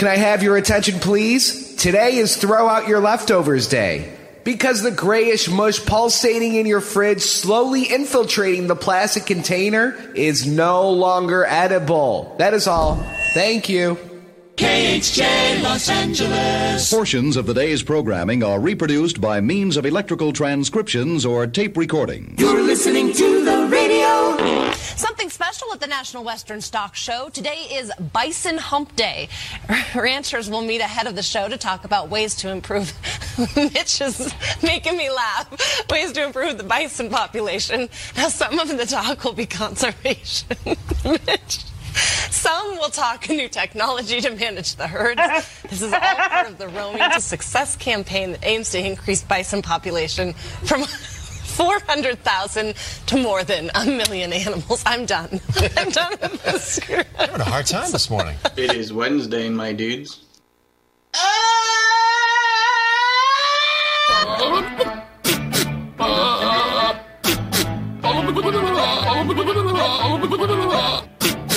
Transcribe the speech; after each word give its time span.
can 0.00 0.08
I 0.08 0.16
have 0.16 0.42
your 0.42 0.56
attention, 0.56 0.98
please? 0.98 1.76
Today 1.76 2.16
is 2.16 2.34
Throw 2.34 2.66
Out 2.66 2.88
Your 2.88 3.00
Leftovers 3.00 3.68
Day. 3.68 4.10
Because 4.44 4.82
the 4.82 4.90
grayish 4.90 5.46
mush 5.50 5.84
pulsating 5.84 6.54
in 6.54 6.64
your 6.64 6.80
fridge, 6.80 7.20
slowly 7.20 7.82
infiltrating 7.82 8.66
the 8.66 8.74
plastic 8.74 9.26
container, 9.26 9.94
is 10.14 10.46
no 10.46 10.88
longer 10.88 11.44
edible. 11.44 12.34
That 12.38 12.54
is 12.54 12.66
all. 12.66 12.96
Thank 13.34 13.68
you. 13.68 13.98
KHJ 14.56 15.62
Los 15.62 15.90
Angeles. 15.90 16.90
Portions 16.90 17.36
of 17.36 17.44
the 17.44 17.52
day's 17.52 17.82
programming 17.82 18.42
are 18.42 18.58
reproduced 18.58 19.20
by 19.20 19.42
means 19.42 19.76
of 19.76 19.84
electrical 19.84 20.32
transcriptions 20.32 21.26
or 21.26 21.46
tape 21.46 21.76
recording. 21.76 22.36
You're 22.38 22.62
listening 22.62 23.12
to 23.12 23.22
the 23.22 23.29
radio. 23.29 23.29
Something 25.00 25.30
special 25.30 25.72
at 25.72 25.80
the 25.80 25.86
National 25.86 26.24
Western 26.24 26.60
Stock 26.60 26.94
Show. 26.94 27.30
Today 27.30 27.68
is 27.72 27.90
Bison 28.12 28.58
Hump 28.58 28.94
Day. 28.96 29.30
Ranchers 29.94 30.50
will 30.50 30.60
meet 30.60 30.82
ahead 30.82 31.06
of 31.06 31.16
the 31.16 31.22
show 31.22 31.48
to 31.48 31.56
talk 31.56 31.86
about 31.86 32.10
ways 32.10 32.34
to 32.34 32.50
improve. 32.50 32.92
Mitch 33.56 34.02
is 34.02 34.34
making 34.62 34.98
me 34.98 35.08
laugh. 35.08 35.88
Ways 35.88 36.12
to 36.12 36.22
improve 36.22 36.58
the 36.58 36.64
bison 36.64 37.08
population. 37.08 37.88
Now, 38.14 38.28
some 38.28 38.58
of 38.58 38.68
the 38.76 38.84
talk 38.84 39.24
will 39.24 39.32
be 39.32 39.46
conservation. 39.46 40.54
Mitch. 41.06 41.64
Some 42.30 42.76
will 42.76 42.90
talk 42.90 43.26
new 43.30 43.48
technology 43.48 44.20
to 44.20 44.30
manage 44.30 44.74
the 44.74 44.86
herds. 44.86 45.22
This 45.62 45.80
is 45.80 45.94
all 45.94 45.98
part 45.98 46.48
of 46.48 46.58
the 46.58 46.68
Roaming 46.68 47.10
to 47.10 47.20
Success 47.22 47.74
campaign 47.74 48.32
that 48.32 48.44
aims 48.44 48.70
to 48.72 48.78
increase 48.78 49.22
bison 49.22 49.62
population 49.62 50.34
from 50.64 50.84
400,000 51.50 52.74
to 53.06 53.16
more 53.16 53.44
than 53.44 53.70
a 53.74 53.84
million 53.84 54.32
animals. 54.32 54.82
I'm 54.86 55.06
done. 55.06 55.40
I'm 55.76 55.90
done 55.90 56.12
with 56.20 56.42
this. 56.44 56.80
You're 56.88 57.04
having 57.16 57.40
a 57.40 57.44
hard 57.44 57.66
time 57.66 57.90
this 57.90 58.08
morning. 58.08 58.36
It 58.56 58.74
is 58.74 58.92
Wednesday, 58.92 59.48
my 59.48 59.72
dudes. 59.72 60.24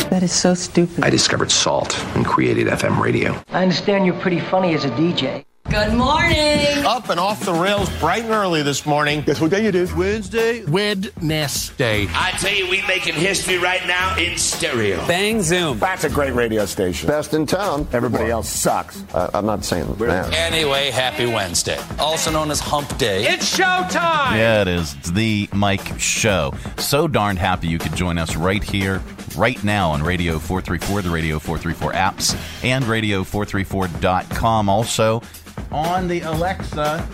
That 0.10 0.22
is 0.22 0.32
so 0.32 0.54
stupid. 0.54 1.04
I 1.04 1.10
discovered 1.10 1.52
salt 1.52 1.98
and 2.16 2.26
created 2.26 2.68
FM 2.68 3.00
radio. 3.00 3.42
I 3.50 3.64
understand 3.64 4.06
you're 4.06 4.20
pretty 4.20 4.40
funny 4.40 4.74
as 4.76 4.86
a 4.86 4.90
DJ. 4.92 5.44
Good 5.70 5.94
morning. 5.94 6.86
Up 6.86 7.10
and 7.10 7.20
off 7.20 7.46
the 7.46 7.54
rails 7.54 7.90
bright 8.00 8.24
and 8.26 8.32
early 8.34 8.62
this 8.62 8.86
morning. 8.86 9.22
Guess 9.22 9.42
what 9.42 9.50
day 9.50 9.66
it 9.66 9.74
is? 9.74 9.92
Wednesday. 9.94 10.64
Wednesday. 10.66 12.06
I 12.12 12.32
tell 12.38 12.54
you, 12.54 12.70
we 12.70 12.86
making 12.86 13.16
history 13.16 13.58
right 13.58 13.82
now 13.88 14.16
in 14.18 14.38
stereo. 14.38 14.98
Bang 15.08 15.42
Zoom. 15.42 15.80
That's 15.80 16.04
a 16.04 16.10
great 16.10 16.34
radio 16.36 16.66
station. 16.66 17.08
Best 17.08 17.34
in 17.34 17.48
town. 17.48 17.88
Everybody 17.92 18.30
else 18.30 18.50
sucks. 18.50 19.04
Uh, 19.16 19.32
I'm 19.34 19.46
not 19.48 19.64
saying 19.66 19.92
that. 19.96 20.32
Anyway, 20.34 20.92
happy 20.92 21.26
Wednesday. 21.26 21.80
Also 21.98 22.30
known 22.30 22.52
as 22.52 22.60
Hump 22.60 22.96
Day. 23.00 23.26
It's 23.26 23.58
showtime! 23.58 24.36
Yeah, 24.36 24.62
it 24.62 24.68
is. 24.68 24.94
It's 24.96 25.12
the 25.12 25.50
Mike 25.54 25.98
Show. 26.00 26.54
So 26.78 27.08
darned 27.08 27.40
happy 27.40 27.68
you 27.68 27.80
could 27.80 27.96
join 27.96 28.20
us 28.20 28.36
right 28.36 28.64
here, 28.64 29.02
right 29.38 29.64
now 29.64 29.90
on 29.92 30.04
Radio 30.04 30.38
434, 30.38 31.02
the 31.02 31.10
Radio 31.10 31.40
434 31.40 31.94
apps, 31.94 32.64
and 32.66 32.84
Radio434.com. 32.86 34.70
Also 34.70 35.22
on 35.72 36.08
the 36.08 36.22
Alexa. 36.22 37.08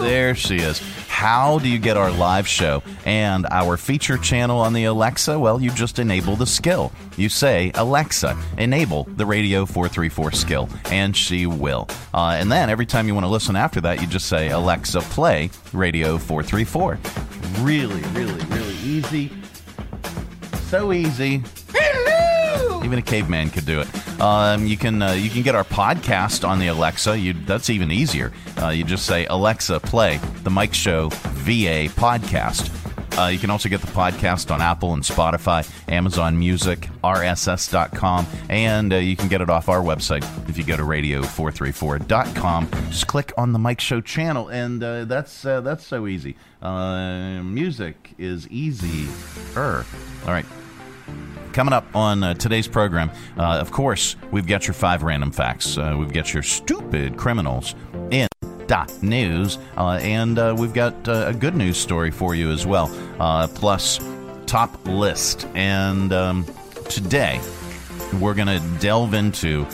There 0.00 0.34
she 0.34 0.56
is. 0.56 0.80
How 1.08 1.58
do 1.60 1.68
you 1.70 1.78
get 1.78 1.96
our 1.96 2.10
live 2.10 2.46
show 2.46 2.82
and 3.06 3.46
our 3.50 3.78
feature 3.78 4.18
channel 4.18 4.60
on 4.60 4.74
the 4.74 4.84
Alexa? 4.84 5.38
Well, 5.38 5.62
you 5.62 5.70
just 5.70 5.98
enable 5.98 6.36
the 6.36 6.44
skill. 6.46 6.92
You 7.16 7.30
say, 7.30 7.72
Alexa, 7.74 8.36
enable 8.58 9.04
the 9.04 9.24
Radio 9.24 9.64
434 9.64 10.32
skill, 10.32 10.68
and 10.90 11.16
she 11.16 11.46
will. 11.46 11.88
Uh, 12.12 12.36
and 12.38 12.52
then 12.52 12.68
every 12.68 12.84
time 12.84 13.06
you 13.06 13.14
want 13.14 13.24
to 13.24 13.30
listen 13.30 13.56
after 13.56 13.80
that, 13.80 14.02
you 14.02 14.06
just 14.06 14.26
say, 14.26 14.50
Alexa, 14.50 15.00
play 15.00 15.48
Radio 15.72 16.18
434. 16.18 16.98
Really, 17.60 18.02
really, 18.12 18.44
really 18.46 18.76
easy. 18.76 19.32
So 20.68 20.92
easy. 20.92 21.42
Even 22.84 22.98
a 22.98 23.02
caveman 23.02 23.48
could 23.48 23.64
do 23.64 23.80
it. 23.80 23.88
Um, 24.20 24.66
you 24.66 24.76
can 24.76 25.02
uh, 25.02 25.12
you 25.12 25.28
can 25.30 25.42
get 25.42 25.54
our 25.54 25.64
podcast 25.64 26.46
on 26.46 26.58
the 26.58 26.68
Alexa. 26.68 27.18
You, 27.18 27.32
that's 27.34 27.70
even 27.70 27.90
easier. 27.90 28.32
Uh, 28.60 28.68
you 28.68 28.84
just 28.84 29.06
say 29.06 29.26
Alexa, 29.26 29.80
play 29.80 30.18
the 30.42 30.50
Mike 30.50 30.74
Show 30.74 31.08
VA 31.10 31.88
podcast. 31.94 32.72
Uh, 33.18 33.28
you 33.28 33.38
can 33.38 33.48
also 33.48 33.68
get 33.68 33.80
the 33.80 33.86
podcast 33.86 34.50
on 34.50 34.60
Apple 34.60 34.92
and 34.92 35.02
Spotify, 35.02 35.66
Amazon 35.88 36.38
Music, 36.38 36.88
RSS.com, 37.02 38.26
and 38.50 38.92
uh, 38.92 38.96
you 38.96 39.16
can 39.16 39.28
get 39.28 39.40
it 39.40 39.48
off 39.48 39.70
our 39.70 39.80
website 39.80 40.22
if 40.50 40.58
you 40.58 40.64
go 40.64 40.76
to 40.76 40.82
radio434.com. 40.82 42.68
Just 42.90 43.06
click 43.06 43.32
on 43.38 43.52
the 43.52 43.58
Mike 43.58 43.80
Show 43.80 44.02
channel, 44.02 44.48
and 44.48 44.82
uh, 44.82 45.06
that's 45.06 45.44
uh, 45.46 45.62
that's 45.62 45.86
so 45.86 46.06
easy. 46.06 46.36
Uh, 46.60 47.42
music 47.42 48.14
is 48.18 48.48
easier. 48.48 49.10
All 49.56 50.32
right. 50.32 50.46
Coming 51.56 51.72
up 51.72 51.86
on 51.96 52.22
uh, 52.22 52.34
today's 52.34 52.68
program, 52.68 53.10
uh, 53.38 53.56
of 53.56 53.70
course, 53.70 54.14
we've 54.30 54.46
got 54.46 54.66
your 54.66 54.74
five 54.74 55.02
random 55.02 55.30
facts. 55.30 55.78
Uh, 55.78 55.96
we've 55.98 56.12
got 56.12 56.34
your 56.34 56.42
stupid 56.42 57.16
criminals 57.16 57.74
in 58.10 58.28
dot 58.66 58.92
news, 59.02 59.56
uh, 59.78 59.98
and 60.02 60.38
uh, 60.38 60.54
we've 60.58 60.74
got 60.74 61.08
uh, 61.08 61.24
a 61.28 61.32
good 61.32 61.56
news 61.56 61.78
story 61.78 62.10
for 62.10 62.34
you 62.34 62.50
as 62.50 62.66
well. 62.66 62.88
plus, 63.54 64.00
top 64.44 64.86
list. 64.86 65.48
And 65.54 66.12
um, 66.12 66.44
today, 66.90 67.40
we're 68.20 68.34
going 68.34 68.48
to 68.48 68.60
delve 68.78 69.14
into 69.14 69.64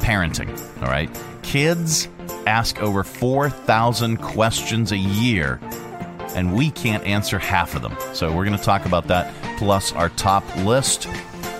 parenting. 0.00 0.48
All 0.80 0.88
right, 0.88 1.10
kids 1.42 2.08
ask 2.46 2.80
over 2.80 3.04
four 3.04 3.50
thousand 3.50 4.16
questions 4.16 4.92
a 4.92 4.96
year 4.96 5.60
and 6.34 6.54
we 6.54 6.70
can't 6.70 7.04
answer 7.04 7.38
half 7.38 7.74
of 7.74 7.82
them. 7.82 7.96
So 8.14 8.34
we're 8.34 8.44
going 8.44 8.58
to 8.58 8.64
talk 8.64 8.86
about 8.86 9.06
that, 9.08 9.32
plus 9.58 9.92
our 9.92 10.08
top 10.10 10.44
list, 10.58 11.08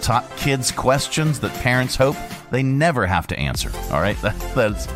top 0.03 0.29
kids' 0.37 0.71
questions 0.71 1.41
that 1.41 1.53
parents 1.63 1.97
hope 1.97 2.17
they 2.51 2.63
never 2.63 3.07
have 3.07 3.27
to 3.29 3.39
answer. 3.39 3.71
All 3.91 4.01
right, 4.01 4.17
that, 4.23 4.39
that's 4.55 4.89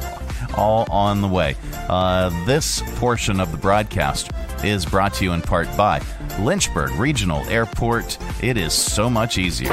all 0.54 0.86
on 0.90 1.20
the 1.20 1.28
way. 1.28 1.56
Uh, 1.88 2.30
this 2.46 2.82
portion 2.96 3.40
of 3.40 3.52
the 3.52 3.58
broadcast 3.58 4.30
is 4.64 4.86
brought 4.86 5.14
to 5.14 5.24
you 5.24 5.32
in 5.32 5.42
part 5.42 5.68
by 5.76 6.00
Lynchburg 6.38 6.90
Regional 6.92 7.44
Airport. 7.48 8.18
It 8.42 8.56
is 8.56 8.72
so 8.72 9.10
much 9.10 9.38
easier. 9.38 9.70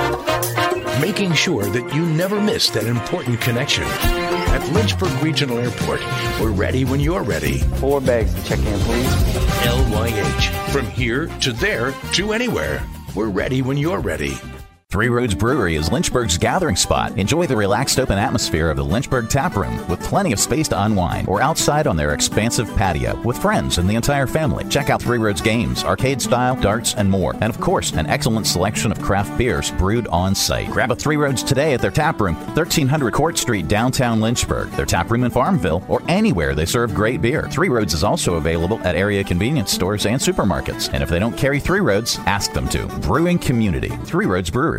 Making 0.99 1.33
sure 1.33 1.65
that 1.65 1.93
you 1.93 2.05
never 2.05 2.41
miss 2.41 2.69
that 2.71 2.85
important 2.85 3.39
connection. 3.39 3.83
At 3.83 4.67
Lynchburg 4.73 5.11
Regional 5.23 5.59
Airport, 5.59 6.01
we're 6.41 6.51
ready 6.51 6.83
when 6.85 6.99
you're 6.99 7.23
ready. 7.23 7.59
Four 7.77 8.01
bags 8.01 8.33
to 8.33 8.43
check 8.43 8.59
in, 8.59 8.79
please. 8.79 9.48
LYH. 9.61 10.71
From 10.71 10.85
here 10.85 11.27
to 11.41 11.51
there 11.51 11.93
to 12.13 12.33
anywhere. 12.33 12.81
We're 13.15 13.29
ready 13.29 13.61
when 13.61 13.77
you're 13.77 13.99
ready. 13.99 14.37
Three 14.91 15.09
Roads 15.09 15.35
Brewery 15.35 15.75
is 15.75 15.91
Lynchburg's 15.91 16.35
gathering 16.35 16.75
spot. 16.75 17.15
Enjoy 17.19 17.45
the 17.45 17.55
relaxed 17.55 17.99
open 17.99 18.17
atmosphere 18.17 18.71
of 18.71 18.77
the 18.77 18.83
Lynchburg 18.83 19.29
Tap 19.29 19.55
Room 19.55 19.87
with 19.87 20.01
plenty 20.01 20.33
of 20.33 20.39
space 20.39 20.67
to 20.69 20.83
unwind 20.83 21.27
or 21.27 21.43
outside 21.43 21.85
on 21.85 21.95
their 21.95 22.15
expansive 22.15 22.67
patio 22.75 23.15
with 23.21 23.37
friends 23.37 23.77
and 23.77 23.87
the 23.87 23.93
entire 23.93 24.25
family. 24.25 24.65
Check 24.67 24.89
out 24.89 24.99
Three 24.99 25.19
Roads 25.19 25.41
games, 25.41 25.83
arcade 25.83 26.19
style, 26.19 26.55
darts, 26.55 26.95
and 26.95 27.07
more. 27.07 27.33
And 27.33 27.53
of 27.53 27.61
course, 27.61 27.91
an 27.91 28.07
excellent 28.07 28.47
selection 28.47 28.91
of 28.91 28.99
craft 28.99 29.37
beers 29.37 29.69
brewed 29.69 30.07
on 30.07 30.33
site. 30.33 30.71
Grab 30.71 30.89
a 30.89 30.95
Three 30.95 31.17
Roads 31.17 31.43
today 31.43 31.75
at 31.75 31.81
their 31.81 31.91
tap 31.91 32.19
room, 32.19 32.33
1300 32.55 33.13
Court 33.13 33.37
Street, 33.37 33.67
downtown 33.67 34.19
Lynchburg, 34.19 34.71
their 34.71 34.87
tap 34.87 35.11
room 35.11 35.23
in 35.23 35.29
Farmville, 35.29 35.83
or 35.87 36.01
anywhere 36.07 36.55
they 36.55 36.65
serve 36.65 36.95
great 36.95 37.21
beer. 37.21 37.47
Three 37.51 37.69
Roads 37.69 37.93
is 37.93 38.03
also 38.03 38.37
available 38.37 38.79
at 38.79 38.95
area 38.95 39.23
convenience 39.23 39.71
stores 39.71 40.07
and 40.07 40.19
supermarkets. 40.19 40.91
And 40.91 41.03
if 41.03 41.09
they 41.09 41.19
don't 41.19 41.37
carry 41.37 41.59
Three 41.59 41.79
Roads, 41.79 42.17
ask 42.25 42.53
them 42.53 42.67
to. 42.69 42.87
Brewing 43.01 43.37
Community, 43.37 43.89
Three 44.05 44.25
Roads 44.25 44.49
Brewery. 44.49 44.78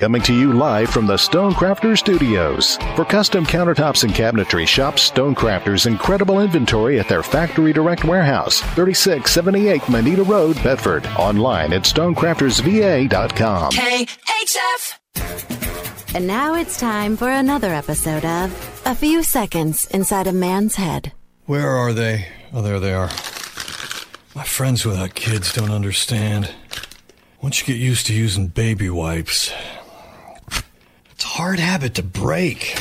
Coming 0.00 0.22
to 0.22 0.32
you 0.32 0.52
live 0.52 0.90
from 0.90 1.06
the 1.08 1.16
Stonecrafter 1.16 1.98
Studios. 1.98 2.76
For 2.94 3.04
custom 3.04 3.44
countertops 3.44 4.04
and 4.04 4.12
cabinetry, 4.12 4.64
shop 4.64 4.94
Stonecrafter's 4.94 5.86
incredible 5.86 6.40
inventory 6.40 7.00
at 7.00 7.08
their 7.08 7.24
Factory 7.24 7.72
Direct 7.72 8.04
Warehouse, 8.04 8.60
3678 8.60 9.88
Moneta 9.88 10.22
Road, 10.22 10.54
Bedford. 10.62 11.04
Online 11.18 11.72
at 11.72 11.82
stonecraftersva.com. 11.82 13.72
KHF. 13.72 14.94
And 16.14 16.28
now 16.28 16.54
it's 16.54 16.78
time 16.78 17.16
for 17.16 17.28
another 17.28 17.74
episode 17.74 18.24
of 18.24 18.82
A 18.86 18.94
Few 18.94 19.24
Seconds 19.24 19.86
Inside 19.86 20.28
a 20.28 20.32
Man's 20.32 20.76
Head. 20.76 21.10
Where 21.46 21.70
are 21.70 21.92
they? 21.92 22.28
Oh, 22.52 22.62
there 22.62 22.78
they 22.78 22.92
are. 22.92 23.10
My 24.36 24.44
friends 24.44 24.86
without 24.86 25.16
kids 25.16 25.52
don't 25.52 25.72
understand. 25.72 26.54
Once 27.42 27.60
you 27.60 27.66
get 27.66 27.80
used 27.80 28.06
to 28.06 28.14
using 28.14 28.46
baby 28.46 28.88
wipes, 28.90 29.52
it's 31.18 31.24
a 31.24 31.28
hard 31.28 31.58
habit 31.58 31.94
to 31.94 32.02
break. 32.04 32.80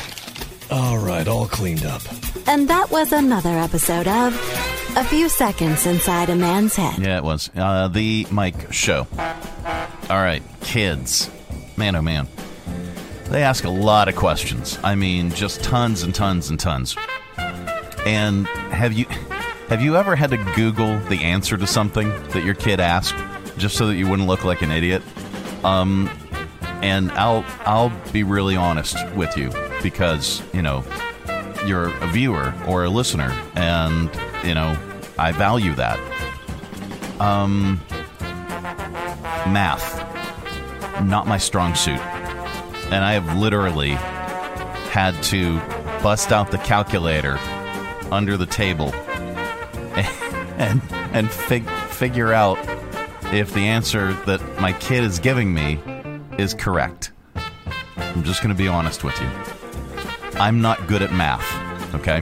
All 0.70 1.00
right, 1.00 1.28
all 1.28 1.48
cleaned 1.48 1.84
up. 1.88 2.04
And 2.46 2.68
that 2.68 2.92
was 2.92 3.12
another 3.12 3.50
episode 3.50 4.08
of 4.08 4.32
A 4.96 5.04
Few 5.04 5.28
Seconds 5.28 5.88
Inside 5.88 6.30
a 6.30 6.36
Man's 6.36 6.76
Head. 6.76 7.00
Yeah, 7.00 7.18
it 7.18 7.24
was. 7.24 7.50
Uh, 7.56 7.88
the 7.88 8.28
Mike 8.30 8.72
Show. 8.72 9.08
All 9.18 10.22
right, 10.22 10.44
kids. 10.62 11.32
Man, 11.78 11.96
oh 11.96 12.04
man. 12.04 12.28
They 13.30 13.42
ask 13.42 13.64
a 13.64 13.72
lot 13.72 14.08
of 14.08 14.16
questions. 14.16 14.78
I 14.84 14.94
mean, 14.94 15.32
just 15.32 15.64
tons 15.64 16.04
and 16.04 16.14
tons 16.14 16.52
and 16.52 16.60
tons. 16.60 16.96
And 18.06 18.46
have 18.70 18.94
you 18.94 19.06
have 19.68 19.82
you 19.82 19.98
ever 19.98 20.16
had 20.16 20.30
to 20.30 20.38
Google 20.56 21.00
the 21.10 21.24
answer 21.24 21.58
to 21.58 21.66
something 21.66 22.10
that 22.30 22.44
your 22.44 22.54
kid 22.54 22.80
asked 22.80 23.16
just 23.58 23.78
so 23.78 23.88
that 23.88 23.96
you 23.96 24.08
wouldn't 24.08 24.28
look 24.28 24.44
like 24.44 24.62
an 24.62 24.70
idiot? 24.70 25.02
Um, 25.64 26.08
and 26.82 27.12
I'll 27.12 27.46
I'll 27.62 27.92
be 28.12 28.24
really 28.24 28.56
honest 28.56 28.98
with 29.14 29.38
you 29.38 29.52
because 29.82 30.42
you 30.54 30.62
know 30.62 30.84
you're 31.66 31.90
a 31.98 32.08
viewer 32.08 32.54
or 32.68 32.84
a 32.84 32.90
listener, 32.90 33.32
and 33.56 34.10
you 34.44 34.54
know 34.54 34.78
I 35.18 35.32
value 35.32 35.74
that. 35.76 36.00
Um, 37.20 37.82
math, 39.52 39.96
not 41.04 41.28
my 41.28 41.38
strong 41.38 41.74
suit, 41.76 42.00
and 42.92 43.04
I 43.04 43.14
have 43.14 43.38
literally 43.38 43.92
had 44.92 45.22
to 45.24 45.60
bust 46.04 46.32
out 46.32 46.52
the 46.52 46.58
calculator 46.60 47.38
under 48.12 48.38
the 48.38 48.46
table 48.46 48.94
and 50.58 50.82
and 51.12 51.30
fig- 51.30 51.70
figure 51.90 52.34
out 52.34 52.58
if 53.34 53.54
the 53.54 53.62
answer 53.62 54.14
that 54.26 54.62
my 54.62 54.74
kid 54.74 55.04
is 55.04 55.20
giving 55.20 55.54
me 55.54 55.80
is 56.38 56.54
correct. 56.54 57.12
I'm 57.98 58.24
just 58.24 58.42
going 58.42 58.56
to 58.56 58.58
be 58.58 58.68
honest 58.68 59.04
with 59.04 59.20
you. 59.20 59.30
I'm 60.40 60.62
not 60.62 60.88
good 60.88 61.02
at 61.02 61.12
math, 61.12 61.46
okay? 61.96 62.20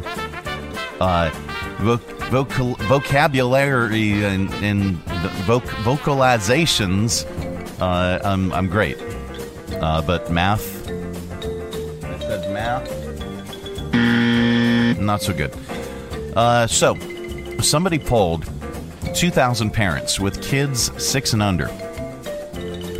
Uh, 1.00 1.30
voc- 1.80 2.78
vocabulary 2.88 4.24
and, 4.24 4.50
and 4.56 4.98
voc- 5.46 5.62
vocalizations, 5.84 7.26
uh, 7.82 8.20
I'm, 8.24 8.52
I'm 8.54 8.68
great. 8.68 8.98
Uh, 9.82 10.02
but 10.02 10.32
math, 10.32 10.88
I 10.90 12.20
said 12.20 12.52
math, 12.54 12.90
not 15.00 15.22
so 15.22 15.34
good. 15.34 15.54
Uh, 16.36 16.68
so, 16.68 16.96
somebody 17.62 18.00
polled 18.00 18.46
2,000 19.14 19.72
parents 19.72 20.20
with 20.20 20.42
kids 20.42 20.92
six 21.04 21.34
and 21.34 21.42
under, 21.42 21.68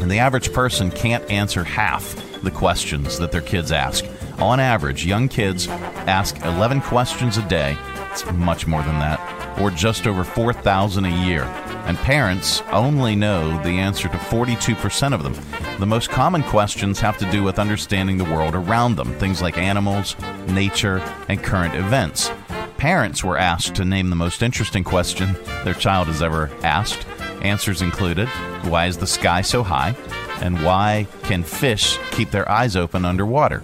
and 0.06 0.12
the 0.12 0.20
average 0.20 0.54
person 0.54 0.92
can't 0.92 1.28
answer 1.32 1.64
half 1.64 2.14
the 2.44 2.52
questions 2.52 3.18
that 3.18 3.32
their 3.32 3.42
kids 3.42 3.72
ask. 3.72 4.06
On 4.38 4.60
average, 4.60 5.04
young 5.04 5.28
kids 5.28 5.68
ask 5.68 6.40
11 6.46 6.82
questions 6.82 7.40
a 7.40 7.48
day. 7.48 7.76
It's 8.12 8.24
much 8.34 8.68
more 8.68 8.84
than 8.84 9.00
that, 9.00 9.60
or 9.60 9.72
just 9.72 10.06
over 10.06 10.24
4,000 10.24 11.06
a 11.06 11.26
year. 11.26 11.42
And 11.88 11.98
parents 11.98 12.62
only 12.72 13.16
know 13.16 13.60
the 13.64 13.80
answer 13.80 14.08
to 14.08 14.18
42% 14.18 15.12
of 15.12 15.24
them. 15.24 15.34
The 15.80 15.88
most 15.88 16.12
common 16.12 16.44
questions 16.44 17.00
have 17.00 17.18
to 17.18 17.32
do 17.32 17.42
with 17.42 17.58
understanding 17.58 18.20
the 18.20 18.26
world 18.26 18.54
around 18.54 18.98
them, 18.98 19.12
things 19.18 19.42
like 19.42 19.58
animals, 19.58 20.16
nature, 20.50 21.00
and 21.30 21.42
current 21.42 21.74
events. 21.74 22.30
Parents 22.78 23.24
were 23.24 23.40
asked 23.40 23.74
to 23.78 23.86
name 23.86 24.12
the 24.12 24.16
most 24.16 24.44
interesting 24.44 24.84
question 24.84 25.36
their 25.64 25.74
child 25.74 26.06
has 26.06 26.22
ever 26.22 26.52
asked. 26.62 27.08
Answers 27.42 27.82
included 27.82 28.28
Why 28.64 28.88
is 28.88 28.98
the 28.98 29.08
sky 29.08 29.42
so 29.42 29.64
high? 29.64 29.96
And 30.42 30.64
why 30.64 31.08
can 31.24 31.44
fish 31.44 31.98
keep 32.12 32.32
their 32.32 32.50
eyes 32.50 32.76
open 32.76 33.06
underwater? 33.06 33.64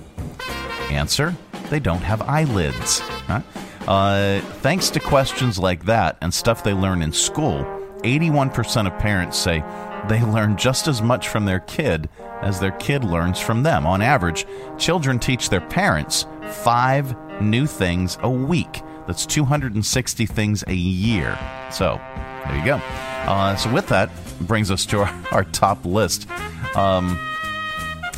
Answer 0.90 1.36
They 1.70 1.80
don't 1.80 2.02
have 2.02 2.22
eyelids. 2.22 3.00
Huh? 3.00 3.42
Uh, 3.88 4.40
thanks 4.62 4.90
to 4.92 5.00
questions 5.00 5.58
like 5.58 5.86
that 5.86 6.18
and 6.22 6.34
stuff 6.34 6.64
they 6.64 6.74
learn 6.74 7.02
in 7.02 7.12
school, 7.12 7.66
81% 8.04 8.88
of 8.88 8.98
parents 9.00 9.38
say 9.38 9.64
they 10.08 10.22
learn 10.24 10.58
just 10.58 10.88
as 10.88 11.02
much 11.02 11.28
from 11.28 11.46
their 11.46 11.60
kid 11.60 12.10
as 12.42 12.60
their 12.60 12.72
kid 12.72 13.04
learns 13.04 13.40
from 13.40 13.64
them. 13.64 13.86
On 13.86 14.02
average, 14.02 14.46
children 14.78 15.20
teach 15.20 15.50
their 15.50 15.62
parents 15.62 16.26
five 16.50 17.16
new 17.42 17.66
things 17.66 18.18
a 18.22 18.30
week. 18.30 18.82
That's 19.12 19.26
260 19.26 20.26
things 20.26 20.64
a 20.68 20.74
year. 20.74 21.38
So, 21.70 22.00
there 22.48 22.58
you 22.58 22.64
go. 22.64 22.76
Uh, 22.76 23.58
so, 23.58 23.70
with 23.74 23.88
that, 23.90 24.10
brings 24.40 24.72
us 24.72 24.86
to 24.86 25.00
our, 25.00 25.24
our 25.34 25.44
top 25.44 25.84
list. 25.84 26.30
Um, 26.78 27.20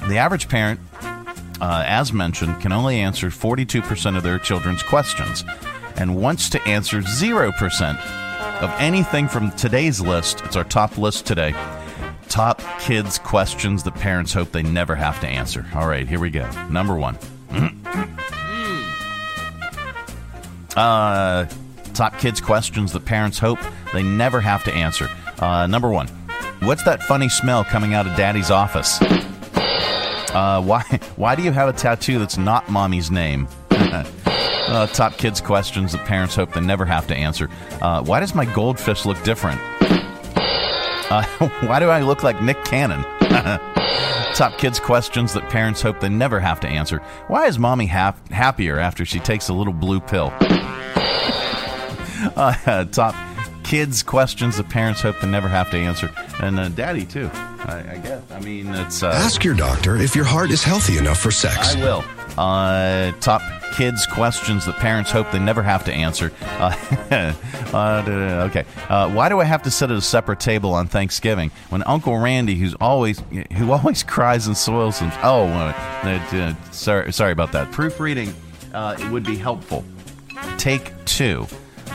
the 0.08 0.20
average 0.20 0.50
parent, 0.50 0.80
uh, 1.60 1.84
as 1.88 2.14
mentioned, 2.14 2.62
can 2.62 2.72
only 2.72 3.00
answer 3.00 3.30
42% 3.30 4.16
of 4.16 4.22
their 4.22 4.38
children's 4.38 4.84
questions 4.84 5.44
and 5.96 6.16
wants 6.16 6.48
to 6.52 6.62
answer 6.68 7.02
0% 7.02 8.62
of 8.62 8.70
anything 8.78 9.28
from 9.28 9.50
today's 9.54 10.00
list. 10.00 10.42
It's 10.46 10.56
our 10.56 10.64
top 10.64 11.00
list 11.00 11.26
today. 11.26 11.56
Top 12.30 12.62
kids' 12.80 13.18
questions 13.18 13.82
that 13.82 13.96
parents 13.96 14.32
hope 14.32 14.52
they 14.52 14.62
never 14.62 14.94
have 14.94 15.20
to 15.22 15.28
answer. 15.28 15.66
All 15.74 15.88
right, 15.88 16.08
here 16.08 16.20
we 16.20 16.30
go. 16.30 16.48
Number 16.70 16.96
one. 16.96 17.18
Uh, 20.76 21.46
top 21.94 22.18
kids 22.18 22.42
questions 22.42 22.92
that 22.94 23.06
parents 23.06 23.38
hope 23.38 23.60
they 23.94 24.04
never 24.04 24.42
have 24.42 24.64
to 24.64 24.74
answer. 24.74 25.08
Uh, 25.40 25.68
number 25.68 25.90
one, 25.90 26.08
what's 26.62 26.84
that 26.84 27.04
funny 27.04 27.30
smell 27.30 27.64
coming 27.64 27.94
out 27.94 28.08
of 28.08 28.16
Daddy's 28.16 28.50
office? 28.52 29.00
Uh, 30.34 30.62
why 30.62 30.82
why 31.16 31.36
do 31.36 31.44
you 31.44 31.52
have 31.52 31.70
a 31.70 31.74
tattoo 31.74 32.20
that's 32.20 32.38
not 32.38 32.70
mommy's 32.70 33.12
name? 33.12 33.48
uh, 33.72 34.88
top 34.88 35.18
kids 35.18 35.40
questions 35.42 35.92
that 35.92 36.06
parents 36.06 36.36
hope 36.36 36.54
they 36.54 36.62
never 36.62 36.86
have 36.86 37.06
to 37.08 37.16
answer. 37.16 37.50
Uh, 37.82 38.04
why 38.04 38.20
does 38.20 38.34
my 38.34 38.46
goldfish 38.46 39.06
look 39.06 39.22
different? 39.24 39.62
Uh, 41.12 41.24
why 41.68 41.80
do 41.80 41.90
I 41.90 42.02
look 42.02 42.24
like 42.24 42.42
Nick 42.42 42.64
Cannon? 42.66 43.04
Top 44.34 44.58
kids 44.58 44.80
questions 44.80 45.34
that 45.34 45.48
parents 45.50 45.82
hope 45.82 46.00
they 46.00 46.10
never 46.10 46.40
have 46.40 46.60
to 46.62 46.68
answer. 46.68 46.98
Why 47.28 47.46
is 47.46 47.60
mommy 47.60 47.86
hap- 47.86 48.30
happier 48.30 48.80
after 48.80 49.06
she 49.06 49.20
takes 49.20 49.50
a 49.50 49.54
little 49.54 49.74
blue 49.74 50.00
pill? 50.00 50.34
uh, 52.36 52.86
top 52.86 53.16
kids 53.64 54.04
questions 54.04 54.58
that 54.58 54.70
parents 54.70 55.02
hope 55.02 55.20
they 55.20 55.28
never 55.28 55.48
have 55.48 55.72
to 55.72 55.78
answer. 55.78 56.12
And 56.40 56.60
uh, 56.60 56.70
daddy, 56.70 57.06
too. 57.06 57.30
I, 57.34 57.94
I 57.94 57.98
guess. 57.98 58.22
I 58.32 58.40
mean, 58.40 58.74
it's. 58.74 59.04
Uh, 59.04 59.08
Ask 59.08 59.44
your 59.44 59.56
doctor 59.56 59.96
if 59.96 60.16
your 60.16 60.26
heart 60.26 60.52
is 60.52 60.64
healthy 60.64 60.98
enough 60.98 61.20
for 61.20 61.32
sex. 61.32 61.76
I 61.76 61.80
will. 61.80 62.04
Uh, 62.38 63.12
top 63.20 63.42
kids 63.74 64.06
questions 64.06 64.66
that 64.66 64.76
parents 64.76 65.10
hope 65.10 65.32
they 65.32 65.40
never 65.40 65.64
have 65.64 65.84
to 65.86 65.94
answer. 65.94 66.32
Uh, 66.42 66.76
uh, 67.74 68.48
okay. 68.50 68.66
Uh, 68.90 69.10
why 69.12 69.30
do 69.30 69.40
I 69.40 69.44
have 69.46 69.64
to 69.64 69.72
sit 69.72 69.90
at 69.92 69.98
a 69.98 70.02
separate 70.02 70.40
table 70.40 70.74
on 70.74 70.88
Thanksgiving 70.88 71.52
when 71.70 71.84
Uncle 71.84 72.18
Randy, 72.18 72.56
who's 72.56 72.76
always 72.76 73.22
who 73.54 73.72
always 73.72 74.04
cries 74.14 74.48
and 74.48 74.56
soils 74.56 75.00
him? 75.00 75.12
Oh, 75.24 75.48
uh, 75.48 76.54
sorry, 76.72 77.12
sorry 77.14 77.32
about 77.32 77.52
that. 77.54 77.72
Proofreading 77.72 78.34
uh, 78.74 78.96
it 79.00 79.10
would 79.10 79.24
be 79.24 79.36
helpful. 79.36 79.84
Take 80.58 80.92
two. 81.06 81.48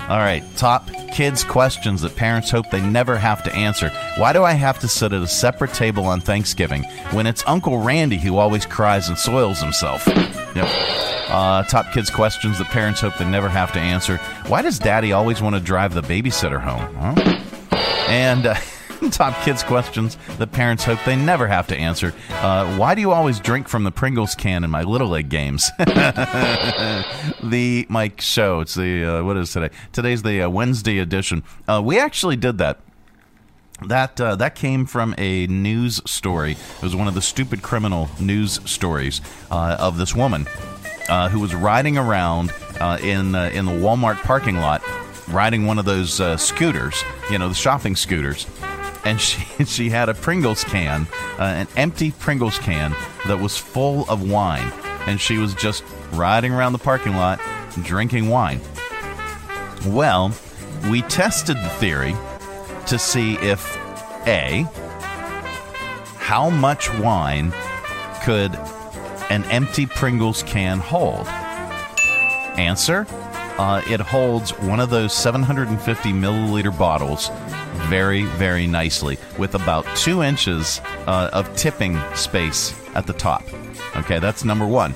All 0.09 0.19
right, 0.19 0.43
top 0.57 0.88
kids' 1.12 1.45
questions 1.45 2.00
that 2.00 2.17
parents 2.17 2.50
hope 2.50 2.71
they 2.71 2.81
never 2.81 3.17
have 3.17 3.43
to 3.43 3.55
answer. 3.55 3.90
Why 4.17 4.33
do 4.33 4.43
I 4.45 4.52
have 4.52 4.78
to 4.81 4.88
sit 4.88 5.12
at 5.12 5.21
a 5.21 5.26
separate 5.26 5.75
table 5.75 6.05
on 6.07 6.21
Thanksgiving 6.21 6.85
when 7.11 7.26
it's 7.26 7.43
Uncle 7.47 7.78
Randy 7.78 8.17
who 8.19 8.37
always 8.37 8.64
cries 8.64 9.09
and 9.09 9.19
soils 9.19 9.61
himself? 9.61 10.07
Yep. 10.07 10.67
Uh, 11.28 11.62
top 11.64 11.93
kids' 11.93 12.09
questions 12.09 12.59
that 12.59 12.69
parents 12.69 13.00
hope 13.00 13.19
they 13.19 13.28
never 13.28 13.50
have 13.50 13.73
to 13.73 13.78
answer. 13.78 14.17
Why 14.47 14.62
does 14.62 14.78
daddy 14.78 15.12
always 15.12 15.43
want 15.43 15.57
to 15.57 15.61
drive 15.61 15.93
the 15.93 16.02
babysitter 16.02 16.61
home? 16.61 16.95
Huh? 16.95 17.76
And. 18.09 18.47
Uh, 18.47 18.55
top 19.11 19.43
kids 19.45 19.62
questions 19.62 20.17
that 20.38 20.52
parents 20.52 20.85
hope 20.85 20.99
they 21.05 21.17
never 21.17 21.47
have 21.47 21.67
to 21.69 21.76
answer. 21.76 22.14
Uh, 22.31 22.76
why 22.76 22.95
do 22.95 23.00
you 23.00 23.12
always 23.12 23.40
drink 23.40 23.69
from 23.69 23.85
the 23.85 23.90
Pringles 23.90 24.35
can 24.35 24.64
in 24.64 24.71
my 24.71 24.83
Little 24.83 25.09
League 25.09 25.28
games? 25.28 25.71
the 25.78 27.87
Mike 27.88 28.21
Show. 28.21 28.61
It's 28.61 28.75
the, 28.75 29.05
uh, 29.05 29.25
what 29.25 29.37
is 29.37 29.52
today? 29.52 29.75
Today's 29.93 30.23
the 30.23 30.43
uh, 30.43 30.49
Wednesday 30.49 30.99
edition. 30.99 31.43
Uh, 31.67 31.83
we 31.85 31.99
actually 31.99 32.37
did 32.37 32.59
that. 32.59 32.81
That 33.87 34.21
uh, 34.21 34.35
that 34.37 34.57
came 34.57 34.87
from 34.87 35.14
a 35.19 35.47
news 35.47 36.00
story. 36.05 36.52
It 36.52 36.83
was 36.83 36.97
one 36.97 37.07
of 37.07 37.14
the 37.14 37.23
stupid 37.23 37.62
criminal 37.62 38.11
news 38.19 38.59
stories 38.69 39.21
uh, 39.52 39.76
of 39.78 39.99
this 39.99 40.17
woman 40.17 40.49
uh, 41.09 41.28
who 41.28 41.38
was 41.38 41.55
riding 41.55 41.97
around 41.97 42.52
uh, 42.81 42.99
in 43.00 43.37
uh, 43.37 43.50
in 43.55 43.67
the 43.67 43.73
Walmart 43.73 44.17
parking 44.17 44.57
lot, 44.57 44.83
riding 45.28 45.64
one 45.64 45.78
of 45.78 45.85
those 45.85 46.14
scooters, 46.40 47.05
you 47.31 47.38
know, 47.38 47.49
the 47.49 47.55
shopping 47.55 47.95
scooters, 47.95 48.49
and 49.09 49.19
she 49.19 49.65
she 49.65 49.91
had 49.91 50.09
a 50.09 50.15
Pringles 50.15 50.65
can, 50.65 51.07
uh, 51.38 51.43
an 51.43 51.67
empty 51.77 52.12
Pringles 52.12 52.59
can 52.59 52.95
that 53.27 53.41
was 53.41 53.57
full 53.57 54.09
of 54.09 54.29
wine, 54.29 54.71
and 55.07 55.21
she 55.21 55.38
was 55.38 55.55
just 55.55 55.83
riding 56.12 56.53
around 56.53 56.73
the 56.73 56.79
parking 56.79 57.17
lot 57.17 57.41
drinking 57.83 58.29
wine. 58.29 58.61
Well, 59.87 60.35
we 60.91 61.03
tested 61.03 61.57
the 61.57 61.69
theory 61.71 62.15
to 62.87 62.99
see 62.99 63.35
if 63.37 63.77
a 64.27 64.67
how 66.17 66.50
much 66.50 66.93
wine 66.95 67.53
could 68.25 68.55
an 69.31 69.45
empty 69.45 69.87
Pringles 69.87 70.43
can 70.43 70.79
hold? 70.79 71.27
Answer 72.59 73.07
uh, 73.59 73.83
it 73.88 74.00
holds 74.00 74.50
one 74.59 74.81
of 74.81 74.91
those 74.91 75.12
750 75.12 76.12
milliliter 76.12 76.77
bottles 76.77 77.31
very, 77.88 78.25
very 78.25 78.66
nicely 78.66 79.18
with 79.38 79.54
about 79.54 79.85
two 79.97 80.23
inches 80.23 80.80
uh, 81.07 81.30
of 81.33 81.54
tipping 81.57 81.99
space 82.14 82.75
at 82.95 83.07
the 83.07 83.12
top. 83.12 83.42
Okay, 83.97 84.18
that's 84.18 84.45
number 84.45 84.66
one. 84.66 84.95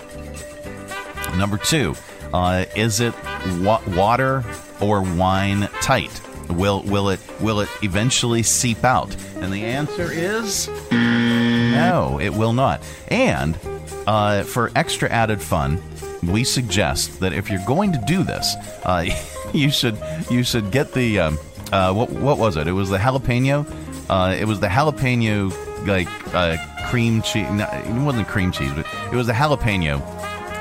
Number 1.37 1.57
two, 1.57 1.95
uh, 2.35 2.67
is 2.77 3.01
it 3.01 3.15
wa- 3.61 3.83
water 3.89 4.45
or 4.81 5.03
wine 5.03 5.69
tight? 5.81 6.21
Will 6.51 6.83
will 6.83 7.09
it 7.09 7.21
will 7.41 7.61
it 7.61 7.69
eventually 7.83 8.43
seep 8.43 8.85
out? 8.85 9.15
And 9.37 9.53
the 9.53 9.65
answer 9.65 10.11
is 10.13 10.69
no, 10.91 12.19
it 12.21 12.31
will 12.31 12.53
not. 12.53 12.83
And 13.09 13.59
uh, 14.07 14.43
for 14.43 14.71
extra 14.77 15.09
added 15.09 15.41
fun, 15.41 15.83
we 16.23 16.45
suggest 16.45 17.21
that 17.21 17.33
if 17.33 17.49
you're 17.51 17.65
going 17.67 17.93
to 17.93 18.03
do 18.07 18.23
this, 18.23 18.55
uh, 18.85 19.07
you 19.55 19.71
should 19.71 19.97
you 20.31 20.43
should 20.45 20.71
get 20.71 20.93
the 20.93 21.19
um, 21.21 21.39
uh, 21.73 21.93
what 21.93 22.11
what 22.11 22.39
was 22.39 22.57
it? 22.57 22.67
It 22.67 22.73
was 22.73 22.91
the 22.91 22.99
jalapeno. 22.99 23.67
Uh, 24.09 24.35
it 24.39 24.45
was 24.45 24.61
the 24.61 24.69
jalapeno 24.69 25.51
like 25.87 26.09
uh, 26.35 26.57
cream 26.91 27.23
cheese. 27.23 27.47
It 27.51 28.03
wasn't 28.03 28.29
cream 28.29 28.53
cheese, 28.53 28.73
but 28.75 28.87
it 29.11 29.17
was 29.17 29.27
the 29.27 29.33
jalapeno 29.33 30.01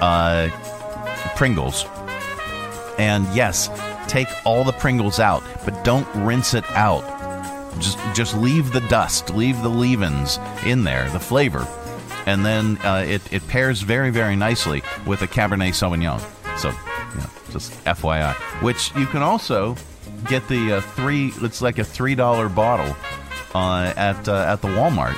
uh, 0.02 0.50
Pringles. 1.36 1.86
And 2.98 3.28
yes, 3.36 3.70
take 4.08 4.28
all 4.46 4.64
the 4.64 4.74
Pringles 4.74 5.20
out, 5.20 5.44
but 5.66 5.84
don't 5.84 6.08
rinse 6.16 6.54
it 6.54 6.70
out. 6.72 7.04
Just 7.80 7.98
just 8.14 8.36
leave 8.36 8.72
the 8.74 8.82
dust, 8.82 9.30
leave 9.32 9.62
the 9.62 9.70
leavings 9.70 10.40
in 10.66 10.84
there, 10.84 11.10
the 11.10 11.20
flavor, 11.20 11.68
and 12.26 12.46
then 12.46 12.78
uh, 12.84 13.04
it 13.08 13.22
it 13.34 13.48
pairs 13.48 13.82
very 13.82 14.12
very 14.12 14.36
nicely 14.36 14.82
with 15.06 15.22
a 15.22 15.28
Cabernet 15.28 15.74
Sauvignon. 15.74 16.22
So, 16.60 16.70
know, 16.70 17.30
just 17.50 17.72
FYI. 17.86 18.34
Which 18.62 18.94
you 18.96 19.06
can 19.08 19.22
also 19.22 19.76
get 20.28 20.48
the 20.48 20.74
uh, 20.74 20.82
three. 20.82 21.32
It's 21.42 21.62
like 21.62 21.78
a 21.78 21.84
three 21.84 22.16
dollar 22.16 22.50
bottle 22.50 22.96
uh, 23.54 23.94
at 23.96 24.28
uh, 24.28 24.46
at 24.48 24.62
the 24.62 24.68
Walmart 24.70 25.18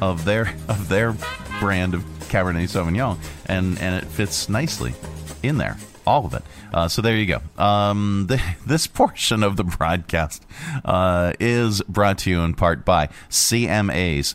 of 0.00 0.24
their 0.24 0.54
of 0.68 0.88
their 0.88 1.14
brand 1.60 1.94
of 1.94 2.02
Cabernet 2.28 2.68
Sauvignon, 2.68 3.18
and 3.46 3.78
and 3.80 3.94
it 3.94 4.08
fits 4.08 4.48
nicely 4.48 4.94
in 5.42 5.58
there, 5.58 5.76
all 6.06 6.26
of 6.26 6.34
it. 6.34 6.42
Uh, 6.72 6.88
so 6.88 7.02
there 7.02 7.16
you 7.16 7.26
go. 7.26 7.40
Um, 7.62 8.26
the, 8.28 8.42
this 8.66 8.86
portion 8.86 9.42
of 9.42 9.56
the 9.56 9.64
broadcast 9.64 10.44
uh, 10.84 11.32
is 11.40 11.82
brought 11.82 12.18
to 12.18 12.30
you 12.30 12.40
in 12.40 12.54
part 12.54 12.84
by 12.84 13.08
CMA's 13.30 14.34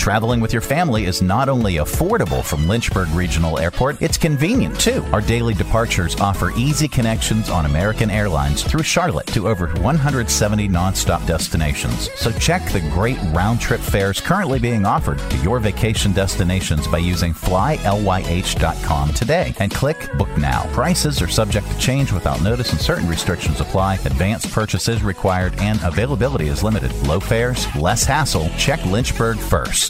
Traveling 0.00 0.40
with 0.40 0.54
your 0.54 0.62
family 0.62 1.04
is 1.04 1.20
not 1.20 1.50
only 1.50 1.74
affordable 1.74 2.42
from 2.42 2.66
Lynchburg 2.66 3.10
Regional 3.10 3.58
Airport, 3.58 4.00
it's 4.00 4.16
convenient 4.16 4.80
too. 4.80 5.04
Our 5.12 5.20
daily 5.20 5.52
departures 5.52 6.18
offer 6.18 6.52
easy 6.56 6.88
connections 6.88 7.50
on 7.50 7.66
American 7.66 8.08
Airlines 8.08 8.62
through 8.62 8.82
Charlotte 8.82 9.26
to 9.26 9.46
over 9.46 9.66
170 9.82 10.70
nonstop 10.70 11.26
destinations. 11.26 12.08
So 12.16 12.32
check 12.32 12.64
the 12.70 12.80
great 12.94 13.18
round 13.34 13.60
trip 13.60 13.78
fares 13.78 14.22
currently 14.22 14.58
being 14.58 14.86
offered 14.86 15.18
to 15.18 15.36
your 15.42 15.60
vacation 15.60 16.14
destinations 16.14 16.88
by 16.88 16.96
using 16.96 17.34
flylyh.com 17.34 19.12
today 19.12 19.52
and 19.58 19.70
click 19.70 20.10
Book 20.16 20.34
Now. 20.38 20.62
Prices 20.72 21.20
are 21.20 21.28
subject 21.28 21.70
to 21.70 21.78
change 21.78 22.10
without 22.10 22.40
notice 22.40 22.72
and 22.72 22.80
certain 22.80 23.06
restrictions 23.06 23.60
apply. 23.60 23.96
Advanced 23.96 24.50
purchases 24.50 25.02
required 25.02 25.54
and 25.58 25.78
availability 25.82 26.48
is 26.48 26.62
limited. 26.62 26.90
Low 27.06 27.20
fares, 27.20 27.66
less 27.76 28.02
hassle. 28.02 28.48
Check 28.56 28.82
Lynchburg 28.86 29.36
first. 29.36 29.89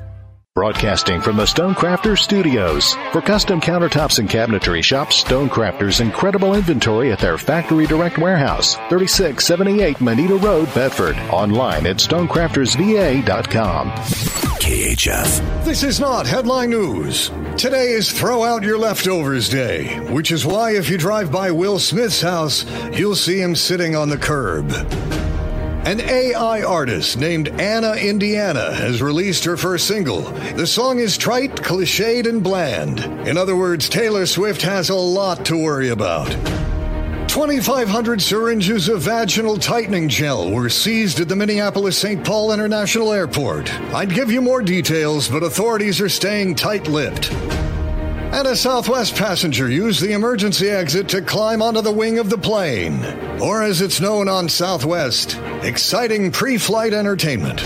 Broadcasting 0.53 1.21
from 1.21 1.37
the 1.37 1.45
Stonecrafters 1.45 2.19
Studios. 2.19 2.93
For 3.13 3.21
custom 3.21 3.61
countertops 3.61 4.19
and 4.19 4.29
cabinetry, 4.29 4.83
shop 4.83 5.07
Stonecrafters' 5.07 6.01
incredible 6.01 6.55
inventory 6.55 7.13
at 7.13 7.19
their 7.19 7.37
Factory 7.37 7.87
Direct 7.87 8.17
Warehouse, 8.17 8.75
3678 8.89 10.01
Moneta 10.01 10.35
Road, 10.35 10.65
Bedford. 10.73 11.15
Online 11.29 11.87
at 11.87 11.95
stonecraftersva.com. 11.99 13.91
KHF. 13.91 15.63
This 15.63 15.83
is 15.83 16.01
not 16.01 16.27
headline 16.27 16.71
news. 16.71 17.31
Today 17.55 17.93
is 17.93 18.11
Throw 18.11 18.43
Out 18.43 18.63
Your 18.63 18.77
Leftovers 18.77 19.47
Day, 19.47 20.01
which 20.11 20.33
is 20.33 20.45
why 20.45 20.75
if 20.75 20.89
you 20.89 20.97
drive 20.97 21.31
by 21.31 21.51
Will 21.51 21.79
Smith's 21.79 22.19
house, 22.19 22.65
you'll 22.91 23.15
see 23.15 23.39
him 23.39 23.55
sitting 23.55 23.95
on 23.95 24.09
the 24.09 24.17
curb. 24.17 24.69
An 25.83 25.99
AI 25.99 26.61
artist 26.61 27.17
named 27.17 27.47
Anna 27.59 27.93
Indiana 27.93 28.71
has 28.71 29.01
released 29.01 29.43
her 29.45 29.57
first 29.57 29.87
single. 29.87 30.21
The 30.21 30.67
song 30.67 30.99
is 30.99 31.17
trite, 31.17 31.55
cliched, 31.55 32.27
and 32.27 32.43
bland. 32.43 32.99
In 33.27 33.35
other 33.35 33.55
words, 33.55 33.89
Taylor 33.89 34.27
Swift 34.27 34.61
has 34.61 34.89
a 34.89 34.95
lot 34.95 35.43
to 35.45 35.57
worry 35.57 35.89
about. 35.89 36.29
2,500 37.27 38.21
syringes 38.21 38.89
of 38.89 39.01
vaginal 39.01 39.57
tightening 39.57 40.07
gel 40.07 40.51
were 40.51 40.69
seized 40.69 41.19
at 41.19 41.27
the 41.27 41.35
Minneapolis 41.35 41.97
St. 41.97 42.23
Paul 42.23 42.53
International 42.53 43.11
Airport. 43.11 43.73
I'd 43.91 44.13
give 44.13 44.31
you 44.31 44.39
more 44.39 44.61
details, 44.61 45.29
but 45.29 45.41
authorities 45.41 45.99
are 45.99 46.09
staying 46.09 46.55
tight 46.55 46.87
lipped. 46.89 47.31
And 48.33 48.47
a 48.47 48.55
Southwest 48.55 49.15
passenger 49.17 49.69
used 49.69 50.01
the 50.01 50.13
emergency 50.13 50.69
exit 50.69 51.09
to 51.09 51.21
climb 51.21 51.61
onto 51.61 51.81
the 51.81 51.91
wing 51.91 52.17
of 52.17 52.29
the 52.29 52.37
plane. 52.37 53.03
Or 53.41 53.61
as 53.61 53.81
it's 53.81 53.99
known 53.99 54.29
on 54.29 54.47
Southwest, 54.47 55.37
exciting 55.63 56.31
pre 56.31 56.57
flight 56.57 56.93
entertainment. 56.93 57.57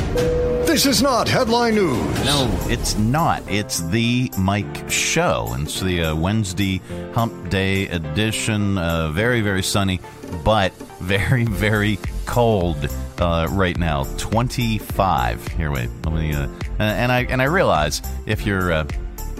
This 0.66 0.88
is 0.88 1.04
not 1.04 1.28
headline 1.28 1.76
news. 1.76 2.26
No, 2.26 2.50
it's 2.64 2.98
not. 2.98 3.44
It's 3.48 3.82
the 3.90 4.32
Mike 4.40 4.90
Show. 4.90 5.52
And 5.54 5.68
it's 5.68 5.80
the 5.80 6.06
uh, 6.06 6.16
Wednesday 6.16 6.82
Hump 7.14 7.52
Day 7.52 7.88
edition. 7.90 8.80
Uh, 8.80 9.12
very, 9.12 9.42
very 9.42 9.62
sunny, 9.62 10.02
but 10.44 10.74
very, 11.00 11.46
very 11.46 12.00
cold 12.26 12.90
uh, 13.20 13.48
right 13.52 13.78
now. 13.78 14.06
25. 14.18 15.48
Here, 15.50 15.70
wait. 15.70 15.90
Let 16.04 16.16
me. 16.16 16.34
Uh, 16.34 16.48
and 16.80 17.12
I 17.12 17.22
and 17.26 17.40
I 17.40 17.46
realize 17.46 18.02
if 18.26 18.48
you're 18.48 18.74
uh, 18.74 18.88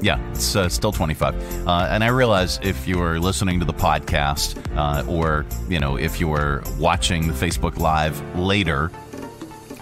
yeah, 0.02 0.20
it's 0.32 0.56
uh, 0.56 0.70
still 0.70 0.92
25. 0.92 1.68
Uh, 1.68 1.88
and 1.90 2.04
I 2.04 2.08
realize 2.08 2.60
if 2.62 2.88
you're 2.88 3.20
listening 3.20 3.60
to 3.60 3.66
the 3.66 3.74
podcast 3.74 4.58
uh, 4.76 5.10
or, 5.10 5.46
you 5.70 5.80
know, 5.80 5.98
if 5.98 6.20
you're 6.20 6.64
watching 6.78 7.28
the 7.28 7.34
Facebook 7.34 7.78
Live 7.78 8.22
later 8.38 8.92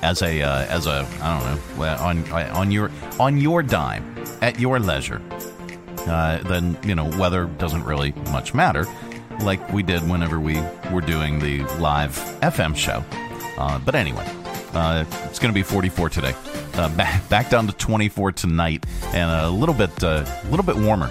as 0.02 0.22
a, 0.22 0.42
uh, 0.42 0.66
as 0.66 0.88
a, 0.88 1.08
I 1.22 1.40
don't 1.40 1.78
know, 1.80 1.86
on, 1.86 2.32
on 2.32 2.72
your, 2.72 2.92
on 3.20 3.38
your 3.38 3.64
dime, 3.64 4.16
at 4.42 4.60
your 4.60 4.80
leisure, 4.80 5.22
uh, 6.08 6.38
then, 6.44 6.78
you 6.84 6.96
know, 6.96 7.06
weather 7.18 7.46
doesn't 7.46 7.84
really 7.84 8.12
much 8.32 8.54
matter 8.54 8.86
like 9.42 9.72
we 9.74 9.84
did 9.84 10.08
whenever 10.10 10.40
we 10.40 10.60
were 10.92 11.02
doing 11.02 11.40
the 11.40 11.64
live 11.80 12.12
FM 12.42 12.76
show. 12.76 13.04
Uh, 13.58 13.80
but 13.80 13.96
anyway, 13.96 14.30
Uh, 14.74 15.06
it's 15.26 15.40
going 15.40 15.54
to 15.54 15.58
be 15.58 15.64
44 15.64 16.10
today. 16.10 16.34
Uh, 16.74 16.90
back, 16.96 17.30
back 17.30 17.50
down 17.50 17.68
to 17.68 17.74
24 17.74 18.32
tonight, 18.32 18.86
and 19.14 19.30
a 19.30 19.50
little 19.50 19.76
bit 19.76 20.04
uh, 20.04 20.26
a 20.26 20.48
little 20.50 20.66
bit 20.66 20.76
warmer. 20.76 21.10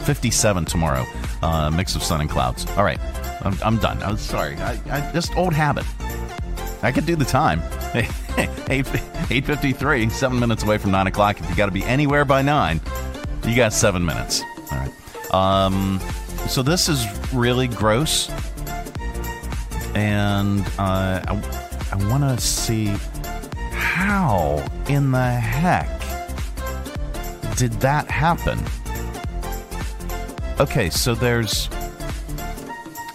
57 0.00 0.64
tomorrow. 0.66 1.06
Uh, 1.42 1.70
mix 1.70 1.94
of 1.94 2.02
sun 2.02 2.20
and 2.20 2.28
clouds. 2.28 2.66
All 2.76 2.84
right, 2.84 2.98
I'm, 3.42 3.56
I'm 3.64 3.78
done. 3.78 4.02
I'm 4.02 4.16
sorry. 4.16 4.56
I, 4.56 4.78
I 4.90 5.12
just 5.12 5.36
old 5.36 5.54
habit. 5.54 5.84
I 6.82 6.92
could 6.92 7.06
do 7.06 7.16
the 7.16 7.24
time. 7.24 7.60
8, 7.94 8.84
8.53, 8.86 10.10
seven 10.10 10.38
minutes 10.40 10.64
away 10.64 10.78
from 10.78 10.90
9 10.90 11.06
o'clock. 11.06 11.40
If 11.40 11.48
you 11.48 11.56
got 11.56 11.66
to 11.66 11.72
be 11.72 11.84
anywhere 11.84 12.24
by 12.24 12.42
9, 12.42 12.80
you 13.46 13.56
got 13.56 13.72
seven 13.72 14.04
minutes. 14.04 14.42
All 14.72 14.78
right. 14.78 15.34
Um, 15.34 16.00
so 16.48 16.62
this 16.62 16.88
is 16.88 17.06
really 17.32 17.68
gross. 17.68 18.28
And 19.94 20.66
uh, 20.78 21.40
I 21.94 22.08
want 22.08 22.24
to 22.24 22.44
see 22.44 22.86
how 23.70 24.66
in 24.88 25.12
the 25.12 25.30
heck 25.30 25.86
did 27.56 27.70
that 27.74 28.10
happen? 28.10 28.58
Okay, 30.58 30.90
so 30.90 31.14
there's. 31.14 31.68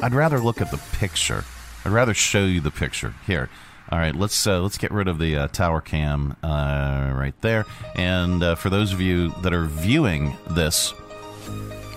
I'd 0.01 0.13
rather 0.13 0.39
look 0.39 0.62
at 0.62 0.71
the 0.71 0.79
picture. 0.93 1.43
I'd 1.83 1.91
rather 1.91 2.13
show 2.13 2.45
you 2.45 2.62
the 2.62 2.71
picture 2.71 3.13
here. 3.27 3.50
All 3.91 4.00
right, 4.00 4.15
let's 4.15 4.48
uh, 4.48 4.62
let's 4.62 4.77
get 4.77 4.91
rid 4.91 5.09
of 5.09 5.19
the 5.19 5.36
uh, 5.36 5.48
tower 5.50 5.81
cam 5.81 6.38
uh, 6.41 7.12
right 7.13 7.36
there. 7.41 7.65
And 7.98 8.41
uh, 8.41 8.55
for 8.55 8.69
those 8.69 8.93
of 8.93 9.01
you 9.01 9.33
that 9.41 9.53
are 9.53 9.65
viewing 9.65 10.38
this 10.51 10.93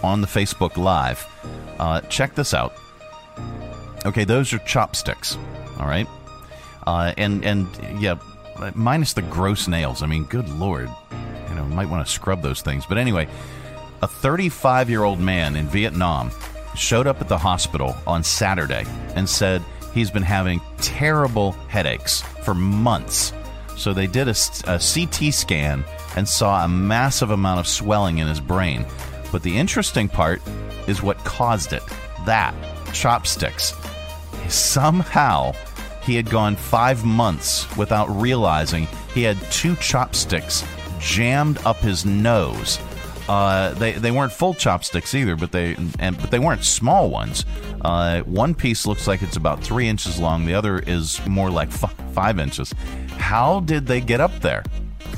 on 0.03 0.21
the 0.21 0.27
Facebook 0.27 0.77
Live, 0.77 1.25
uh, 1.79 2.01
check 2.01 2.35
this 2.35 2.53
out. 2.53 2.75
Okay, 4.05 4.25
those 4.25 4.53
are 4.53 4.59
chopsticks. 4.59 5.39
All 5.79 5.87
right, 5.87 6.09
uh, 6.87 7.13
and 7.17 7.45
and 7.45 7.69
yeah, 8.01 8.19
minus 8.75 9.13
the 9.13 9.23
gross 9.23 9.69
nails. 9.69 10.03
I 10.03 10.07
mean, 10.07 10.25
good 10.25 10.49
lord, 10.49 10.91
you 11.49 11.55
know, 11.55 11.65
might 11.65 11.89
want 11.89 12.07
to 12.07 12.13
scrub 12.13 12.43
those 12.43 12.63
things. 12.63 12.85
But 12.87 12.99
anyway, 12.99 13.29
a 14.03 14.07
35 14.07 14.91
year 14.91 15.05
old 15.05 15.21
man 15.21 15.57
in 15.57 15.69
Vietnam 15.69 16.31
showed 16.77 17.07
up 17.07 17.21
at 17.21 17.29
the 17.29 17.39
hospital 17.39 17.97
on 18.07 18.25
Saturday 18.25 18.85
and 19.15 19.29
said 19.29 19.63
he's 19.93 20.11
been 20.11 20.23
having 20.23 20.61
terrible 20.79 21.53
headaches 21.69 22.23
for 22.43 22.55
months. 22.55 23.33
So 23.77 23.93
they 23.93 24.07
did 24.07 24.29
a, 24.29 24.35
a, 24.67 24.79
CT 24.79 25.33
scan 25.33 25.85
and 26.17 26.29
saw 26.29 26.65
a 26.65 26.69
massive 26.69 27.31
amount 27.31 27.61
of 27.61 27.67
swelling 27.67 28.19
in 28.19 28.27
his 28.27 28.41
brain. 28.41 28.87
But 29.31 29.43
the 29.43 29.57
interesting 29.57 30.09
part 30.09 30.43
is 30.87 31.03
what 31.03 31.19
caused 31.19 31.73
it 31.73 31.83
that 32.27 32.55
chopsticks. 32.93 33.75
Somehow, 34.49 35.53
he 36.03 36.15
had 36.15 36.29
gone 36.29 36.57
five 36.57 37.05
months 37.05 37.75
without 37.77 38.07
realizing 38.09 38.87
he 39.15 39.23
had 39.23 39.41
two 39.51 39.77
chopsticks 39.77 40.65
jammed 40.99 41.59
up 41.65 41.79
his 41.79 42.05
nose 42.05 42.79
uh, 43.29 43.73
they 43.75 43.93
they 43.93 44.11
weren't 44.11 44.33
full 44.33 44.55
chopsticks 44.55 45.15
either, 45.15 45.37
but 45.37 45.53
they 45.53 45.77
and 45.99 46.19
but 46.19 46.31
they 46.31 46.39
weren't 46.39 46.65
small 46.65 47.11
ones. 47.11 47.45
Uh, 47.81 48.21
one 48.23 48.55
piece 48.55 48.87
looks 48.87 49.07
like 49.07 49.23
it's 49.23 49.37
about 49.37 49.63
three 49.63 49.89
inches 49.89 50.19
long. 50.19 50.45
The 50.45 50.55
other 50.55 50.81
is 50.81 51.25
more 51.27 51.51
like 51.51 51.69
f- 51.69 51.95
five 52.13 52.39
inches. 52.39 52.75
How 53.17 53.61
did 53.61 53.87
they 53.87 54.01
get 54.01 54.21
up 54.21 54.33
there? 54.41 54.65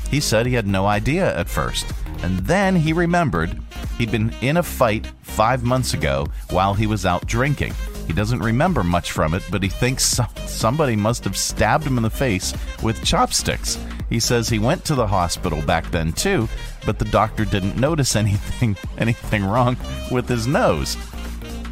He 0.09 0.19
said 0.19 0.45
he 0.45 0.53
had 0.53 0.67
no 0.67 0.85
idea 0.85 1.35
at 1.37 1.49
first, 1.49 1.85
and 2.21 2.39
then 2.39 2.75
he 2.75 2.93
remembered 2.93 3.59
he'd 3.97 4.11
been 4.11 4.33
in 4.41 4.57
a 4.57 4.63
fight 4.63 5.07
five 5.21 5.63
months 5.63 5.93
ago 5.93 6.27
while 6.51 6.73
he 6.73 6.87
was 6.87 7.05
out 7.05 7.25
drinking. 7.25 7.73
He 8.07 8.13
doesn't 8.13 8.39
remember 8.39 8.83
much 8.83 9.11
from 9.11 9.33
it, 9.33 9.43
but 9.51 9.63
he 9.63 9.69
thinks 9.69 10.19
somebody 10.45 10.95
must 10.95 11.23
have 11.23 11.37
stabbed 11.37 11.85
him 11.85 11.97
in 11.97 12.03
the 12.03 12.09
face 12.09 12.53
with 12.83 13.03
chopsticks. 13.03 13.77
He 14.09 14.19
says 14.19 14.47
he 14.47 14.59
went 14.59 14.85
to 14.85 14.95
the 14.95 15.07
hospital 15.07 15.61
back 15.63 15.89
then 15.91 16.13
too, 16.13 16.47
but 16.85 16.99
the 16.99 17.05
doctor 17.05 17.45
didn't 17.45 17.77
notice 17.77 18.15
anything 18.15 18.77
anything 18.97 19.43
wrong 19.43 19.77
with 20.11 20.29
his 20.29 20.47
nose. 20.47 20.97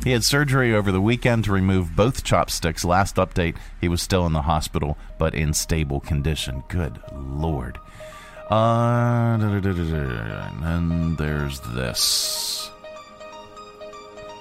He 0.03 0.11
had 0.11 0.23
surgery 0.23 0.75
over 0.75 0.91
the 0.91 0.99
weekend 0.99 1.45
to 1.45 1.53
remove 1.53 1.95
both 1.95 2.25
chopsticks. 2.25 2.83
Last 2.83 3.15
update, 3.15 3.55
he 3.79 3.87
was 3.87 4.01
still 4.01 4.25
in 4.25 4.33
the 4.33 4.41
hospital, 4.41 4.97
but 5.17 5.33
in 5.33 5.53
stable 5.53 6.01
condition. 6.01 6.63
Good 6.67 6.99
lord. 7.13 7.79
Uh, 8.51 9.37
and 9.39 10.61
then 10.61 11.15
there's 11.15 11.61
this. 11.61 12.69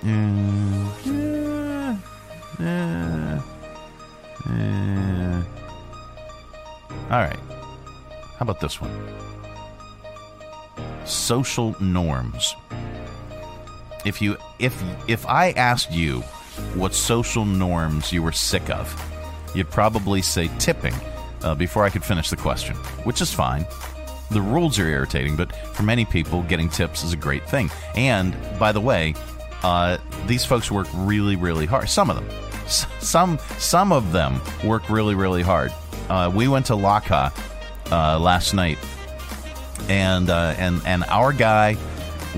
Yeah, 0.02 0.81
yeah. 4.56 5.42
All 7.10 7.18
right. 7.18 7.38
How 8.36 8.42
about 8.42 8.60
this 8.60 8.80
one? 8.80 8.90
Social 11.04 11.76
norms. 11.80 12.54
If 14.04 14.20
you 14.20 14.36
if 14.58 14.82
if 15.08 15.26
I 15.26 15.50
asked 15.52 15.92
you 15.92 16.20
what 16.74 16.94
social 16.94 17.44
norms 17.44 18.12
you 18.12 18.22
were 18.22 18.32
sick 18.32 18.68
of, 18.70 18.94
you'd 19.54 19.70
probably 19.70 20.22
say 20.22 20.50
tipping 20.58 20.94
uh, 21.42 21.54
before 21.54 21.84
I 21.84 21.90
could 21.90 22.04
finish 22.04 22.30
the 22.30 22.36
question, 22.36 22.76
which 23.04 23.20
is 23.20 23.32
fine. 23.32 23.66
The 24.30 24.40
rules 24.40 24.78
are 24.78 24.88
irritating, 24.88 25.36
but 25.36 25.54
for 25.74 25.82
many 25.82 26.04
people, 26.04 26.42
getting 26.44 26.68
tips 26.68 27.04
is 27.04 27.12
a 27.12 27.16
great 27.16 27.48
thing. 27.48 27.70
And 27.94 28.34
by 28.58 28.72
the 28.72 28.80
way, 28.80 29.14
uh, 29.62 29.98
these 30.26 30.44
folks 30.44 30.70
work 30.70 30.86
really, 30.94 31.36
really 31.36 31.66
hard. 31.66 31.88
Some 31.88 32.10
of 32.10 32.16
them, 32.16 32.26
some 33.00 33.38
some 33.58 33.92
of 33.92 34.12
them 34.12 34.40
work 34.64 34.88
really, 34.90 35.14
really 35.14 35.42
hard. 35.42 35.72
Uh, 36.08 36.30
we 36.34 36.48
went 36.48 36.66
to 36.66 36.74
Laka 36.74 37.32
uh, 37.90 38.18
last 38.18 38.54
night, 38.54 38.78
and 39.88 40.30
uh, 40.30 40.54
and 40.58 40.80
and 40.84 41.04
our 41.04 41.32
guy, 41.32 41.76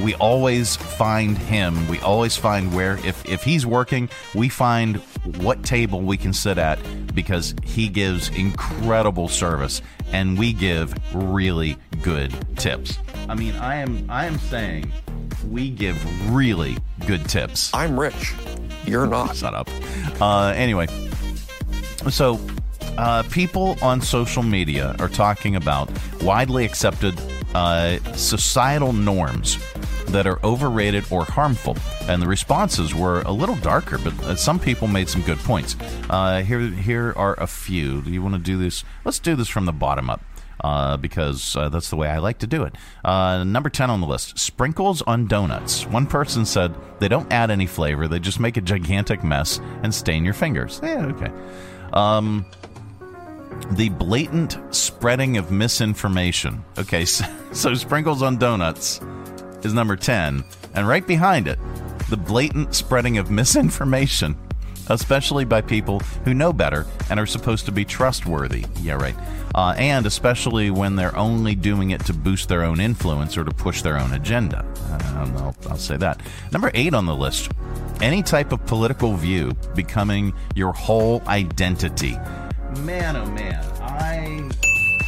we 0.03 0.15
always 0.17 0.77
find 0.77 1.37
him. 1.39 1.89
We 1.89 1.99
always 2.01 2.37
find 2.37 2.75
where 2.75 2.99
if 3.07 3.27
if 3.29 3.43
he's 3.43 3.65
working, 3.67 4.09
we 4.35 4.49
find 4.49 4.97
what 5.39 5.63
table 5.65 6.01
we 6.03 6.17
can 6.17 6.33
sit 6.33 6.59
at 6.59 6.79
because 7.15 7.55
he 7.63 7.89
gives 7.89 8.29
incredible 8.31 9.29
service 9.29 9.81
and 10.13 10.39
we 10.39 10.53
give 10.53 10.95
really 11.15 11.77
good 12.03 12.33
tips. 12.57 12.99
I 13.29 13.35
mean, 13.35 13.55
I 13.57 13.77
am 13.77 14.07
I 14.11 14.27
am 14.27 14.39
saying 14.39 14.93
we 15.51 15.71
give 15.71 15.97
really 16.31 16.77
good 17.07 17.29
tips. 17.29 17.73
I'm 17.75 17.99
rich. 17.99 18.35
You're 18.87 19.07
not. 19.07 19.37
Shut 19.37 19.55
up. 19.55 19.69
Uh, 20.21 20.53
anyway, 20.57 20.87
so 22.11 22.41
uh, 22.97 23.23
people 23.31 23.77
on 23.83 24.01
social 24.01 24.43
media 24.43 24.95
are 24.99 25.09
talking 25.09 25.57
about 25.57 25.91
widely 26.23 26.65
accepted 26.65 27.19
uh, 27.55 27.99
societal 28.15 28.93
norms 28.93 29.59
that 30.07 30.27
are 30.27 30.39
overrated 30.45 31.05
or 31.11 31.25
harmful. 31.25 31.77
And 32.03 32.21
the 32.21 32.27
responses 32.27 32.95
were 32.95 33.23
a 33.23 33.33
little 33.33 33.57
darker, 33.57 33.99
but 33.99 34.13
uh, 34.25 34.37
some 34.37 34.59
people 34.59 34.87
made 34.87 35.09
some 35.09 35.23
good 35.23 35.39
points. 35.39 35.77
Uh, 36.11 36.43
here, 36.43 36.61
here 36.61 37.13
are 37.17 37.35
a 37.41 37.47
few. 37.47 38.03
Do 38.03 38.11
you 38.11 38.23
want 38.23 38.35
to 38.35 38.41
do 38.41 38.59
this? 38.59 38.85
Let's 39.05 39.19
do 39.19 39.35
this 39.35 39.49
from 39.49 39.67
the 39.67 39.73
bottom 39.73 40.11
up. 40.11 40.21
Uh, 40.65 40.97
because 40.97 41.57
uh, 41.57 41.69
that's 41.69 41.91
the 41.91 41.97
way 41.97 42.09
I 42.09 42.21
like 42.21 42.39
to 42.39 42.47
do 42.47 42.63
it. 42.63 42.75
Uh, 43.05 43.45
number 43.45 43.69
10 43.69 43.91
on 43.91 44.01
the 44.01 44.07
list 44.07 44.39
sprinkles 44.39 45.03
on 45.03 45.27
donuts. 45.27 45.87
One 45.87 46.07
person 46.07 46.47
said 46.47 46.75
they 47.01 47.09
don't 47.09 47.31
add 47.31 47.51
any 47.51 47.67
flavor, 47.67 48.09
they 48.09 48.19
just 48.19 48.41
make 48.41 48.57
a 48.57 48.63
gigantic 48.63 49.23
mess 49.23 49.61
and 49.83 49.95
stain 49.95 50.25
your 50.25 50.33
fingers. 50.33 50.81
Yeah, 50.83 51.05
okay. 51.05 51.31
Um, 51.93 52.47
the 53.73 53.91
blatant 53.91 54.57
spreading 54.75 55.37
of 55.37 55.51
misinformation. 55.51 56.65
Okay, 56.79 57.05
so, 57.05 57.27
so, 57.53 57.75
sprinkles 57.75 58.23
on 58.23 58.39
donuts 58.39 59.03
is 59.65 59.75
number 59.75 59.97
10. 59.97 60.43
And 60.73 60.89
right 60.89 61.07
behind 61.07 61.47
it, 61.47 61.59
the 62.09 62.17
blatant 62.17 62.75
spreading 62.75 63.19
of 63.19 63.31
misinformation, 63.31 64.35
especially 64.89 65.45
by 65.45 65.61
people 65.61 66.01
who 66.25 66.35
know 66.35 66.53
better 66.53 66.87
and 67.11 67.19
are 67.19 67.27
supposed 67.27 67.67
to 67.67 67.73
be 67.73 67.85
trustworthy. 67.85 68.65
Yeah, 68.81 68.95
right 68.95 69.17
uh, 69.55 69.75
and 69.77 70.05
especially 70.05 70.71
when 70.71 70.97
they're 70.97 71.17
only 71.17 71.55
doing 71.55 71.91
it 71.91 72.05
to 72.07 72.13
boost 72.13 72.49
their 72.49 72.65
own 72.65 72.81
influence 72.81 73.37
or 73.37 73.45
to 73.45 73.53
push 73.53 73.83
their 73.83 73.97
own 73.97 74.13
agenda. 74.13 74.65
Uh, 74.91 75.31
I'll, 75.39 75.57
I'll 75.71 75.79
say 75.79 75.97
that. 75.99 76.21
Number 76.53 76.71
eight 76.75 76.93
on 76.95 77.07
the 77.07 77.15
list 77.15 77.51
any 78.01 78.23
type 78.23 78.53
of 78.53 78.67
political 78.67 79.15
view 79.15 79.53
becoming 79.77 80.35
your 80.57 80.73
whole 80.73 81.23
identity. 81.29 82.19
Man, 82.81 83.15
oh 83.17 83.27
man, 83.27 83.65
I 83.81 84.51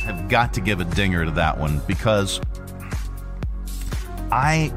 have 0.05 0.29
got 0.29 0.55
to 0.55 0.61
give 0.61 0.81
a 0.81 0.85
dinger 0.85 1.25
to 1.25 1.33
that 1.33 1.59
one 1.59 1.81
because 1.87 2.41
I. 4.31 4.73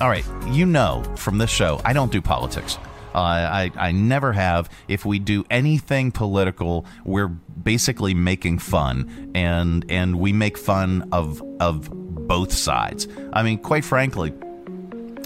All 0.00 0.08
right, 0.08 0.24
you 0.48 0.64
know 0.64 1.02
from 1.16 1.36
this 1.36 1.50
show, 1.50 1.80
I 1.84 1.92
don't 1.92 2.12
do 2.12 2.22
politics. 2.22 2.78
Uh, 3.14 3.18
I, 3.18 3.70
I 3.76 3.92
never 3.92 4.32
have. 4.32 4.70
If 4.88 5.04
we 5.04 5.18
do 5.18 5.44
anything 5.50 6.12
political, 6.12 6.86
we're 7.04 7.28
basically 7.28 8.14
making 8.14 8.58
fun, 8.58 9.32
and 9.34 9.84
and 9.90 10.18
we 10.18 10.32
make 10.32 10.56
fun 10.56 11.08
of 11.12 11.42
of 11.60 11.90
both 11.90 12.52
sides. 12.52 13.08
I 13.32 13.42
mean, 13.42 13.58
quite 13.58 13.84
frankly, 13.84 14.32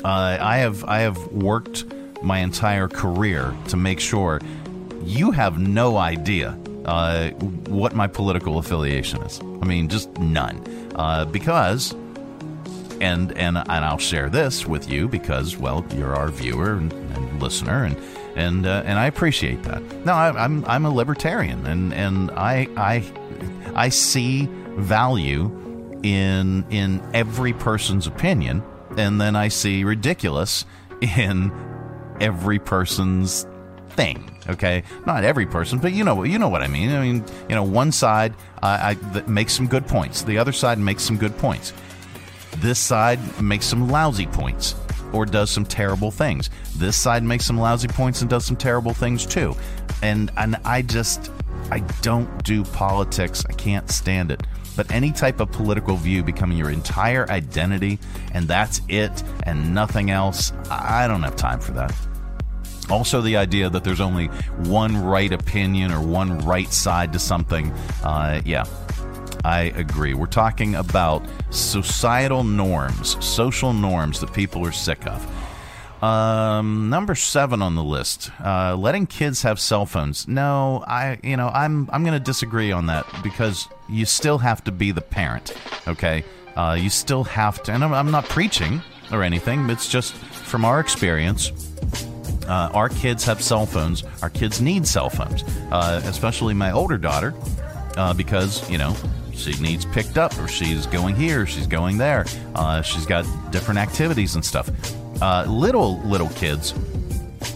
uh, 0.04 0.38
I 0.40 0.58
have 0.58 0.84
I 0.84 1.00
have 1.00 1.18
worked 1.28 1.84
my 2.22 2.38
entire 2.38 2.88
career 2.88 3.54
to 3.68 3.76
make 3.76 4.00
sure 4.00 4.40
you 5.04 5.30
have 5.30 5.58
no 5.58 5.98
idea 5.98 6.58
uh, 6.86 7.30
what 7.68 7.94
my 7.94 8.06
political 8.06 8.58
affiliation 8.58 9.22
is. 9.22 9.40
I 9.40 9.66
mean, 9.66 9.88
just 9.88 10.10
none. 10.18 10.62
Uh, 10.94 11.24
because, 11.26 11.94
and 13.00 13.32
and 13.36 13.58
and 13.58 13.84
I'll 13.84 13.98
share 13.98 14.28
this 14.28 14.66
with 14.66 14.88
you 14.88 15.08
because, 15.08 15.56
well, 15.56 15.84
you're 15.94 16.14
our 16.14 16.28
viewer 16.28 16.74
and, 16.74 16.92
and 16.92 17.42
listener, 17.42 17.84
and 17.84 17.96
and 18.36 18.66
uh, 18.66 18.82
and 18.84 18.98
I 18.98 19.06
appreciate 19.06 19.62
that. 19.64 19.82
No, 20.04 20.12
I, 20.12 20.30
I'm 20.30 20.64
I'm 20.66 20.84
a 20.84 20.90
libertarian, 20.90 21.66
and 21.66 21.92
and 21.92 22.30
I 22.32 22.68
I 22.76 23.04
I 23.74 23.88
see 23.88 24.48
value 24.76 26.00
in 26.02 26.64
in 26.70 27.02
every 27.14 27.52
person's 27.52 28.06
opinion, 28.06 28.62
and 28.96 29.20
then 29.20 29.36
I 29.36 29.48
see 29.48 29.84
ridiculous 29.84 30.66
in 31.00 31.52
every 32.20 32.58
person's 32.58 33.46
thing. 33.90 34.30
Okay, 34.48 34.82
not 35.06 35.24
every 35.24 35.46
person, 35.46 35.78
but 35.78 35.92
you 35.92 36.04
know 36.04 36.22
you 36.24 36.38
know 36.38 36.48
what 36.48 36.62
I 36.62 36.66
mean. 36.66 36.90
I 36.90 37.00
mean, 37.00 37.24
you 37.48 37.54
know, 37.54 37.62
one 37.62 37.92
side 37.92 38.34
uh, 38.62 38.94
I, 38.94 39.20
makes 39.26 39.54
some 39.54 39.66
good 39.66 39.86
points, 39.86 40.22
the 40.22 40.38
other 40.38 40.52
side 40.52 40.78
makes 40.78 41.02
some 41.02 41.16
good 41.16 41.36
points. 41.38 41.72
This 42.58 42.78
side 42.78 43.20
makes 43.40 43.66
some 43.66 43.88
lousy 43.88 44.26
points 44.26 44.74
or 45.12 45.24
does 45.24 45.50
some 45.50 45.64
terrible 45.64 46.10
things. 46.10 46.50
This 46.76 46.96
side 46.96 47.22
makes 47.22 47.44
some 47.46 47.58
lousy 47.58 47.88
points 47.88 48.20
and 48.20 48.28
does 48.28 48.44
some 48.44 48.56
terrible 48.56 48.92
things 48.92 49.24
too. 49.24 49.54
And 50.02 50.30
and 50.36 50.56
I 50.64 50.82
just 50.82 51.30
I 51.70 51.80
don't 52.02 52.42
do 52.44 52.64
politics. 52.64 53.44
I 53.48 53.52
can't 53.52 53.90
stand 53.90 54.30
it. 54.30 54.42
But 54.76 54.90
any 54.90 55.12
type 55.12 55.40
of 55.40 55.52
political 55.52 55.96
view 55.96 56.24
becoming 56.24 56.58
your 56.58 56.70
entire 56.70 57.30
identity 57.30 58.00
and 58.32 58.48
that's 58.48 58.80
it 58.88 59.22
and 59.44 59.72
nothing 59.72 60.10
else, 60.10 60.52
I 60.68 61.06
don't 61.06 61.22
have 61.22 61.36
time 61.36 61.60
for 61.60 61.72
that. 61.72 61.94
Also, 62.90 63.22
the 63.22 63.36
idea 63.36 63.70
that 63.70 63.82
there's 63.82 64.00
only 64.00 64.26
one 64.66 65.02
right 65.02 65.32
opinion 65.32 65.90
or 65.90 66.00
one 66.00 66.38
right 66.40 66.70
side 66.70 67.12
to 67.14 67.18
something, 67.18 67.70
uh, 68.02 68.42
yeah, 68.44 68.64
I 69.44 69.72
agree. 69.76 70.14
We're 70.14 70.26
talking 70.26 70.74
about 70.74 71.22
societal 71.50 72.44
norms, 72.44 73.22
social 73.24 73.74
norms 73.74 74.20
that 74.20 74.32
people 74.32 74.66
are 74.66 74.72
sick 74.72 75.06
of. 75.06 76.02
Um, 76.02 76.90
number 76.90 77.14
seven 77.14 77.62
on 77.62 77.74
the 77.76 77.84
list, 77.84 78.30
uh, 78.44 78.74
letting 78.76 79.06
kids 79.06 79.42
have 79.42 79.60
cell 79.60 79.86
phones. 79.86 80.26
No, 80.26 80.84
I, 80.86 81.18
you 81.22 81.36
know, 81.36 81.48
I'm, 81.48 81.88
I'm 81.92 82.02
going 82.04 82.14
to 82.14 82.24
disagree 82.24 82.72
on 82.72 82.86
that 82.86 83.06
because 83.22 83.68
you 83.88 84.04
still 84.04 84.38
have 84.38 84.64
to 84.64 84.72
be 84.72 84.90
the 84.90 85.00
parent. 85.00 85.54
Okay, 85.86 86.24
uh, 86.56 86.76
you 86.78 86.90
still 86.90 87.24
have 87.24 87.62
to, 87.64 87.72
and 87.72 87.84
I'm, 87.84 87.92
I'm 87.92 88.10
not 88.10 88.24
preaching 88.28 88.82
or 89.12 89.22
anything. 89.22 89.68
It's 89.70 89.88
just 89.88 90.14
from 90.14 90.64
our 90.64 90.80
experience. 90.80 91.52
Uh, 92.46 92.70
our 92.74 92.90
kids 92.90 93.24
have 93.24 93.42
cell 93.42 93.64
phones. 93.64 94.04
Our 94.22 94.30
kids 94.30 94.60
need 94.60 94.86
cell 94.86 95.08
phones, 95.08 95.42
uh, 95.70 96.02
especially 96.04 96.52
my 96.52 96.72
older 96.72 96.98
daughter, 96.98 97.34
uh, 97.96 98.12
because 98.12 98.68
you 98.70 98.76
know 98.76 98.94
she 99.36 99.52
needs 99.60 99.84
picked 99.84 100.18
up, 100.18 100.36
or 100.38 100.48
she's 100.48 100.86
going 100.86 101.14
here, 101.16 101.46
she's 101.46 101.66
going 101.66 101.98
there. 101.98 102.26
Uh, 102.54 102.82
she's 102.82 103.06
got 103.06 103.24
different 103.50 103.78
activities 103.78 104.34
and 104.34 104.44
stuff. 104.44 104.70
Uh, 105.22 105.44
little 105.48 106.00
little 106.00 106.28
kids, 106.30 106.74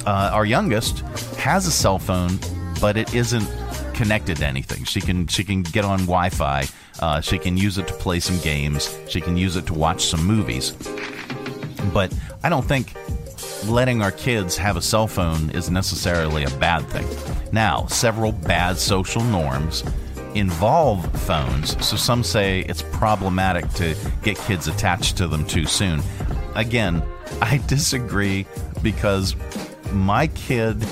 uh, 0.06 0.30
our 0.32 0.44
youngest 0.44 1.00
has 1.36 1.66
a 1.66 1.70
cell 1.70 1.98
phone, 1.98 2.38
but 2.80 2.96
it 2.96 3.14
isn't 3.14 3.48
connected 3.94 4.36
to 4.38 4.46
anything. 4.46 4.84
She 4.84 5.00
can 5.00 5.26
she 5.26 5.44
can 5.44 5.62
get 5.62 5.84
on 5.84 6.00
Wi-Fi. 6.00 6.66
she 7.22 7.38
can 7.38 7.56
use 7.56 7.78
it 7.78 7.88
to 7.88 7.94
play 7.94 8.20
some 8.20 8.38
games. 8.40 8.96
She 9.08 9.20
can 9.20 9.36
use 9.36 9.56
it 9.56 9.66
to 9.66 9.74
watch 9.74 10.04
some 10.04 10.24
movies. 10.24 10.72
But 11.92 12.12
I 12.42 12.48
don't 12.48 12.64
think 12.64 12.94
letting 13.66 14.02
our 14.02 14.12
kids 14.12 14.56
have 14.56 14.76
a 14.76 14.82
cell 14.82 15.06
phone 15.06 15.50
is 15.50 15.70
necessarily 15.70 16.44
a 16.44 16.50
bad 16.58 16.86
thing. 16.88 17.06
Now, 17.52 17.86
several 17.86 18.32
bad 18.32 18.76
social 18.76 19.22
norms 19.22 19.84
involve 20.38 21.04
phones, 21.22 21.84
so 21.86 21.96
some 21.96 22.22
say 22.22 22.60
it's 22.60 22.82
problematic 22.82 23.68
to 23.74 23.94
get 24.22 24.36
kids 24.38 24.68
attached 24.68 25.16
to 25.18 25.26
them 25.26 25.44
too 25.46 25.66
soon. 25.66 26.02
Again, 26.54 27.02
I 27.42 27.58
disagree 27.66 28.46
because 28.82 29.36
my 29.92 30.28
kid 30.28 30.84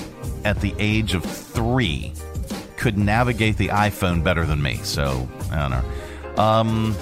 at 0.45 0.61
the 0.61 0.73
age 0.79 1.13
of 1.13 1.23
three 1.23 2.13
could 2.77 2.97
navigate 2.97 3.57
the 3.57 3.69
iPhone 3.69 4.23
better 4.23 4.45
than 4.45 4.61
me, 4.61 4.77
so 4.83 5.27
I 5.51 5.55
don't 5.55 5.71
know. 5.71 6.43
Um, 6.43 6.95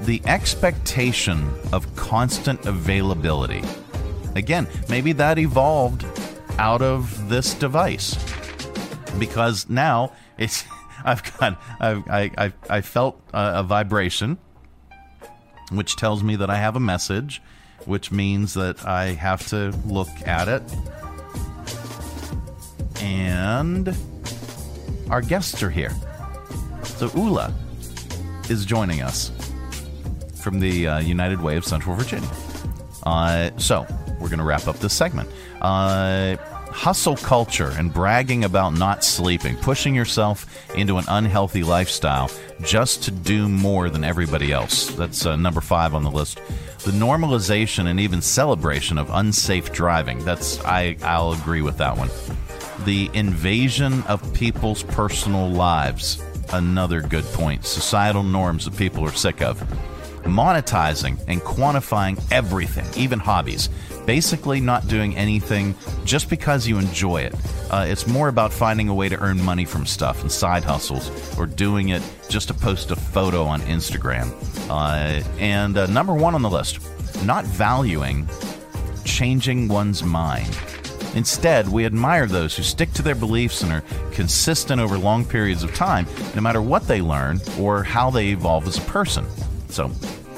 the 0.00 0.20
expectation 0.26 1.50
of 1.72 1.94
constant 1.96 2.66
availability 2.66 3.62
Again, 4.34 4.66
maybe 4.88 5.12
that 5.12 5.38
evolved 5.38 6.04
out 6.58 6.82
of 6.82 7.28
this 7.28 7.54
device 7.54 8.16
because 9.18 9.68
now 9.68 10.12
it's 10.38 10.64
I've 11.04 11.38
got 11.38 11.60
I've, 11.80 12.08
I 12.08 12.30
I 12.38 12.52
I 12.68 12.80
felt 12.80 13.20
a, 13.32 13.60
a 13.60 13.62
vibration, 13.62 14.38
which 15.70 15.96
tells 15.96 16.22
me 16.22 16.36
that 16.36 16.50
I 16.50 16.56
have 16.56 16.76
a 16.76 16.80
message, 16.80 17.42
which 17.84 18.10
means 18.10 18.54
that 18.54 18.84
I 18.86 19.06
have 19.12 19.46
to 19.48 19.70
look 19.86 20.08
at 20.26 20.48
it, 20.48 20.62
and 23.00 23.94
our 25.10 25.20
guests 25.20 25.62
are 25.62 25.70
here. 25.70 25.92
So 26.84 27.10
Ula 27.14 27.52
is 28.48 28.64
joining 28.64 29.02
us 29.02 29.30
from 30.42 30.60
the 30.60 30.88
uh, 30.88 30.98
United 31.00 31.40
Way 31.40 31.56
of 31.56 31.64
Central 31.64 31.96
Virginia. 31.96 32.30
Uh, 33.02 33.50
so 33.58 33.86
we're 34.20 34.28
going 34.28 34.38
to 34.38 34.44
wrap 34.44 34.66
up 34.66 34.78
this 34.78 34.94
segment. 34.94 35.28
Uh, 35.60 36.36
hustle 36.74 37.16
culture 37.16 37.70
and 37.78 37.94
bragging 37.94 38.42
about 38.42 38.74
not 38.74 39.04
sleeping, 39.04 39.56
pushing 39.58 39.94
yourself 39.94 40.44
into 40.76 40.98
an 40.98 41.04
unhealthy 41.06 41.62
lifestyle 41.62 42.28
just 42.62 43.04
to 43.04 43.12
do 43.12 43.48
more 43.48 43.88
than 43.88 44.02
everybody 44.02 44.50
else. 44.52 44.88
That's 44.90 45.24
uh, 45.24 45.36
number 45.36 45.60
five 45.60 45.94
on 45.94 46.02
the 46.02 46.10
list. 46.10 46.40
The 46.84 46.90
normalization 46.90 47.86
and 47.86 48.00
even 48.00 48.20
celebration 48.20 48.98
of 48.98 49.08
unsafe 49.10 49.72
driving. 49.72 50.18
That's 50.24 50.62
I 50.64 50.96
I'll 51.02 51.32
agree 51.32 51.62
with 51.62 51.78
that 51.78 51.96
one. 51.96 52.10
The 52.84 53.08
invasion 53.14 54.02
of 54.02 54.34
people's 54.34 54.82
personal 54.82 55.48
lives. 55.48 56.22
Another 56.52 57.00
good 57.00 57.24
point. 57.26 57.64
Societal 57.64 58.24
norms 58.24 58.64
that 58.64 58.76
people 58.76 59.04
are 59.04 59.12
sick 59.12 59.40
of 59.42 59.60
monetizing 60.24 61.22
and 61.28 61.40
quantifying 61.40 62.20
everything, 62.30 62.86
even 63.00 63.18
hobbies. 63.18 63.68
Basically, 64.06 64.60
not 64.60 64.86
doing 64.86 65.16
anything 65.16 65.74
just 66.04 66.28
because 66.28 66.66
you 66.66 66.78
enjoy 66.78 67.22
it. 67.22 67.34
Uh, 67.70 67.86
it's 67.88 68.06
more 68.06 68.28
about 68.28 68.52
finding 68.52 68.88
a 68.88 68.94
way 68.94 69.08
to 69.08 69.18
earn 69.18 69.42
money 69.42 69.64
from 69.64 69.86
stuff 69.86 70.20
and 70.20 70.30
side 70.30 70.64
hustles, 70.64 71.10
or 71.38 71.46
doing 71.46 71.88
it 71.88 72.02
just 72.28 72.48
to 72.48 72.54
post 72.54 72.90
a 72.90 72.96
photo 72.96 73.44
on 73.44 73.60
Instagram. 73.62 74.30
Uh, 74.68 75.22
and 75.38 75.76
uh, 75.76 75.86
number 75.86 76.14
one 76.14 76.34
on 76.34 76.42
the 76.42 76.50
list, 76.50 76.80
not 77.24 77.44
valuing 77.44 78.28
changing 79.04 79.68
one's 79.68 80.02
mind. 80.02 80.56
Instead, 81.14 81.68
we 81.68 81.86
admire 81.86 82.26
those 82.26 82.56
who 82.56 82.62
stick 82.62 82.92
to 82.92 83.02
their 83.02 83.14
beliefs 83.14 83.62
and 83.62 83.72
are 83.72 83.84
consistent 84.10 84.80
over 84.80 84.98
long 84.98 85.24
periods 85.24 85.62
of 85.62 85.72
time, 85.74 86.06
no 86.34 86.40
matter 86.40 86.60
what 86.60 86.88
they 86.88 87.00
learn 87.00 87.40
or 87.58 87.84
how 87.84 88.10
they 88.10 88.28
evolve 88.28 88.66
as 88.66 88.78
a 88.78 88.82
person. 88.82 89.24
So, 89.68 89.92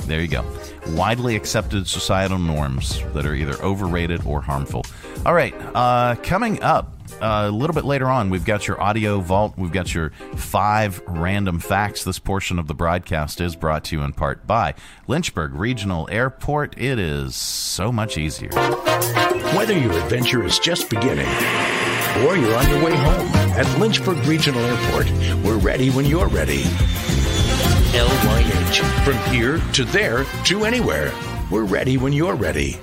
there 0.06 0.20
you 0.20 0.28
go. 0.28 0.44
Widely 0.88 1.36
accepted 1.36 1.86
societal 1.86 2.38
norms 2.38 3.02
that 3.12 3.26
are 3.26 3.34
either 3.34 3.54
overrated 3.62 4.24
or 4.24 4.40
harmful. 4.40 4.84
All 5.24 5.34
right, 5.34 5.54
uh, 5.74 6.14
coming 6.22 6.62
up 6.62 6.92
uh, 7.20 7.46
a 7.48 7.50
little 7.50 7.74
bit 7.74 7.84
later 7.84 8.06
on, 8.06 8.30
we've 8.30 8.44
got 8.44 8.66
your 8.66 8.80
audio 8.80 9.20
vault. 9.20 9.54
We've 9.56 9.72
got 9.72 9.94
your 9.94 10.10
five 10.36 11.00
random 11.06 11.58
facts. 11.58 12.04
This 12.04 12.18
portion 12.18 12.58
of 12.58 12.66
the 12.66 12.74
broadcast 12.74 13.40
is 13.40 13.56
brought 13.56 13.84
to 13.84 13.96
you 13.96 14.02
in 14.02 14.12
part 14.12 14.46
by 14.46 14.74
Lynchburg 15.06 15.54
Regional 15.54 16.08
Airport. 16.10 16.78
It 16.78 16.98
is 16.98 17.34
so 17.34 17.90
much 17.90 18.18
easier. 18.18 18.50
Whether 19.54 19.78
your 19.78 19.92
adventure 19.92 20.44
is 20.44 20.58
just 20.58 20.90
beginning 20.90 21.28
or 22.24 22.36
you're 22.36 22.56
on 22.56 22.68
your 22.68 22.84
way 22.84 22.96
home, 22.96 23.28
at 23.56 23.78
Lynchburg 23.78 24.18
Regional 24.26 24.60
Airport, 24.60 25.10
we're 25.42 25.58
ready 25.58 25.90
when 25.90 26.04
you're 26.04 26.28
ready. 26.28 26.64
LYH. 27.96 28.82
From 29.04 29.16
here 29.32 29.58
to 29.72 29.84
there 29.84 30.26
to 30.44 30.66
anywhere. 30.66 31.10
We're 31.50 31.64
ready 31.64 31.96
when 31.96 32.12
you're 32.12 32.34
ready. 32.34 32.78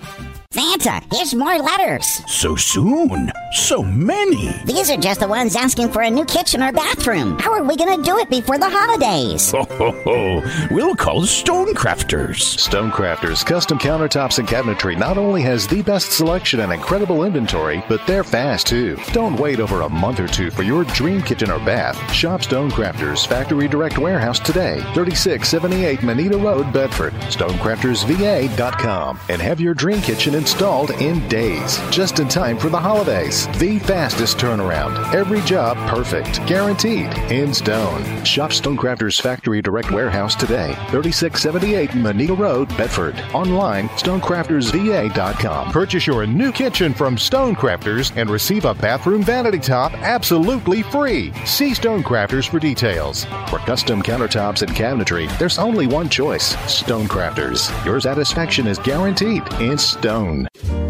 Santa, 0.54 1.02
here's 1.12 1.34
more 1.34 1.58
letters. 1.58 2.06
So 2.28 2.56
soon? 2.56 3.32
So 3.54 3.82
many. 3.82 4.52
These 4.66 4.92
are 4.92 4.98
just 4.98 5.20
the 5.20 5.28
ones 5.28 5.56
asking 5.56 5.90
for 5.90 6.04
a 6.04 6.12
new 6.12 6.26
kitchen 6.26 6.62
or 6.62 6.72
bathroom. 6.72 7.40
How 7.40 7.54
are 7.54 7.64
we 7.64 7.76
going 7.76 7.98
to 7.98 8.04
do 8.04 8.20
it 8.20 8.30
before 8.30 8.60
the 8.60 8.70
holidays? 8.70 9.50
Ho, 9.52 9.64
ho, 9.64 9.92
ho. 10.04 10.44
We'll 10.70 10.94
call 10.94 11.24
Stonecrafters. 11.24 12.36
Stonecrafters 12.58 13.44
Custom 13.44 13.80
Countertops 13.80 14.38
and 14.38 14.48
Cabinetry 14.48 14.96
not 14.96 15.18
only 15.18 15.42
has 15.42 15.68
the 15.68 15.82
best 15.82 16.12
selection 16.12 16.60
and 16.60 16.72
incredible 16.72 17.24
inventory, 17.24 17.84
but 17.90 18.06
they're 18.06 18.24
fast 18.24 18.68
too. 18.68 18.96
Don't 19.12 19.40
wait 19.40 19.60
over 19.60 19.82
a 19.82 19.90
month 19.90 20.20
or 20.20 20.28
two 20.28 20.52
for 20.52 20.62
your 20.62 20.84
dream 20.84 21.24
kitchen 21.24 21.50
or 21.50 21.58
bath. 21.66 21.98
Shop 22.14 22.42
Stonecrafters 22.42 23.26
Factory 23.26 23.68
Direct 23.68 23.98
Warehouse 23.98 24.40
today, 24.40 24.82
3678 24.94 26.04
Moneta 26.04 26.38
Road, 26.38 26.72
Bedford. 26.72 27.14
StonecraftersVA.com 27.14 29.20
and 29.30 29.42
have 29.42 29.60
your 29.60 29.74
dream 29.74 30.00
kitchen 30.02 30.36
in 30.36 30.43
installed 30.44 30.92
in 31.00 31.26
days, 31.30 31.80
just 31.90 32.20
in 32.20 32.28
time 32.28 32.58
for 32.58 32.68
the 32.68 32.78
holidays. 32.78 33.48
The 33.60 33.80
fastest 33.80 34.38
turnaround. 34.38 34.94
Every 35.16 35.40
job 35.44 35.78
perfect. 35.88 36.46
Guaranteed. 36.46 37.08
In 37.32 37.54
stone. 37.54 38.04
Shop 38.26 38.52
Stonecrafters 38.52 39.22
Factory 39.22 39.62
Direct 39.62 39.90
Warehouse 39.90 40.36
today. 40.36 40.74
3678 40.90 41.96
Moneta 41.96 42.34
Road, 42.34 42.68
Bedford. 42.76 43.18
Online, 43.34 43.88
stonecraftersva.com. 43.90 45.72
Purchase 45.72 46.06
your 46.06 46.28
new 46.28 46.52
kitchen 46.52 46.94
from 46.94 47.16
Stonecrafters 47.16 48.12
and 48.18 48.30
receive 48.30 48.66
a 48.66 48.74
bathroom 48.74 49.24
vanity 49.24 49.60
top 49.60 49.94
absolutely 49.94 50.84
free. 50.84 51.32
See 51.46 51.72
Stonecrafters 51.72 52.50
for 52.50 52.60
details. 52.60 53.24
For 53.48 53.60
custom 53.60 54.04
countertops 54.04 54.62
and 54.62 54.72
cabinetry, 54.72 55.26
there's 55.40 55.58
only 55.58 55.88
one 55.88 56.10
choice 56.10 56.54
Stonecrafters. 56.68 57.86
Your 57.86 58.02
satisfaction 58.02 58.68
is 58.68 58.78
guaranteed 58.80 59.44
in 59.62 59.78
stone. 59.78 60.33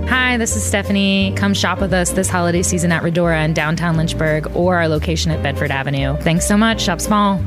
Hi, 0.07 0.37
this 0.37 0.55
is 0.55 0.63
Stephanie. 0.63 1.33
Come 1.35 1.53
shop 1.53 1.79
with 1.79 1.93
us 1.93 2.11
this 2.11 2.29
holiday 2.29 2.63
season 2.63 2.91
at 2.91 3.03
Redora 3.03 3.43
in 3.45 3.53
downtown 3.53 3.97
Lynchburg 3.97 4.55
or 4.55 4.77
our 4.77 4.87
location 4.87 5.31
at 5.31 5.43
Bedford 5.43 5.71
Avenue. 5.71 6.17
Thanks 6.17 6.47
so 6.47 6.57
much. 6.57 6.81
Shop 6.81 6.99
small. 7.01 7.39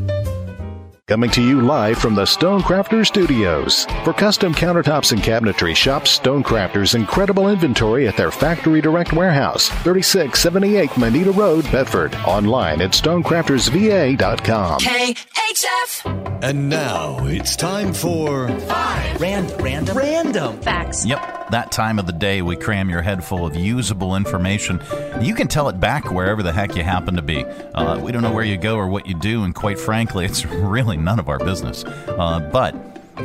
Coming 1.09 1.31
to 1.31 1.41
you 1.41 1.61
live 1.61 1.99
from 1.99 2.17
the 2.17 2.25
Stonecrafters 2.25 3.07
Studios. 3.07 3.85
For 4.03 4.13
custom 4.13 4.53
countertops 4.53 5.13
and 5.13 5.23
cabinetry, 5.23 5.77
shop 5.77 6.03
Stonecrafters' 6.03 6.97
incredible 6.97 7.49
inventory 7.49 8.09
at 8.09 8.17
their 8.17 8.33
factory 8.33 8.81
direct 8.81 9.13
warehouse, 9.13 9.69
3678 9.69 10.97
Moneta 10.97 11.31
Road, 11.31 11.63
Bedford. 11.71 12.13
Online 12.27 12.81
at 12.81 12.91
stonecraftersva.com. 12.91 14.81
KHF. 14.81 16.27
And 16.43 16.69
now 16.69 17.25
it's 17.27 17.55
time 17.55 17.93
for 17.95 18.49
Five. 18.49 19.21
Random. 19.21 19.57
Random. 19.59 19.97
Random. 19.97 20.61
Facts. 20.61 21.07
Yep, 21.07 21.51
that 21.51 21.73
time 21.73 21.99
of 21.99 22.07
the 22.07 22.13
day 22.13 22.43
we 22.43 22.57
cram 22.57 22.91
your 22.91 23.01
head 23.01 23.25
full 23.25 23.47
of 23.47 23.57
usable 23.57 24.17
information. 24.17 24.81
You 25.21 25.35
can 25.35 25.49
tell 25.49 25.69
it 25.69 25.81
back 25.81 26.11
wherever 26.11 26.43
the 26.43 26.53
heck 26.53 26.77
you 26.77 26.83
happen 26.83 27.17
to 27.17 27.23
be. 27.23 27.45
Uh, 27.75 27.99
we 27.99 28.13
don't 28.13 28.23
know 28.23 28.33
where 28.33 28.45
you 28.45 28.59
go 28.59 28.77
or 28.77 28.89
what 28.89 29.07
you 29.07 29.15
do, 29.15 29.45
and 29.45 29.55
quite 29.55 29.79
frankly, 29.79 30.27
it's 30.27 30.45
really 30.47 30.96
none 30.97 31.19
of 31.19 31.29
our 31.29 31.39
business. 31.39 31.85
Uh, 31.85 32.41
but 32.53 32.75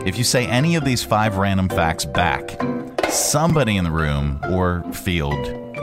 if 0.05 0.17
you 0.17 0.23
say 0.23 0.45
any 0.47 0.75
of 0.75 0.85
these 0.85 1.03
five 1.03 1.37
random 1.37 1.69
facts 1.69 2.05
back, 2.05 2.59
somebody 3.09 3.77
in 3.77 3.83
the 3.83 3.91
room 3.91 4.39
or 4.49 4.83
field 4.93 5.37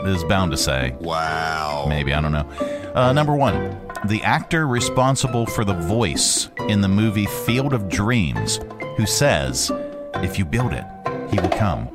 is 0.06 0.24
bound 0.24 0.50
to 0.52 0.56
say, 0.56 0.96
Wow. 1.00 1.86
Maybe, 1.88 2.12
I 2.12 2.20
don't 2.20 2.32
know. 2.32 2.48
Uh, 2.94 3.12
number 3.12 3.34
one, 3.34 3.76
the 4.04 4.22
actor 4.22 4.66
responsible 4.66 5.46
for 5.46 5.64
the 5.64 5.74
voice 5.74 6.48
in 6.68 6.80
the 6.80 6.88
movie 6.88 7.26
Field 7.26 7.72
of 7.72 7.88
Dreams, 7.88 8.60
who 8.96 9.06
says, 9.06 9.70
If 10.16 10.38
you 10.38 10.44
build 10.44 10.72
it, 10.72 10.84
he 11.30 11.38
will 11.40 11.50
come, 11.50 11.88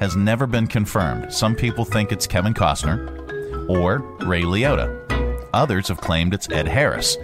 has 0.00 0.16
never 0.16 0.46
been 0.46 0.66
confirmed. 0.66 1.32
Some 1.32 1.54
people 1.54 1.84
think 1.84 2.12
it's 2.12 2.26
Kevin 2.26 2.52
Costner 2.54 3.68
or 3.68 3.98
Ray 4.26 4.42
Liotta. 4.42 5.48
Others 5.52 5.88
have 5.88 6.00
claimed 6.00 6.34
it's 6.34 6.50
Ed 6.50 6.66
Harris. 6.66 7.16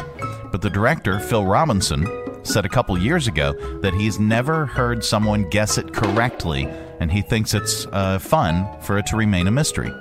But 0.51 0.63
the 0.63 0.71
director, 0.71 1.19
Phil 1.21 1.45
Robinson, 1.45 2.07
said 2.43 2.65
a 2.65 2.69
couple 2.69 2.99
years 2.99 3.27
ago 3.27 3.53
that 3.81 3.95
he's 3.95 4.19
never 4.19 4.67
heard 4.67 5.05
someone 5.05 5.49
guess 5.51 5.79
it 5.79 5.93
correctly, 5.93 6.65
and 7.01 7.11
he 7.11 7.23
thinks 7.23 7.55
it's 7.55 7.87
uh, 7.93 8.19
fun 8.19 8.69
for 8.81 8.99
it 8.99 9.07
to 9.07 9.17
remain 9.17 9.47
a 9.47 9.51
mystery. 9.51 9.93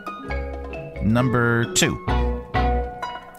Number 1.03 1.65
two 1.73 1.95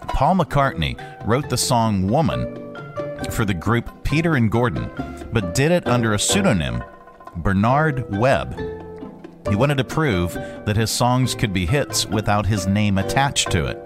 Paul 0.08 0.36
McCartney 0.36 0.98
wrote 1.26 1.48
the 1.48 1.56
song 1.56 2.06
Woman 2.06 2.74
for 3.30 3.44
the 3.44 3.54
group 3.54 4.04
Peter 4.04 4.34
and 4.34 4.50
Gordon, 4.50 4.90
but 5.32 5.54
did 5.54 5.72
it 5.72 5.86
under 5.86 6.12
a 6.12 6.18
pseudonym, 6.18 6.82
Bernard 7.36 8.14
Webb. 8.14 8.58
He 9.48 9.56
wanted 9.56 9.78
to 9.78 9.84
prove 9.84 10.34
that 10.34 10.76
his 10.76 10.90
songs 10.90 11.34
could 11.34 11.52
be 11.52 11.64
hits 11.64 12.06
without 12.06 12.46
his 12.46 12.66
name 12.66 12.98
attached 12.98 13.50
to 13.52 13.66
it. 13.66 13.78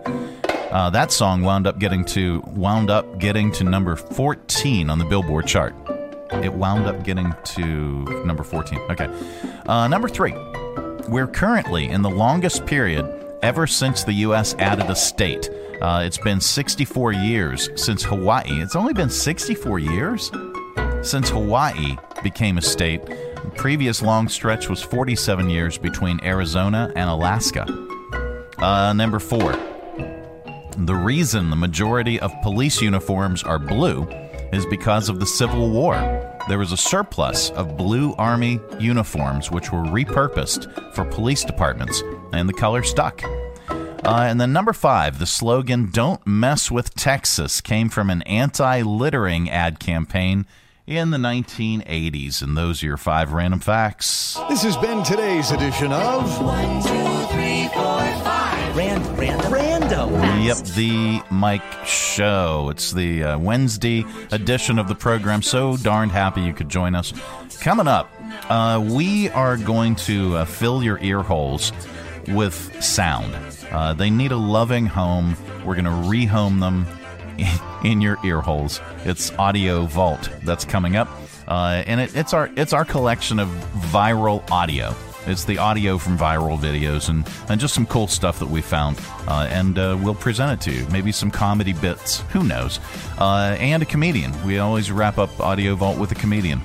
Uh, 0.74 0.90
that 0.90 1.12
song 1.12 1.42
wound 1.42 1.68
up 1.68 1.78
getting 1.78 2.04
to 2.04 2.42
wound 2.48 2.90
up 2.90 3.20
getting 3.20 3.52
to 3.52 3.62
number 3.62 3.94
14 3.94 4.90
on 4.90 4.98
the 4.98 5.04
Billboard 5.04 5.46
chart. 5.46 5.72
It 6.42 6.52
wound 6.52 6.86
up 6.86 7.04
getting 7.04 7.32
to 7.44 7.64
number 8.26 8.42
14. 8.42 8.80
Okay, 8.90 9.08
uh, 9.66 9.86
number 9.86 10.08
three. 10.08 10.34
We're 11.08 11.28
currently 11.28 11.86
in 11.86 12.02
the 12.02 12.10
longest 12.10 12.66
period 12.66 13.06
ever 13.40 13.68
since 13.68 14.02
the 14.02 14.14
U.S. 14.14 14.54
added 14.54 14.90
a 14.90 14.96
state. 14.96 15.48
Uh, 15.80 16.02
it's 16.04 16.18
been 16.18 16.40
64 16.40 17.12
years 17.12 17.70
since 17.76 18.02
Hawaii. 18.02 18.60
It's 18.60 18.74
only 18.74 18.94
been 18.94 19.10
64 19.10 19.78
years 19.78 20.32
since 21.02 21.30
Hawaii 21.30 21.96
became 22.24 22.58
a 22.58 22.62
state. 22.62 23.06
The 23.06 23.52
previous 23.54 24.02
long 24.02 24.28
stretch 24.28 24.68
was 24.68 24.82
47 24.82 25.48
years 25.50 25.78
between 25.78 26.18
Arizona 26.24 26.90
and 26.96 27.08
Alaska. 27.08 27.64
Uh, 28.58 28.92
number 28.92 29.20
four. 29.20 29.73
The 30.76 30.94
reason 30.94 31.50
the 31.50 31.56
majority 31.56 32.18
of 32.18 32.32
police 32.42 32.82
uniforms 32.82 33.44
are 33.44 33.60
blue 33.60 34.08
is 34.52 34.66
because 34.66 35.08
of 35.08 35.20
the 35.20 35.26
Civil 35.26 35.70
War. 35.70 35.94
There 36.48 36.58
was 36.58 36.72
a 36.72 36.76
surplus 36.76 37.50
of 37.50 37.76
blue 37.76 38.12
Army 38.14 38.58
uniforms 38.80 39.52
which 39.52 39.70
were 39.70 39.84
repurposed 39.84 40.92
for 40.92 41.04
police 41.04 41.44
departments, 41.44 42.02
and 42.32 42.48
the 42.48 42.52
color 42.52 42.82
stuck. 42.82 43.22
Uh, 43.70 44.26
and 44.28 44.40
then 44.40 44.52
number 44.52 44.72
five, 44.72 45.20
the 45.20 45.26
slogan 45.26 45.90
"Don't 45.92 46.26
mess 46.26 46.70
with 46.72 46.94
Texas" 46.94 47.60
came 47.60 47.88
from 47.88 48.10
an 48.10 48.22
anti-littering 48.22 49.48
ad 49.48 49.78
campaign 49.78 50.44
in 50.86 51.10
the 51.10 51.18
1980s. 51.18 52.42
And 52.42 52.56
those 52.56 52.82
are 52.82 52.86
your 52.86 52.96
five 52.96 53.32
random 53.32 53.60
facts. 53.60 54.38
This 54.48 54.62
has 54.64 54.76
been 54.76 55.04
today's 55.04 55.52
edition 55.52 55.92
of 55.92 56.42
One, 56.42 56.82
two, 56.82 57.32
three, 57.32 57.68
four, 57.68 58.00
five. 58.24 58.76
Random. 58.76 59.16
Random. 59.16 59.63
Random. 59.84 60.40
Yep, 60.42 60.56
the 60.76 61.22
Mike 61.30 61.84
Show. 61.84 62.70
It's 62.70 62.92
the 62.92 63.22
uh, 63.22 63.38
Wednesday 63.38 64.02
edition 64.32 64.78
of 64.78 64.88
the 64.88 64.94
program. 64.94 65.42
So 65.42 65.76
darned 65.76 66.10
happy 66.10 66.40
you 66.40 66.54
could 66.54 66.70
join 66.70 66.94
us. 66.94 67.12
Coming 67.60 67.86
up, 67.86 68.10
uh, 68.48 68.82
we 68.82 69.28
are 69.30 69.58
going 69.58 69.96
to 69.96 70.38
uh, 70.38 70.44
fill 70.46 70.82
your 70.82 70.98
ear 71.00 71.20
holes 71.20 71.70
with 72.28 72.82
sound. 72.82 73.36
Uh, 73.70 73.92
they 73.92 74.08
need 74.08 74.32
a 74.32 74.36
loving 74.36 74.86
home. 74.86 75.36
We're 75.66 75.74
going 75.74 75.84
to 75.84 75.90
rehome 75.90 76.60
them 76.60 76.86
in 77.84 78.00
your 78.00 78.16
ear 78.24 78.40
holes. 78.40 78.80
It's 79.04 79.32
Audio 79.32 79.84
Vault 79.84 80.30
that's 80.44 80.64
coming 80.64 80.96
up, 80.96 81.08
uh, 81.46 81.82
and 81.86 82.00
it, 82.00 82.16
it's 82.16 82.32
our 82.32 82.50
it's 82.56 82.72
our 82.72 82.86
collection 82.86 83.38
of 83.38 83.48
viral 83.92 84.50
audio. 84.50 84.94
It's 85.26 85.44
the 85.44 85.58
audio 85.58 85.96
from 85.96 86.18
viral 86.18 86.58
videos 86.58 87.08
and, 87.08 87.28
and 87.48 87.60
just 87.60 87.74
some 87.74 87.86
cool 87.86 88.06
stuff 88.06 88.38
that 88.40 88.48
we 88.48 88.60
found, 88.60 88.98
uh, 89.26 89.46
and 89.50 89.78
uh, 89.78 89.98
we'll 90.02 90.14
present 90.14 90.52
it 90.52 90.64
to 90.70 90.76
you. 90.76 90.86
Maybe 90.88 91.12
some 91.12 91.30
comedy 91.30 91.72
bits, 91.72 92.20
who 92.30 92.44
knows? 92.44 92.78
Uh, 93.18 93.56
and 93.58 93.82
a 93.82 93.86
comedian. 93.86 94.32
We 94.44 94.58
always 94.58 94.90
wrap 94.90 95.18
up 95.18 95.40
Audio 95.40 95.74
Vault 95.76 95.98
with 95.98 96.12
a 96.12 96.14
comedian. 96.14 96.60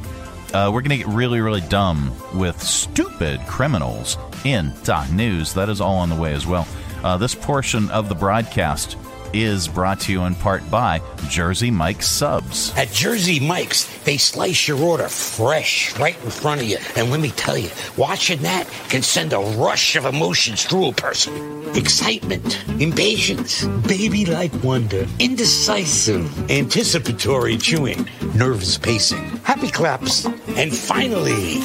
Uh, 0.54 0.72
we're 0.74 0.82
going 0.82 0.90
to 0.90 0.98
get 0.98 1.08
really, 1.08 1.40
really 1.40 1.62
dumb 1.62 2.12
with 2.34 2.62
stupid 2.62 3.40
criminals 3.48 4.18
in 4.44 4.74
Doc 4.84 5.10
News. 5.12 5.54
That 5.54 5.70
is 5.70 5.80
all 5.80 5.98
on 5.98 6.10
the 6.10 6.16
way 6.16 6.34
as 6.34 6.48
well. 6.48 6.68
Uh, 7.04 7.18
this 7.18 7.36
portion 7.36 7.90
of 7.92 8.10
the 8.10 8.16
broadcast 8.16 8.98
is 9.34 9.68
brought 9.68 10.00
to 10.02 10.12
you 10.12 10.24
in 10.24 10.36
part 10.36 10.70
by 10.70 11.02
Jersey 11.30 11.72
Mike's 11.72 12.08
Subs. 12.08 12.76
At 12.78 12.92
Jersey 12.92 13.40
Mike's, 13.40 13.86
they 14.04 14.18
slice 14.18 14.68
your 14.68 14.80
order 14.80 15.08
fresh 15.08 15.98
right 16.00 16.16
in 16.24 16.30
front 16.30 16.62
of 16.62 16.68
you. 16.68 16.78
And 16.96 17.12
let 17.12 17.20
me 17.20 17.32
tell 17.32 17.58
you, 17.58 17.70
watching 17.98 18.42
that 18.44 18.68
can 18.90 19.02
send 19.02 19.34
a 19.34 19.40
rush 19.40 19.96
of 19.96 20.06
emotions 20.06 20.66
through 20.66 20.90
a 20.90 20.94
person. 20.94 21.64
Excitement, 21.76 22.64
impatience, 22.80 23.66
baby 23.88 24.26
like 24.26 24.52
wonder, 24.64 25.06
indecisive, 25.20 26.52
anticipatory 26.52 27.58
chewing, 27.58 28.10
nervous 28.36 28.78
pacing, 28.78 29.38
happy 29.44 29.70
claps, 29.70 30.26
and 30.58 30.76
finally, 30.76 31.60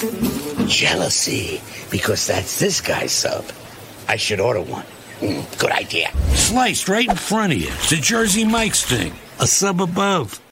jealousy, 0.67 1.61
because 1.91 2.27
that's 2.27 2.59
this 2.59 2.81
guy's 2.81 3.13
sub. 3.13 3.45
I 4.09 4.17
should 4.17 4.41
order 4.41 4.61
one. 4.61 4.85
Good 5.21 5.71
idea. 5.71 6.11
Sliced 6.35 6.89
right 6.89 7.09
in 7.09 7.17
front 7.17 7.53
of 7.53 7.59
you. 7.59 7.71
The 7.89 7.99
Jersey 8.01 8.45
Mike's 8.45 8.85
thing. 8.85 9.13
A 9.41 9.47
sub 9.47 9.81
above. 9.81 10.44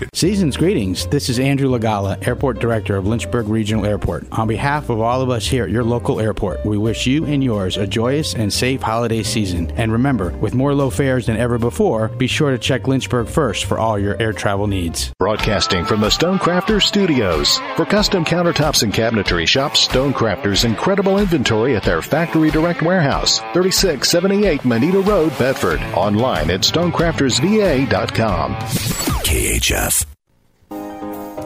Market. 0.00 0.16
Season's 0.16 0.56
greetings. 0.56 1.06
This 1.06 1.28
is 1.28 1.38
Andrew 1.38 1.68
Lagala, 1.68 2.26
Airport 2.26 2.58
Director 2.58 2.96
of 2.96 3.06
Lynchburg 3.06 3.48
Regional 3.48 3.84
Airport. 3.84 4.26
On 4.32 4.48
behalf 4.48 4.88
of 4.88 5.00
all 5.00 5.20
of 5.20 5.30
us 5.30 5.46
here 5.46 5.64
at 5.64 5.70
your 5.70 5.84
local 5.84 6.20
airport, 6.20 6.64
we 6.64 6.78
wish 6.78 7.06
you 7.06 7.26
and 7.26 7.44
yours 7.44 7.76
a 7.76 7.86
joyous 7.86 8.34
and 8.34 8.52
safe 8.52 8.80
holiday 8.80 9.22
season. 9.22 9.70
And 9.72 9.92
remember, 9.92 10.30
with 10.38 10.54
more 10.54 10.74
low 10.74 10.90
fares 10.90 11.26
than 11.26 11.36
ever 11.36 11.58
before, 11.58 12.08
be 12.08 12.26
sure 12.26 12.50
to 12.50 12.58
check 12.58 12.88
Lynchburg 12.88 13.28
first 13.28 13.66
for 13.66 13.78
all 13.78 13.98
your 13.98 14.20
air 14.20 14.32
travel 14.32 14.66
needs. 14.66 15.12
Broadcasting 15.18 15.84
from 15.84 16.00
the 16.00 16.08
Stonecrafters 16.08 16.82
Studios. 16.82 17.58
For 17.76 17.84
custom 17.84 18.24
countertops 18.24 18.82
and 18.82 18.92
cabinetry, 18.94 19.46
shop 19.46 19.72
Stonecrafters' 19.72 20.64
incredible 20.64 21.18
inventory 21.18 21.76
at 21.76 21.82
their 21.82 22.00
Factory 22.02 22.50
Direct 22.50 22.80
Warehouse, 22.82 23.40
3678 23.52 24.64
Moneta 24.64 25.00
Road, 25.00 25.36
Bedford. 25.38 25.80
Online 25.94 26.50
at 26.50 26.60
stonecraftersva.com. 26.60 28.54
KHF. 29.30 29.89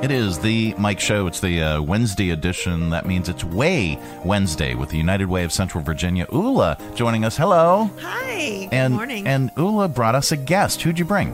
It 0.05 0.11
is 0.11 0.39
the 0.39 0.75
Mike 0.77 1.01
Show. 1.01 1.27
It's 1.27 1.41
the 1.41 1.63
uh, 1.63 1.81
Wednesday 1.81 2.29
edition. 2.29 2.91
That 2.91 3.07
means 3.07 3.31
it's 3.31 3.43
Way 3.43 3.99
Wednesday 4.23 4.75
with 4.75 4.91
the 4.91 4.99
United 4.99 5.31
Way 5.31 5.45
of 5.45 5.51
Central 5.51 5.83
Virginia. 5.83 6.27
Ula 6.31 6.77
joining 6.95 7.25
us. 7.25 7.39
Hello. 7.39 7.91
Hi. 8.03 8.67
Good 8.67 8.75
and, 8.75 8.93
morning. 8.93 9.27
And 9.27 9.51
Ula 9.57 9.89
brought 9.89 10.15
us 10.15 10.31
a 10.31 10.37
guest. 10.37 10.83
Who'd 10.83 10.99
you 10.99 11.07
bring? 11.07 11.33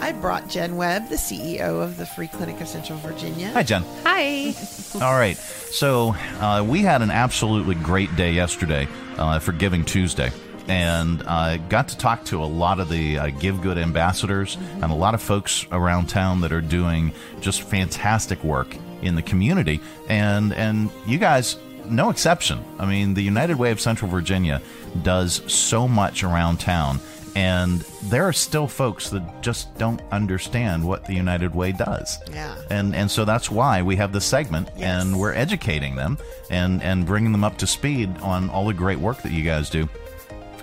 I 0.00 0.12
brought 0.12 0.48
Jen 0.48 0.78
Webb, 0.78 1.10
the 1.10 1.16
CEO 1.16 1.82
of 1.82 1.98
the 1.98 2.06
Free 2.06 2.28
Clinic 2.28 2.58
of 2.62 2.68
Central 2.68 2.98
Virginia. 3.00 3.50
Hi, 3.50 3.62
Jen. 3.62 3.84
Hi. 4.04 4.54
All 5.04 5.12
right. 5.12 5.36
So 5.36 6.14
uh, 6.40 6.64
we 6.66 6.80
had 6.80 7.02
an 7.02 7.10
absolutely 7.10 7.74
great 7.74 8.16
day 8.16 8.32
yesterday 8.32 8.88
uh, 9.18 9.38
for 9.38 9.52
Giving 9.52 9.84
Tuesday. 9.84 10.32
And 10.68 11.22
uh, 11.26 11.56
got 11.68 11.88
to 11.88 11.96
talk 11.98 12.24
to 12.26 12.42
a 12.42 12.46
lot 12.46 12.78
of 12.78 12.88
the 12.90 13.18
uh, 13.18 13.30
Give 13.30 13.60
Good 13.62 13.78
ambassadors 13.78 14.56
Mm-hmm. 14.56 14.84
and 14.84 14.92
a 14.92 14.96
lot 14.96 15.14
of 15.14 15.22
folks 15.22 15.66
around 15.72 16.08
town 16.08 16.40
that 16.42 16.52
are 16.52 16.60
doing 16.60 17.12
just 17.40 17.62
fantastic 17.62 18.42
work 18.44 18.76
in 19.02 19.14
the 19.14 19.22
community. 19.22 19.80
And 20.08 20.52
and 20.52 20.90
you 21.06 21.18
guys, 21.18 21.56
no 21.86 22.10
exception. 22.10 22.62
I 22.78 22.84
mean, 22.86 23.14
the 23.14 23.22
United 23.22 23.58
Way 23.58 23.70
of 23.70 23.80
Central 23.80 24.10
Virginia 24.10 24.60
does 25.02 25.42
so 25.52 25.88
much 25.88 26.22
around 26.22 26.60
town. 26.60 27.00
And 27.36 27.80
there 28.04 28.24
are 28.24 28.32
still 28.32 28.66
folks 28.66 29.10
that 29.10 29.42
just 29.42 29.72
don't 29.78 30.00
understand 30.10 30.84
what 30.84 31.04
the 31.04 31.14
United 31.14 31.54
Way 31.54 31.72
does. 31.72 32.18
Yeah. 32.32 32.56
And 32.70 32.94
and 32.96 33.10
so 33.10 33.24
that's 33.24 33.50
why 33.50 33.82
we 33.82 33.96
have 33.96 34.12
this 34.12 34.24
segment 34.24 34.70
and 34.76 35.18
we're 35.18 35.34
educating 35.34 35.94
them 35.94 36.18
and 36.50 36.82
and 36.82 37.06
bringing 37.06 37.32
them 37.32 37.44
up 37.44 37.56
to 37.58 37.66
speed 37.66 38.08
on 38.22 38.50
all 38.50 38.66
the 38.66 38.74
great 38.74 38.98
work 38.98 39.22
that 39.22 39.30
you 39.32 39.44
guys 39.44 39.70
do. 39.70 39.88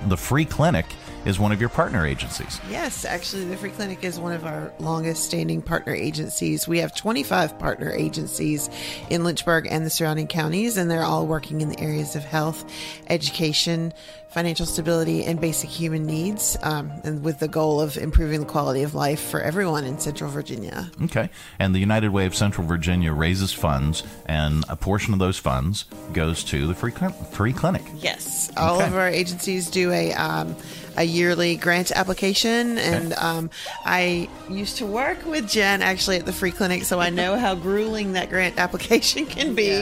The 0.04 0.18
Free 0.18 0.46
Clinic 0.46 0.86
is 1.26 1.40
one 1.40 1.52
of 1.52 1.60
your 1.60 1.70
partner 1.70 2.06
agencies. 2.06 2.60
Yes, 2.70 3.04
actually, 3.06 3.46
the 3.46 3.58
Free 3.58 3.72
Clinic 3.72 4.04
is 4.04 4.20
one 4.20 4.34
of 4.34 4.46
our 4.46 4.72
longest 4.80 5.24
standing 5.26 5.62
partner 5.62 5.94
agencies. 5.94 6.68
We 6.68 6.80
have 6.80 6.96
25 6.96 7.58
partner 7.60 7.92
agencies 7.92 8.70
in 9.10 9.24
Lynchburg 9.24 9.68
and 9.70 9.86
the 9.86 9.90
surrounding 9.90 10.28
counties, 10.28 10.78
and 10.78 10.90
they're 10.90 11.04
all 11.04 11.26
working 11.28 11.62
in 11.62 11.70
the 11.70 11.80
areas 11.80 12.16
of 12.16 12.24
health, 12.24 12.64
education, 13.10 13.94
financial 14.30 14.66
stability, 14.66 15.24
and 15.24 15.40
basic 15.40 15.70
human 15.70 16.06
needs, 16.06 16.58
um, 16.62 16.92
and 17.06 17.24
with 17.24 17.40
the 17.40 17.48
goal 17.48 17.80
of 17.80 17.98
improving 17.98 18.42
the 18.42 18.46
quality 18.46 18.84
of 18.84 18.94
life 18.94 19.20
for 19.22 19.40
everyone 19.42 19.86
in 19.86 19.98
Central 19.98 20.30
Virginia. 20.30 20.92
Okay. 21.04 21.30
And 21.58 21.74
the 21.74 21.80
United 21.80 22.10
Way 22.10 22.26
of 22.26 22.36
Central 22.36 22.68
Virginia 22.68 23.14
raises 23.14 23.54
funds 23.54 24.04
and 24.26 24.66
a 24.68 24.76
portion 24.76 25.14
of 25.14 25.20
those 25.20 25.38
funds 25.38 25.86
goes 26.12 26.44
to 26.46 26.68
the 26.68 26.76
Free 26.76 26.92
Cl- 26.92 27.12
Free 27.12 27.54
Clinic. 27.54 27.84
Yes, 27.96 28.52
all 28.58 28.76
Okay. 28.78 28.88
of 28.88 28.96
our 28.96 29.08
agencies 29.08 29.70
do 29.70 29.92
a 29.92 30.12
um, 30.14 30.54
a 30.98 31.04
yearly 31.04 31.56
grant 31.56 31.92
application, 31.92 32.78
and 32.78 33.14
um, 33.14 33.50
I 33.86 34.30
used 34.50 34.78
to 34.78 34.86
work 34.86 35.26
with 35.26 35.48
Jen 35.50 35.82
actually 35.82 36.18
at 36.18 36.26
the 36.26 36.34
free 36.34 36.52
clinic, 36.52 36.84
so 36.84 37.00
I 37.00 37.10
know 37.10 37.38
how 37.38 37.56
grueling 37.56 38.14
that 38.14 38.30
grant 38.30 38.58
application 38.66 39.26
can 39.26 39.56
be. 39.56 39.76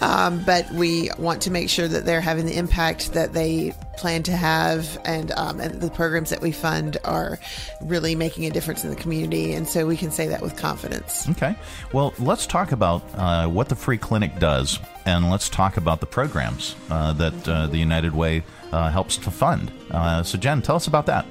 Um, 0.00 0.42
but 0.44 0.70
we 0.72 1.10
want 1.18 1.42
to 1.42 1.50
make 1.50 1.68
sure 1.68 1.88
that 1.88 2.04
they're 2.04 2.20
having 2.20 2.46
the 2.46 2.56
impact 2.56 3.12
that 3.12 3.32
they 3.32 3.74
plan 3.96 4.22
to 4.24 4.36
have, 4.36 4.98
and, 5.04 5.30
um, 5.32 5.60
and 5.60 5.80
the 5.80 5.90
programs 5.90 6.30
that 6.30 6.40
we 6.40 6.52
fund 6.52 6.96
are 7.04 7.38
really 7.82 8.14
making 8.14 8.44
a 8.46 8.50
difference 8.50 8.84
in 8.84 8.90
the 8.90 8.96
community, 8.96 9.52
and 9.52 9.68
so 9.68 9.86
we 9.86 9.96
can 9.96 10.10
say 10.10 10.26
that 10.28 10.42
with 10.42 10.56
confidence. 10.56 11.28
Okay. 11.30 11.54
Well, 11.92 12.12
let's 12.18 12.46
talk 12.46 12.72
about 12.72 13.02
uh, 13.14 13.48
what 13.48 13.68
the 13.68 13.76
Free 13.76 13.98
Clinic 13.98 14.38
does, 14.38 14.78
and 15.06 15.30
let's 15.30 15.48
talk 15.48 15.76
about 15.76 16.00
the 16.00 16.06
programs 16.06 16.74
uh, 16.90 17.12
that 17.14 17.48
uh, 17.48 17.66
the 17.68 17.78
United 17.78 18.14
Way 18.14 18.42
uh, 18.74 18.90
helps 18.90 19.16
to 19.18 19.30
fund. 19.30 19.70
Uh, 19.90 20.22
so, 20.22 20.36
Jen, 20.36 20.60
tell 20.60 20.76
us 20.76 20.86
about 20.86 21.06
that. 21.06 21.24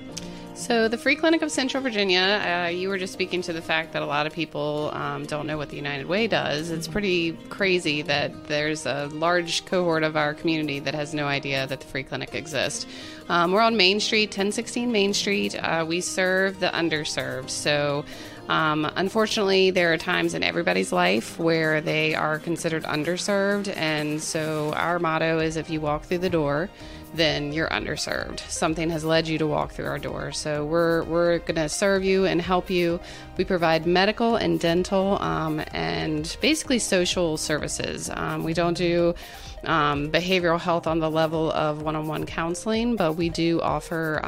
So, 0.56 0.88
the 0.88 1.00
Free 1.00 1.16
Clinic 1.16 1.42
of 1.42 1.52
Central 1.52 1.82
Virginia, 1.82 2.20
uh, 2.20 2.70
you 2.70 2.88
were 2.88 3.00
just 3.00 3.12
speaking 3.12 3.42
to 3.42 3.54
the 3.54 3.62
fact 3.62 3.92
that 3.94 4.04
a 4.04 4.06
lot 4.06 4.28
of 4.28 4.34
people 4.34 4.92
um, 4.94 5.26
don't 5.26 5.48
know 5.48 5.58
what 5.58 5.70
the 5.70 5.76
United 5.76 6.06
Way 6.06 6.28
does. 6.28 6.70
It's 6.70 6.88
pretty 6.88 7.34
crazy 7.50 8.04
that 8.04 8.46
there's 8.46 8.86
a 8.86 9.08
large 9.08 9.66
cohort 9.66 10.04
of 10.04 10.16
our 10.16 10.34
community 10.34 10.80
that 10.80 10.94
has 10.94 11.14
no 11.14 11.26
idea 11.26 11.66
that 11.68 11.82
the 11.82 11.88
Free 11.88 12.04
Clinic 12.04 12.36
exists. 12.36 12.86
Um, 13.30 13.52
we're 13.52 13.62
on 13.62 13.76
Main 13.76 14.00
Street, 14.00 14.30
1016 14.30 14.92
Main 14.92 15.14
Street. 15.14 15.56
Uh, 15.56 15.86
we 15.88 16.00
serve 16.02 16.60
the 16.60 16.68
underserved. 16.68 17.50
So, 17.50 18.06
um, 18.48 18.90
unfortunately, 18.96 19.72
there 19.72 19.92
are 19.92 19.98
times 19.98 20.34
in 20.34 20.44
everybody's 20.44 20.92
life 20.92 21.40
where 21.40 21.82
they 21.82 22.14
are 22.14 22.38
considered 22.38 22.84
underserved. 22.84 23.76
And 23.76 24.22
so, 24.22 24.72
our 24.76 25.00
motto 25.00 25.40
is 25.40 25.58
if 25.58 25.70
you 25.70 25.82
walk 25.82 26.04
through 26.04 26.20
the 26.20 26.30
door, 26.30 26.70
then 27.14 27.54
you're 27.54 27.70
underserved. 27.70 28.40
Something 28.50 28.90
has 28.90 29.04
led 29.04 29.28
you 29.28 29.38
to 29.38 29.48
walk 29.48 29.72
through 29.72 29.86
our 29.86 30.00
door. 30.00 30.32
So 30.32 30.66
we're 30.66 31.04
we're 31.04 31.40
going 31.40 31.56
to 31.56 31.70
serve 31.70 32.04
you 32.04 32.26
and 32.26 32.42
help 32.42 32.70
you. 32.70 33.00
We 33.38 33.44
provide 33.44 33.86
medical 33.86 34.36
and 34.36 34.60
dental 34.60 35.22
um, 35.22 35.62
and 35.74 36.36
basically 36.42 36.80
social 36.80 37.38
services. 37.38 38.10
Um, 38.14 38.44
we 38.44 38.54
don't 38.54 38.76
do 38.76 39.16
um, 39.64 40.12
behavioral 40.12 40.60
health 40.60 40.88
on 40.88 41.00
the 41.00 41.10
level 41.10 41.52
of 41.52 41.82
one-on-one 41.82 42.26
counseling, 42.26 42.96
but 42.96 43.14
we 43.14 43.30
do 43.30 43.62
offer. 43.62 44.20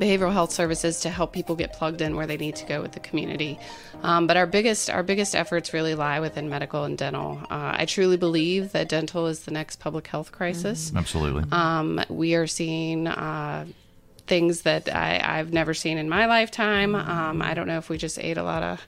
Behavioral 0.00 0.32
health 0.32 0.52
services 0.52 1.00
to 1.00 1.10
help 1.10 1.32
people 1.32 1.56
get 1.56 1.72
plugged 1.72 2.00
in 2.00 2.16
where 2.16 2.26
they 2.26 2.36
need 2.36 2.56
to 2.56 2.66
go 2.66 2.82
with 2.82 2.92
the 2.92 3.00
community. 3.00 3.58
Um, 4.02 4.26
but 4.26 4.36
our 4.36 4.46
biggest 4.46 4.90
our 4.90 5.02
biggest 5.02 5.34
efforts 5.34 5.72
really 5.72 5.94
lie 5.94 6.20
within 6.20 6.48
medical 6.48 6.84
and 6.84 6.96
dental. 6.98 7.40
Uh, 7.50 7.74
I 7.78 7.86
truly 7.86 8.16
believe 8.16 8.72
that 8.72 8.88
dental 8.88 9.26
is 9.26 9.40
the 9.40 9.50
next 9.50 9.80
public 9.80 10.06
health 10.06 10.32
crisis. 10.32 10.92
Absolutely. 10.94 11.44
Um, 11.52 12.02
we 12.08 12.34
are 12.34 12.46
seeing. 12.46 13.06
Uh, 13.06 13.66
Things 14.26 14.62
that 14.62 14.92
I, 14.92 15.20
I've 15.22 15.52
never 15.52 15.72
seen 15.72 15.98
in 15.98 16.08
my 16.08 16.26
lifetime. 16.26 16.96
Um, 16.96 17.40
I 17.40 17.54
don't 17.54 17.68
know 17.68 17.78
if 17.78 17.88
we 17.88 17.96
just 17.96 18.18
ate 18.18 18.36
a 18.36 18.42
lot 18.42 18.64
of 18.64 18.84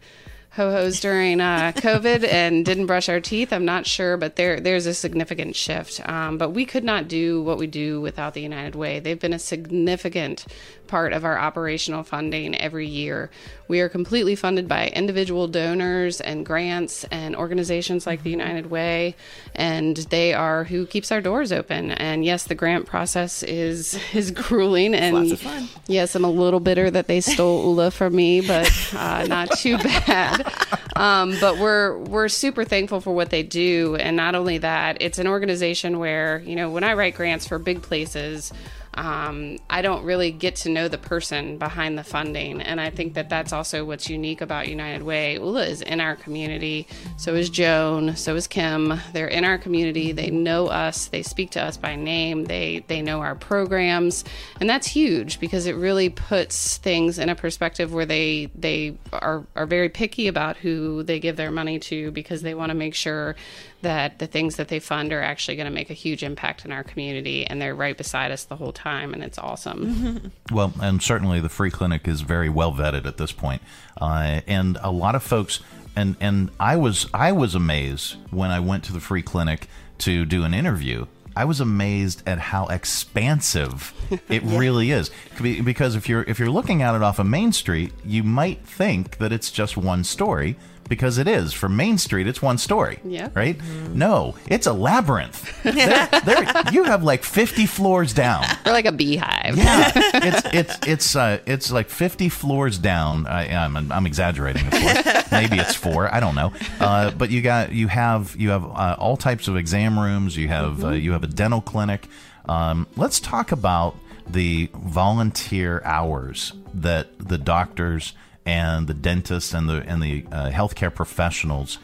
ho 0.50 0.72
hos 0.72 0.98
during 0.98 1.40
uh, 1.40 1.72
COVID 1.76 2.26
and 2.26 2.64
didn't 2.66 2.86
brush 2.86 3.08
our 3.08 3.20
teeth. 3.20 3.52
I'm 3.52 3.64
not 3.64 3.86
sure, 3.86 4.16
but 4.16 4.34
there 4.34 4.58
there's 4.58 4.86
a 4.86 4.94
significant 4.94 5.54
shift. 5.54 6.06
Um, 6.08 6.38
but 6.38 6.50
we 6.50 6.64
could 6.64 6.82
not 6.82 7.06
do 7.06 7.40
what 7.42 7.58
we 7.58 7.68
do 7.68 8.00
without 8.00 8.34
the 8.34 8.42
United 8.42 8.74
Way. 8.74 8.98
They've 8.98 9.20
been 9.20 9.32
a 9.32 9.38
significant 9.38 10.46
part 10.88 11.12
of 11.12 11.24
our 11.24 11.38
operational 11.38 12.02
funding 12.02 12.54
every 12.54 12.86
year. 12.86 13.30
We 13.68 13.80
are 13.80 13.88
completely 13.88 14.34
funded 14.34 14.66
by 14.66 14.88
individual 14.88 15.46
donors 15.46 16.20
and 16.20 16.44
grants 16.44 17.04
and 17.04 17.36
organizations 17.36 18.06
like 18.06 18.22
the 18.22 18.30
United 18.30 18.70
Way, 18.70 19.14
and 19.54 19.96
they 19.96 20.32
are 20.32 20.64
who 20.64 20.86
keeps 20.86 21.12
our 21.12 21.20
doors 21.20 21.52
open. 21.52 21.90
And 21.90 22.24
yes, 22.24 22.44
the 22.44 22.54
grant 22.54 22.86
process 22.86 23.42
is 23.42 24.00
is 24.14 24.30
grueling 24.30 24.94
and 24.94 25.16
lots 25.16 25.32
of 25.32 25.40
fun. 25.40 25.68
Yes, 25.86 26.14
I'm 26.14 26.24
a 26.24 26.30
little 26.30 26.60
bitter 26.60 26.90
that 26.90 27.06
they 27.06 27.20
stole 27.20 27.62
Ula 27.68 27.90
from 27.90 28.16
me, 28.16 28.40
but 28.40 28.72
uh, 28.96 29.26
not 29.28 29.50
too 29.52 29.76
bad. 29.78 30.50
Um, 30.96 31.36
but 31.40 31.58
we're 31.58 31.98
we're 31.98 32.28
super 32.28 32.64
thankful 32.64 33.00
for 33.00 33.14
what 33.14 33.30
they 33.30 33.42
do, 33.42 33.96
and 33.96 34.16
not 34.16 34.34
only 34.34 34.58
that, 34.58 34.96
it's 35.00 35.18
an 35.18 35.26
organization 35.26 35.98
where 35.98 36.40
you 36.40 36.56
know 36.56 36.70
when 36.70 36.84
I 36.84 36.94
write 36.94 37.14
grants 37.14 37.46
for 37.46 37.58
big 37.58 37.82
places. 37.82 38.52
Um, 38.98 39.58
I 39.70 39.80
don't 39.80 40.04
really 40.04 40.32
get 40.32 40.56
to 40.56 40.68
know 40.68 40.88
the 40.88 40.98
person 40.98 41.56
behind 41.56 41.96
the 41.96 42.02
funding, 42.02 42.60
and 42.60 42.80
I 42.80 42.90
think 42.90 43.14
that 43.14 43.28
that's 43.28 43.52
also 43.52 43.84
what's 43.84 44.10
unique 44.10 44.40
about 44.40 44.66
United 44.66 45.04
Way. 45.04 45.34
Ula 45.34 45.66
is 45.66 45.82
in 45.82 46.00
our 46.00 46.16
community, 46.16 46.88
so 47.16 47.36
is 47.36 47.48
Joan, 47.48 48.16
so 48.16 48.34
is 48.34 48.48
Kim. 48.48 48.98
They're 49.12 49.28
in 49.28 49.44
our 49.44 49.56
community. 49.56 50.10
They 50.10 50.30
know 50.30 50.66
us. 50.66 51.06
They 51.06 51.22
speak 51.22 51.50
to 51.52 51.62
us 51.62 51.76
by 51.76 51.94
name. 51.94 52.46
They 52.46 52.84
they 52.88 53.00
know 53.00 53.20
our 53.20 53.36
programs, 53.36 54.24
and 54.58 54.68
that's 54.68 54.88
huge 54.88 55.38
because 55.38 55.66
it 55.66 55.76
really 55.76 56.08
puts 56.08 56.78
things 56.78 57.20
in 57.20 57.28
a 57.28 57.36
perspective 57.36 57.92
where 57.92 58.06
they 58.06 58.50
they 58.56 58.96
are 59.12 59.46
are 59.54 59.66
very 59.66 59.90
picky 59.90 60.26
about 60.26 60.56
who 60.56 61.04
they 61.04 61.20
give 61.20 61.36
their 61.36 61.52
money 61.52 61.78
to 61.78 62.10
because 62.10 62.42
they 62.42 62.54
want 62.54 62.70
to 62.70 62.74
make 62.74 62.96
sure 62.96 63.36
that 63.82 64.18
the 64.18 64.26
things 64.26 64.56
that 64.56 64.68
they 64.68 64.80
fund 64.80 65.12
are 65.12 65.22
actually 65.22 65.56
going 65.56 65.66
to 65.66 65.72
make 65.72 65.90
a 65.90 65.94
huge 65.94 66.22
impact 66.22 66.64
in 66.64 66.72
our 66.72 66.82
community, 66.82 67.46
and 67.46 67.60
they're 67.60 67.74
right 67.74 67.96
beside 67.96 68.32
us 68.32 68.44
the 68.44 68.56
whole 68.56 68.72
time, 68.72 69.14
and 69.14 69.22
it's 69.22 69.38
awesome. 69.38 70.32
Well, 70.50 70.72
and 70.80 71.02
certainly 71.02 71.40
the 71.40 71.50
free 71.50 71.70
clinic 71.70 72.08
is 72.08 72.22
very 72.22 72.48
well 72.48 72.72
vetted 72.72 73.04
at 73.04 73.18
this 73.18 73.32
point. 73.32 73.60
Uh, 74.00 74.40
and 74.46 74.78
a 74.82 74.90
lot 74.90 75.14
of 75.14 75.22
folks, 75.22 75.60
and 75.94 76.16
and 76.20 76.50
I 76.58 76.76
was 76.76 77.06
I 77.12 77.32
was 77.32 77.54
amazed 77.54 78.16
when 78.30 78.50
I 78.50 78.58
went 78.60 78.84
to 78.84 78.92
the 78.92 79.00
free 79.00 79.22
clinic 79.22 79.68
to 79.98 80.24
do 80.24 80.44
an 80.44 80.54
interview. 80.54 81.06
I 81.36 81.44
was 81.44 81.60
amazed 81.60 82.22
at 82.26 82.38
how 82.38 82.66
expansive 82.66 83.92
it 84.28 84.42
really 84.42 84.90
is. 84.90 85.10
Because 85.40 85.94
if 85.94 86.08
you're 86.08 86.22
if 86.22 86.38
you're 86.38 86.50
looking 86.50 86.82
at 86.82 86.94
it 86.94 87.02
off 87.02 87.18
of 87.18 87.26
Main 87.26 87.52
Street, 87.52 87.92
you 88.04 88.22
might 88.22 88.66
think 88.66 89.18
that 89.18 89.32
it's 89.32 89.50
just 89.50 89.76
one 89.76 90.02
story 90.02 90.56
because 90.88 91.18
it 91.18 91.28
is. 91.28 91.52
From 91.52 91.76
Main 91.76 91.98
Street, 91.98 92.26
it's 92.26 92.40
one 92.42 92.58
story. 92.58 92.98
Yeah. 93.04 93.28
Right? 93.34 93.60
No, 93.92 94.34
it's 94.46 94.66
a 94.66 94.72
labyrinth. 94.72 95.54
You 96.72 96.84
have 96.84 97.02
like 97.02 97.24
50 97.24 97.66
floors 97.66 98.12
down. 98.12 98.44
Or 98.66 98.72
like 98.72 98.84
a 98.84 98.92
beehive. 98.92 99.56
Yeah, 99.56 99.92
it's 99.96 100.42
it's 100.52 100.86
it's 100.86 101.16
uh, 101.16 101.38
it's 101.46 101.70
like 101.70 101.88
fifty 101.88 102.28
floors 102.28 102.78
down. 102.78 103.26
I, 103.26 103.48
I'm 103.54 103.90
I'm 103.90 104.06
exaggerating, 104.06 104.66
of 104.66 104.72
course. 104.72 105.30
Maybe 105.32 105.58
it's 105.58 105.74
four. 105.74 106.12
I 106.12 106.20
don't 106.20 106.34
know. 106.34 106.52
Uh, 106.80 107.10
but 107.12 107.30
you 107.30 107.40
got 107.42 107.72
you 107.72 107.88
have 107.88 108.36
you 108.36 108.50
have 108.50 108.64
uh, 108.64 108.96
all 108.98 109.16
types 109.16 109.48
of 109.48 109.56
exam 109.56 109.98
rooms. 109.98 110.36
You 110.36 110.48
have 110.48 110.84
uh, 110.84 110.90
you 110.90 111.12
have 111.12 111.22
a 111.22 111.28
dental 111.28 111.60
clinic. 111.60 112.08
Um, 112.46 112.86
let's 112.96 113.20
talk 113.20 113.52
about 113.52 113.96
the 114.26 114.68
volunteer 114.74 115.82
hours 115.84 116.52
that 116.74 117.18
the 117.18 117.38
doctors 117.38 118.12
and 118.48 118.86
the 118.86 118.94
dentists 118.94 119.52
and 119.52 119.68
the 119.68 119.84
and 119.86 120.02
the 120.02 120.24
uh, 120.32 120.50
healthcare 120.50 120.92
professionals 120.92 121.78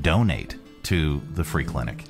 donate 0.00 0.56
to 0.82 1.20
the 1.34 1.44
free 1.44 1.64
clinic. 1.64 2.04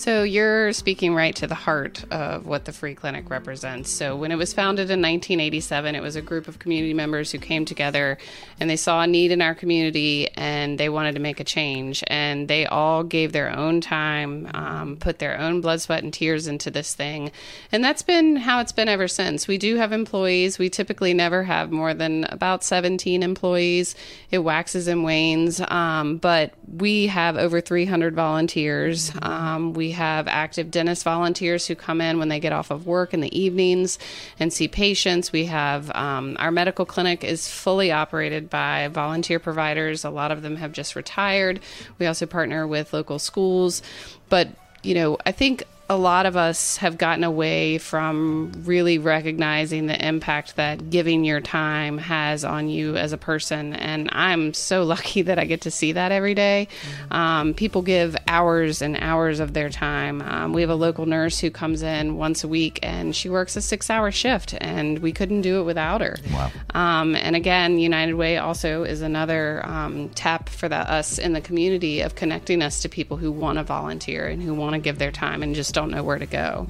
So 0.00 0.22
you're 0.22 0.72
speaking 0.72 1.14
right 1.14 1.36
to 1.36 1.46
the 1.46 1.54
heart 1.54 2.04
of 2.10 2.46
what 2.46 2.64
the 2.64 2.72
free 2.72 2.94
clinic 2.94 3.28
represents. 3.28 3.90
So 3.90 4.16
when 4.16 4.32
it 4.32 4.36
was 4.36 4.54
founded 4.54 4.84
in 4.84 5.02
1987, 5.02 5.94
it 5.94 6.00
was 6.00 6.16
a 6.16 6.22
group 6.22 6.48
of 6.48 6.58
community 6.58 6.94
members 6.94 7.30
who 7.30 7.38
came 7.38 7.66
together 7.66 8.16
and 8.58 8.70
they 8.70 8.76
saw 8.78 9.02
a 9.02 9.06
need 9.06 9.30
in 9.30 9.42
our 9.42 9.54
community 9.54 10.30
and 10.36 10.80
they 10.80 10.88
wanted 10.88 11.16
to 11.16 11.20
make 11.20 11.38
a 11.38 11.44
change. 11.44 12.02
And 12.06 12.48
they 12.48 12.64
all 12.64 13.04
gave 13.04 13.32
their 13.32 13.54
own 13.54 13.82
time, 13.82 14.48
um, 14.54 14.96
put 14.96 15.18
their 15.18 15.38
own 15.38 15.60
blood, 15.60 15.82
sweat, 15.82 16.02
and 16.02 16.14
tears 16.14 16.46
into 16.46 16.70
this 16.70 16.94
thing. 16.94 17.30
And 17.70 17.84
that's 17.84 18.00
been 18.00 18.36
how 18.36 18.60
it's 18.60 18.72
been 18.72 18.88
ever 18.88 19.06
since. 19.06 19.46
We 19.46 19.58
do 19.58 19.76
have 19.76 19.92
employees. 19.92 20.58
We 20.58 20.70
typically 20.70 21.12
never 21.12 21.42
have 21.42 21.70
more 21.70 21.92
than 21.92 22.24
about 22.30 22.64
17 22.64 23.22
employees. 23.22 23.94
It 24.30 24.38
waxes 24.38 24.88
and 24.88 25.04
wanes, 25.04 25.60
um, 25.60 26.16
but 26.16 26.54
we 26.66 27.08
have 27.08 27.36
over 27.36 27.60
300 27.60 28.14
volunteers. 28.14 29.12
Um, 29.20 29.74
we 29.74 29.89
have 29.90 30.28
active 30.28 30.70
dentist 30.70 31.04
volunteers 31.04 31.66
who 31.66 31.74
come 31.74 32.00
in 32.00 32.18
when 32.18 32.28
they 32.28 32.40
get 32.40 32.52
off 32.52 32.70
of 32.70 32.86
work 32.86 33.14
in 33.14 33.20
the 33.20 33.38
evenings 33.38 33.98
and 34.38 34.52
see 34.52 34.68
patients. 34.68 35.32
We 35.32 35.46
have 35.46 35.90
um, 35.94 36.36
our 36.38 36.50
medical 36.50 36.84
clinic 36.84 37.24
is 37.24 37.48
fully 37.48 37.92
operated 37.92 38.50
by 38.50 38.88
volunteer 38.88 39.38
providers. 39.38 40.04
A 40.04 40.10
lot 40.10 40.30
of 40.30 40.42
them 40.42 40.56
have 40.56 40.72
just 40.72 40.96
retired. 40.96 41.60
We 41.98 42.06
also 42.06 42.26
partner 42.26 42.66
with 42.66 42.92
local 42.92 43.18
schools, 43.18 43.82
but 44.28 44.48
you 44.82 44.94
know, 44.94 45.18
I 45.26 45.32
think 45.32 45.64
a 45.90 45.96
lot 45.96 46.24
of 46.24 46.36
us 46.36 46.76
have 46.76 46.96
gotten 46.96 47.24
away 47.24 47.76
from 47.76 48.52
really 48.62 48.96
recognizing 48.96 49.86
the 49.86 50.06
impact 50.06 50.54
that 50.54 50.88
giving 50.88 51.24
your 51.24 51.40
time 51.40 51.98
has 51.98 52.44
on 52.44 52.68
you 52.68 52.96
as 52.96 53.12
a 53.12 53.18
person. 53.18 53.74
And 53.74 54.08
I'm 54.12 54.54
so 54.54 54.84
lucky 54.94 55.22
that 55.22 55.40
I 55.40 55.46
get 55.46 55.62
to 55.62 55.70
see 55.72 55.90
that 55.90 56.12
every 56.12 56.34
day. 56.34 56.68
Um, 57.10 57.54
people 57.54 57.82
give 57.82 58.16
hours 58.28 58.82
and 58.82 58.98
hours 59.00 59.40
of 59.40 59.52
their 59.52 59.68
time. 59.68 60.22
Um, 60.22 60.52
we 60.52 60.60
have 60.60 60.70
a 60.70 60.76
local 60.76 61.06
nurse 61.06 61.40
who 61.40 61.50
comes 61.50 61.82
in 61.82 62.16
once 62.16 62.44
a 62.44 62.48
week 62.48 62.78
and 62.84 63.14
she 63.14 63.28
works 63.28 63.56
a 63.56 63.60
six 63.60 63.90
hour 63.90 64.12
shift, 64.12 64.54
and 64.60 65.00
we 65.00 65.10
couldn't 65.10 65.40
do 65.40 65.60
it 65.60 65.64
without 65.64 66.02
her. 66.02 66.18
Wow. 66.32 66.52
Um, 66.72 67.16
and 67.16 67.34
again, 67.34 67.80
United 67.80 68.14
Way 68.14 68.38
also 68.38 68.84
is 68.84 69.02
another 69.02 69.60
um, 69.66 70.08
tap 70.10 70.48
for 70.48 70.68
the, 70.68 70.76
us 70.76 71.18
in 71.18 71.32
the 71.32 71.40
community 71.40 72.00
of 72.00 72.14
connecting 72.14 72.62
us 72.62 72.80
to 72.82 72.88
people 72.88 73.16
who 73.16 73.32
want 73.32 73.58
to 73.58 73.64
volunteer 73.64 74.28
and 74.28 74.40
who 74.40 74.54
want 74.54 74.74
to 74.74 74.78
give 74.78 75.00
their 75.00 75.10
time 75.10 75.42
and 75.42 75.52
just 75.56 75.79
don't 75.80 75.90
know 75.90 76.02
where 76.02 76.18
to 76.18 76.26
go. 76.26 76.66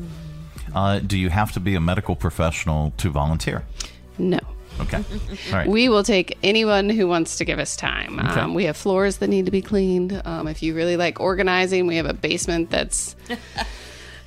Uh, 0.74 1.00
do 1.00 1.18
you 1.18 1.30
have 1.30 1.50
to 1.52 1.60
be 1.60 1.74
a 1.74 1.80
medical 1.80 2.14
professional 2.14 2.92
to 2.98 3.10
volunteer? 3.10 3.64
No. 4.18 4.38
Okay. 4.80 4.98
All 5.48 5.52
right. 5.52 5.66
We 5.66 5.88
will 5.88 6.04
take 6.04 6.38
anyone 6.44 6.88
who 6.88 7.08
wants 7.08 7.38
to 7.38 7.44
give 7.44 7.58
us 7.58 7.74
time. 7.74 8.20
Okay. 8.20 8.40
Um, 8.40 8.54
we 8.54 8.64
have 8.64 8.76
floors 8.76 9.16
that 9.16 9.28
need 9.28 9.46
to 9.46 9.50
be 9.50 9.62
cleaned. 9.62 10.22
Um, 10.24 10.46
if 10.46 10.62
you 10.62 10.74
really 10.74 10.96
like 10.96 11.18
organizing, 11.18 11.86
we 11.86 11.96
have 11.96 12.06
a 12.06 12.14
basement 12.14 12.70
that's. 12.70 13.16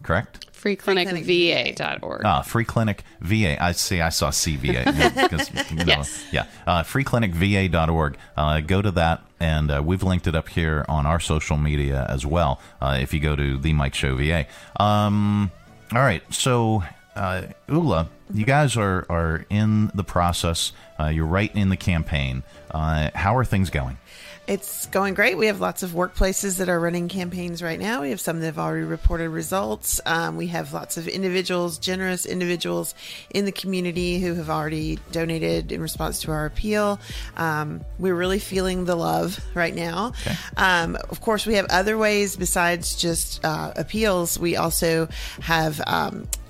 Correct. 0.01 0.45
freeclinicva.org. 0.63 2.21
Ah, 2.25 2.41
Free 2.41 2.63
Clinic 2.65 3.03
VA. 3.21 3.61
I 3.61 3.71
see. 3.73 4.01
I 4.01 4.09
saw 4.09 4.29
CVA. 4.29 5.69
you 5.71 5.75
know, 5.77 5.83
Yes. 5.85 6.25
Yeah. 6.31 6.45
Uh, 6.65 6.83
freeclinicva.org. 6.83 8.17
Uh, 8.37 8.61
go 8.61 8.81
to 8.81 8.91
that, 8.91 9.21
and 9.39 9.71
uh, 9.71 9.81
we've 9.83 10.03
linked 10.03 10.27
it 10.27 10.35
up 10.35 10.49
here 10.49 10.85
on 10.87 11.05
our 11.05 11.19
social 11.19 11.57
media 11.57 12.05
as 12.09 12.25
well. 12.25 12.61
Uh, 12.81 12.97
if 13.01 13.13
you 13.13 13.19
go 13.19 13.35
to 13.35 13.57
the 13.57 13.73
Mike 13.73 13.95
Show 13.95 14.15
VA. 14.15 14.45
Um, 14.79 15.51
all 15.91 15.99
right. 16.01 16.23
So, 16.33 16.83
uh, 17.15 17.43
Ula, 17.67 18.09
you 18.33 18.45
guys 18.45 18.77
are 18.77 19.05
are 19.09 19.45
in 19.49 19.91
the 19.93 20.03
process. 20.03 20.71
Uh, 20.99 21.07
you're 21.07 21.25
right 21.25 21.53
in 21.55 21.69
the 21.69 21.77
campaign. 21.77 22.43
Uh, 22.71 23.09
how 23.13 23.35
are 23.35 23.45
things 23.45 23.69
going? 23.69 23.97
It's 24.45 24.87
going 24.87 25.13
great. 25.13 25.37
We 25.37 25.47
have 25.47 25.61
lots 25.61 25.83
of 25.83 25.91
workplaces 25.91 26.57
that 26.57 26.67
are 26.67 26.77
running 26.77 27.07
campaigns 27.07 27.63
right 27.63 27.79
now. 27.79 28.01
We 28.01 28.09
have 28.09 28.19
some 28.19 28.41
that 28.41 28.45
have 28.47 28.59
already 28.59 28.83
reported 28.85 29.29
results. 29.29 30.01
Um, 30.05 30.35
we 30.35 30.47
have 30.47 30.73
lots 30.73 30.97
of 30.97 31.07
individuals, 31.07 31.77
generous 31.77 32.25
individuals 32.25 32.93
in 33.29 33.45
the 33.45 33.53
community 33.53 34.19
who 34.19 34.33
have 34.33 34.49
already 34.49 34.99
donated 35.13 35.71
in 35.71 35.81
response 35.81 36.21
to 36.23 36.31
our 36.31 36.45
appeal. 36.45 36.99
Um, 37.37 37.85
we're 37.97 38.15
really 38.15 38.39
feeling 38.39 38.83
the 38.83 38.95
love 38.95 39.39
right 39.53 39.73
now. 39.73 40.11
Um, 40.57 40.97
of 41.09 41.21
course, 41.21 41.45
we 41.45 41.53
have 41.53 41.67
other 41.69 41.97
ways 41.97 42.35
besides 42.35 42.97
just 42.97 43.43
uh, 43.45 43.71
appeals. 43.77 44.37
We 44.37 44.57
also 44.57 45.07
have. 45.41 45.81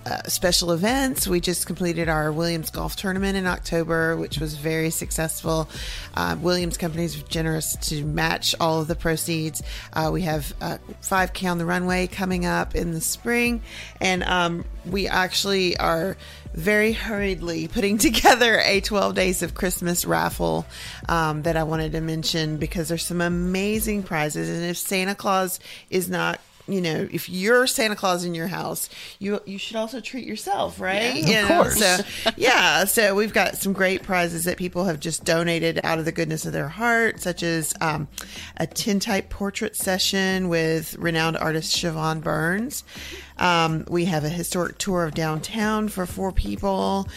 Uh, 0.05 0.21
special 0.27 0.73
events. 0.73 1.29
We 1.29 1.39
just 1.39 1.65
completed 1.65 2.09
our 2.09 2.29
Williams 2.29 2.69
Golf 2.69 2.97
Tournament 2.97 3.37
in 3.37 3.47
October, 3.47 4.17
which 4.17 4.37
was 4.37 4.55
very 4.55 4.89
successful. 4.89 5.69
Uh, 6.13 6.35
Williams 6.41 6.75
Companies 6.75 7.15
were 7.15 7.25
generous 7.29 7.77
to 7.87 8.03
match 8.03 8.53
all 8.59 8.81
of 8.81 8.89
the 8.89 8.95
proceeds. 8.95 9.63
Uh, 9.93 10.09
we 10.11 10.23
have 10.23 10.53
uh, 10.59 10.77
5K 11.01 11.49
on 11.49 11.57
the 11.57 11.65
runway 11.65 12.07
coming 12.07 12.45
up 12.45 12.75
in 12.75 12.91
the 12.91 12.99
spring, 12.99 13.61
and 14.01 14.23
um, 14.23 14.65
we 14.85 15.07
actually 15.07 15.77
are 15.77 16.17
very 16.53 16.91
hurriedly 16.91 17.69
putting 17.69 17.97
together 18.09 18.59
a 18.59 18.81
12 18.81 19.15
days 19.15 19.41
of 19.41 19.55
Christmas 19.55 20.03
raffle 20.03 20.65
um, 21.07 21.43
that 21.43 21.55
I 21.55 21.63
wanted 21.63 21.93
to 21.93 22.01
mention 22.01 22.57
because 22.57 22.89
there's 22.89 23.05
some 23.05 23.21
amazing 23.21 24.03
prizes. 24.03 24.49
And 24.49 24.65
if 24.65 24.77
Santa 24.77 25.15
Claus 25.15 25.61
is 25.89 26.09
not 26.09 26.41
you 26.67 26.79
know, 26.79 27.07
if 27.11 27.29
you're 27.29 27.67
Santa 27.67 27.95
Claus 27.95 28.23
in 28.23 28.33
your 28.33 28.47
house, 28.47 28.89
you 29.19 29.41
you 29.45 29.57
should 29.57 29.75
also 29.75 29.99
treat 29.99 30.25
yourself, 30.25 30.79
right? 30.79 31.15
Yeah. 31.15 31.25
You 31.25 31.43
Of 31.43 31.49
know, 31.49 31.61
course. 31.63 31.77
So 31.77 32.31
yeah, 32.37 32.85
so 32.85 33.15
we've 33.15 33.33
got 33.33 33.57
some 33.57 33.73
great 33.73 34.03
prizes 34.03 34.45
that 34.45 34.57
people 34.57 34.85
have 34.85 34.99
just 34.99 35.25
donated 35.25 35.79
out 35.83 35.99
of 35.99 36.05
the 36.05 36.11
goodness 36.11 36.45
of 36.45 36.53
their 36.53 36.69
heart, 36.69 37.19
such 37.19 37.43
as 37.43 37.73
um, 37.81 38.07
a 38.57 38.65
tintype 38.67 39.29
portrait 39.29 39.75
session 39.75 40.47
with 40.47 40.95
renowned 40.95 41.37
artist 41.37 41.75
Siobhan 41.75 42.21
Burns. 42.21 42.83
Um, 43.37 43.83
we 43.89 44.05
have 44.05 44.23
a 44.23 44.29
historic 44.29 44.77
tour 44.77 45.03
of 45.05 45.13
downtown 45.15 45.89
for 45.89 46.05
four 46.05 46.31
people 46.31 47.07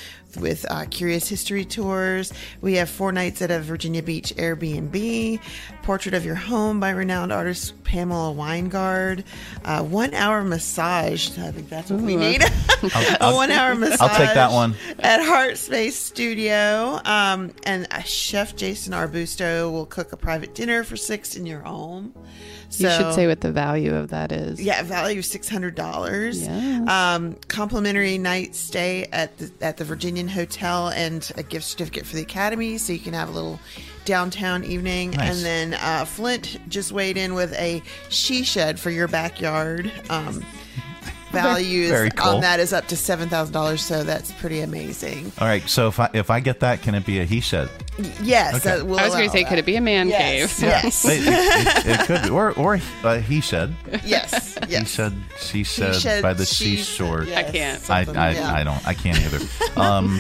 with 0.41 0.65
uh, 0.71 0.85
curious 0.91 1.29
history 1.29 1.65
tours. 1.65 2.33
We 2.61 2.75
have 2.75 2.89
four 2.91 3.13
nights 3.13 3.43
at 3.43 3.51
a 3.51 3.61
Virginia 3.61 4.03
Beach 4.03 4.35
Airbnb, 4.37 5.41
portrait 5.83 6.15
of 6.15 6.25
your 6.25 6.35
home 6.35 6.81
by 6.81 6.91
renowned 6.91 7.33
artist 7.33 7.83
Pamela 7.85 8.35
Weingard, 8.35 9.25
uh, 9.65 9.83
one 9.83 10.13
hour 10.15 10.43
massage. 10.43 11.31
I 11.39 11.51
think 11.51 11.69
that's 11.69 11.91
what 11.91 12.01
we 12.01 12.17
need. 12.17 12.43
I'll- 12.83 12.91
a 13.03 13.17
I'll- 13.21 13.35
one 13.37 13.51
hour 13.51 13.75
massage. 13.75 14.01
I'll 14.01 14.17
take 14.17 14.35
that 14.35 14.53
one. 14.53 14.75
At 14.99 15.25
Heart 15.25 15.57
Space 15.59 15.97
Studio. 15.97 17.01
Um, 17.05 17.53
and 17.65 17.87
uh, 17.91 18.01
Chef 18.01 18.57
Jason 18.57 18.93
Arbusto 18.93 19.71
will 19.71 19.87
cook 19.87 20.13
a 20.13 20.17
private 20.17 20.55
dinner 20.55 20.85
for 20.85 20.97
six 20.97 21.37
in 21.37 21.47
your 21.47 21.61
home. 21.61 22.15
You 22.71 22.91
should 22.91 23.15
say 23.15 23.27
what 23.27 23.41
the 23.41 23.53
value 23.53 23.95
of 23.95 24.09
that 24.11 24.33
is. 24.33 24.61
yeah, 24.61 24.83
value 24.83 25.23
six 25.23 25.49
hundred 25.49 25.75
dollars. 25.75 26.43
Yes. 26.43 26.89
Um, 26.89 27.37
complimentary 27.49 28.19
night 28.19 28.55
stay 28.55 29.07
at 29.13 29.37
the 29.39 29.51
at 29.61 29.77
the 29.77 29.85
Virginian 29.85 30.29
Hotel 30.29 30.89
and 30.89 31.31
a 31.37 31.43
gift 31.43 31.67
certificate 31.67 32.07
for 32.07 32.17
the 32.17 32.23
Academy, 32.23 32.79
so 32.79 32.93
you 32.93 32.99
can 32.99 33.15
have 33.15 33.29
a 33.29 33.33
little 33.33 33.59
downtown 34.05 34.65
evening. 34.65 35.11
Nice. 35.13 35.37
And 35.37 35.45
then 35.45 35.81
uh, 35.83 36.05
Flint 36.05 36.59
just 36.69 36.93
weighed 36.93 37.17
in 37.17 37.35
with 37.35 37.53
a 37.55 37.83
she 38.09 38.43
shed 38.45 38.79
for 38.81 38.91
your 38.91 39.09
backyard. 39.09 39.91
Um, 40.11 40.45
value 41.31 41.89
Very 41.89 42.11
cool. 42.11 42.37
on 42.37 42.41
that 42.43 42.61
is 42.61 42.73
up 42.73 42.87
to 42.89 42.97
seven 42.97 43.29
thousand 43.29 43.53
dollars. 43.53 43.83
So 43.83 44.03
that's 44.05 44.33
pretty 44.33 44.61
amazing. 44.61 45.33
All 45.39 45.47
right. 45.47 45.67
So 45.69 45.89
if 45.89 45.99
I 46.01 46.11
if 46.13 46.31
I 46.31 46.41
get 46.41 46.61
that, 46.61 46.83
can 46.83 46.95
it 46.95 47.05
be 47.07 47.21
a 47.21 47.25
he 47.25 47.41
said? 47.41 47.69
Yes, 48.23 48.57
Okay. 48.57 48.77
that 48.77 48.87
will 48.87 48.99
I 48.99 49.05
was 49.05 49.15
going 49.15 49.25
to 49.27 49.31
say, 49.33 49.43
that. 49.43 49.49
could 49.49 49.59
it 49.59 49.65
be 49.65 49.77
a 49.77 49.81
man 49.81 50.09
Yes, 50.09 50.59
cave? 50.61 50.69
Yes. 50.69 51.05
It, 51.07 51.23
it- 51.27 51.87
it 51.87 52.07
could 52.07 52.23
be, 52.25 52.29
or 52.31 52.53
or 52.59 52.79
uh, 53.05 53.19
he 53.21 53.41
said. 53.41 53.75
Yes. 54.05 54.57
He 54.69 54.85
said. 54.85 55.15
She 55.39 55.65
said 55.65 55.95
said, 55.97 56.23
by 56.23 56.35
the 56.35 56.45
she 56.45 56.77
seashore. 56.77 57.23
yes, 57.25 57.89
I 57.91 58.05
can't. 58.05 58.19
I, 58.19 58.29
I, 58.29 58.31
yeah. 58.33 58.53
I 58.53 58.65
don't 58.65 58.87
I 58.87 58.95
can't 58.95 59.19
either. 59.21 59.81
Um, 59.81 60.19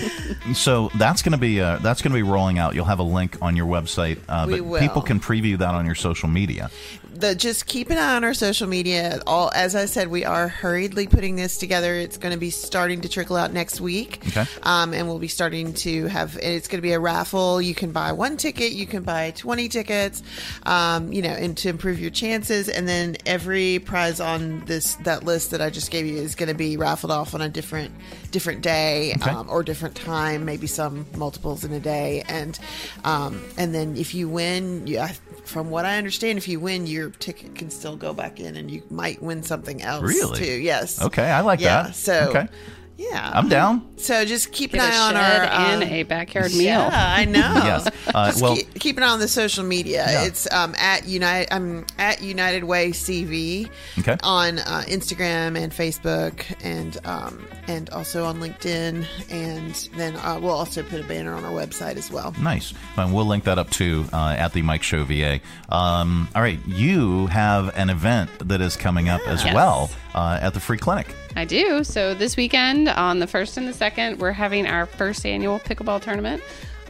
so 0.55 0.91
that's 0.97 1.23
gonna 1.23 1.39
be 1.39 1.61
uh, 1.61 1.79
that's 1.79 2.01
gonna 2.03 2.15
be 2.15 2.23
rolling 2.23 2.59
out. 2.59 2.75
You'll 2.75 2.85
have 2.87 2.99
a 2.99 3.03
link 3.05 3.37
on 3.43 3.57
your 3.57 3.67
website, 3.67 4.19
uh, 4.29 4.47
We 4.49 4.61
but 4.61 4.65
will. 4.67 4.81
people 4.81 5.03
can 5.03 5.21
preview 5.21 5.59
that 5.59 5.75
on 5.75 5.85
your 5.87 5.95
social 5.95 6.29
media. 6.29 6.71
The 7.19 7.35
just 7.35 7.67
keep 7.67 7.91
an 7.91 7.99
eye 7.99 8.17
on 8.17 8.25
our 8.25 8.35
social 8.35 8.67
media. 8.67 9.21
All 9.27 9.51
as 9.55 9.75
I 9.75 9.87
said, 9.87 10.09
we 10.09 10.25
are 10.25 10.49
hurriedly 10.49 11.07
putting 11.07 11.37
this 11.37 11.59
together. 11.59 11.95
It's 11.95 12.17
going 12.19 12.33
to 12.33 12.39
be 12.39 12.51
starting 12.51 13.01
to 13.03 13.09
trickle 13.09 13.37
out 13.37 13.53
next 13.53 13.81
week. 13.81 14.21
Okay. 14.29 14.45
Um, 14.62 14.93
and 14.95 15.07
we'll 15.09 15.19
be 15.19 15.29
starting 15.29 15.73
to 15.75 16.07
have. 16.07 16.37
It's 16.43 16.69
going 16.69 16.79
to 16.79 16.83
be 16.83 16.93
a 16.93 17.01
raffle. 17.01 17.61
You 17.61 17.75
can 17.75 17.93
buy 17.93 18.12
one 18.12 18.37
ticket. 18.37 18.73
You 18.73 18.87
can 18.87 19.03
buy 19.03 19.33
twenty 19.33 19.69
tickets. 19.69 20.23
Um, 20.64 21.12
you 21.12 21.23
know, 21.23 21.31
and 21.31 21.57
to 21.59 21.69
improve 21.69 22.01
your 22.01 22.11
chances. 22.11 22.69
And 22.69 22.89
then 22.89 23.17
every 23.27 23.79
prize 23.79 24.21
on 24.21 24.61
this 24.67 24.95
that 25.05 25.25
list 25.25 25.51
that 25.53 25.61
I 25.61 25.71
just 25.71 25.91
gave 25.91 26.07
you 26.07 26.17
is 26.17 26.35
going 26.35 26.49
to 26.49 26.55
be 26.55 26.77
raffled 26.77 27.12
off 27.12 27.35
on 27.35 27.41
a 27.41 27.49
different 27.49 27.93
different 28.31 28.61
day 28.62 29.14
Okay. 29.17 29.31
um, 29.31 29.49
or 29.49 29.62
different 29.62 29.95
time. 29.95 30.45
Maybe 30.45 30.67
some 30.67 31.07
multiples 31.17 31.64
in 31.64 31.73
a 31.73 31.81
day. 31.81 32.23
And 32.29 32.59
um, 33.05 33.43
and 33.57 33.75
then 33.75 33.97
if 33.97 34.14
you 34.14 34.29
win, 34.29 34.87
you, 34.87 35.05
from 35.45 35.71
what 35.71 35.85
I 35.85 35.97
understand, 35.99 36.39
if 36.39 36.49
you 36.49 36.59
win, 36.61 36.87
your 37.07 37.15
ticket 37.21 37.55
can 37.55 37.71
still 37.71 37.97
go 37.97 38.13
back 38.13 38.41
in, 38.41 38.57
and 38.57 38.69
you 38.69 38.83
might 38.91 39.23
win 39.23 39.43
something 39.43 39.81
else 39.81 40.03
Really? 40.03 40.39
too. 40.39 40.53
Yes. 40.61 41.01
Okay, 41.01 41.31
I 41.31 41.41
like 41.43 41.61
yeah, 41.61 41.85
that. 41.85 41.95
So 41.95 42.27
Okay. 42.31 42.49
Yeah, 42.99 43.30
I'm 43.34 43.49
down. 43.49 43.82
So 43.99 44.24
just 44.24 44.53
keep 44.53 44.72
Get 44.72 44.82
an 44.84 44.90
a 44.90 44.94
eye 44.94 44.99
on 44.99 45.14
shed 45.14 45.40
our 45.40 45.70
and 45.72 45.82
um, 45.82 45.88
a 45.88 46.03
backyard 46.05 46.53
meal. 46.53 46.64
Yeah, 46.64 46.90
I 46.92 47.24
know. 47.36 47.40
Yes. 47.40 47.86
Uh, 48.14 48.26
Just 48.30 48.42
well, 48.42 48.57
keep, 48.57 48.74
keep 48.74 48.97
an 48.99 49.03
eye 49.03 49.09
on 49.09 49.20
the 49.20 49.28
social 49.28 49.64
media. 49.64 50.05
Yeah. 50.09 50.24
It's 50.24 50.51
um, 50.53 50.74
at 50.78 51.07
United. 51.07 51.53
I'm 51.53 51.86
at 51.99 52.22
United 52.22 52.64
Way 52.64 52.90
CV 52.90 53.68
Okay. 53.99 54.16
on 54.22 54.59
uh, 54.61 54.84
Instagram 54.86 55.59
and 55.59 55.72
Facebook, 55.72 56.44
and 56.62 56.99
um, 57.07 57.47
and 57.68 57.88
also 57.90 58.24
on 58.24 58.38
LinkedIn. 58.40 59.07
And 59.30 59.74
then 59.97 60.16
uh, 60.16 60.38
we'll 60.40 60.53
also 60.53 60.82
put 60.82 61.01
a 61.01 61.05
banner 61.05 61.32
on 61.34 61.44
our 61.44 61.53
website 61.53 61.97
as 61.97 62.11
well. 62.11 62.34
Nice. 62.40 62.72
And 62.97 63.12
we'll 63.14 63.26
link 63.26 63.44
that 63.44 63.59
up 63.59 63.70
too 63.70 64.07
uh, 64.12 64.36
at 64.38 64.53
the 64.53 64.62
Mike 64.62 64.82
Show 64.82 65.05
VA. 65.05 65.40
Um, 65.70 66.28
all 66.34 66.42
right, 66.42 66.59
you 66.66 67.26
have 67.28 67.76
an 67.76 67.90
event 67.90 68.30
that 68.49 68.61
is 68.61 68.76
coming 68.76 69.09
up 69.09 69.20
as 69.26 69.44
Yes. 69.44 69.55
well 69.55 69.90
uh, 70.14 70.38
at 70.40 70.55
the 70.55 70.61
free 70.61 70.78
clinic. 70.78 71.09
I 71.38 71.44
do. 71.44 71.84
So 71.84 72.14
this 72.14 72.34
weekend, 72.36 72.86
on 72.89 73.18
the 73.18 73.26
first 73.26 73.57
and 73.57 73.66
the 73.68 73.72
second, 73.72 74.18
we're 74.18 74.32
having 74.32 74.66
our 74.66 74.87
first 74.87 75.24
annual 75.26 75.59
pickleball 75.59 76.01
tournament. 76.03 76.43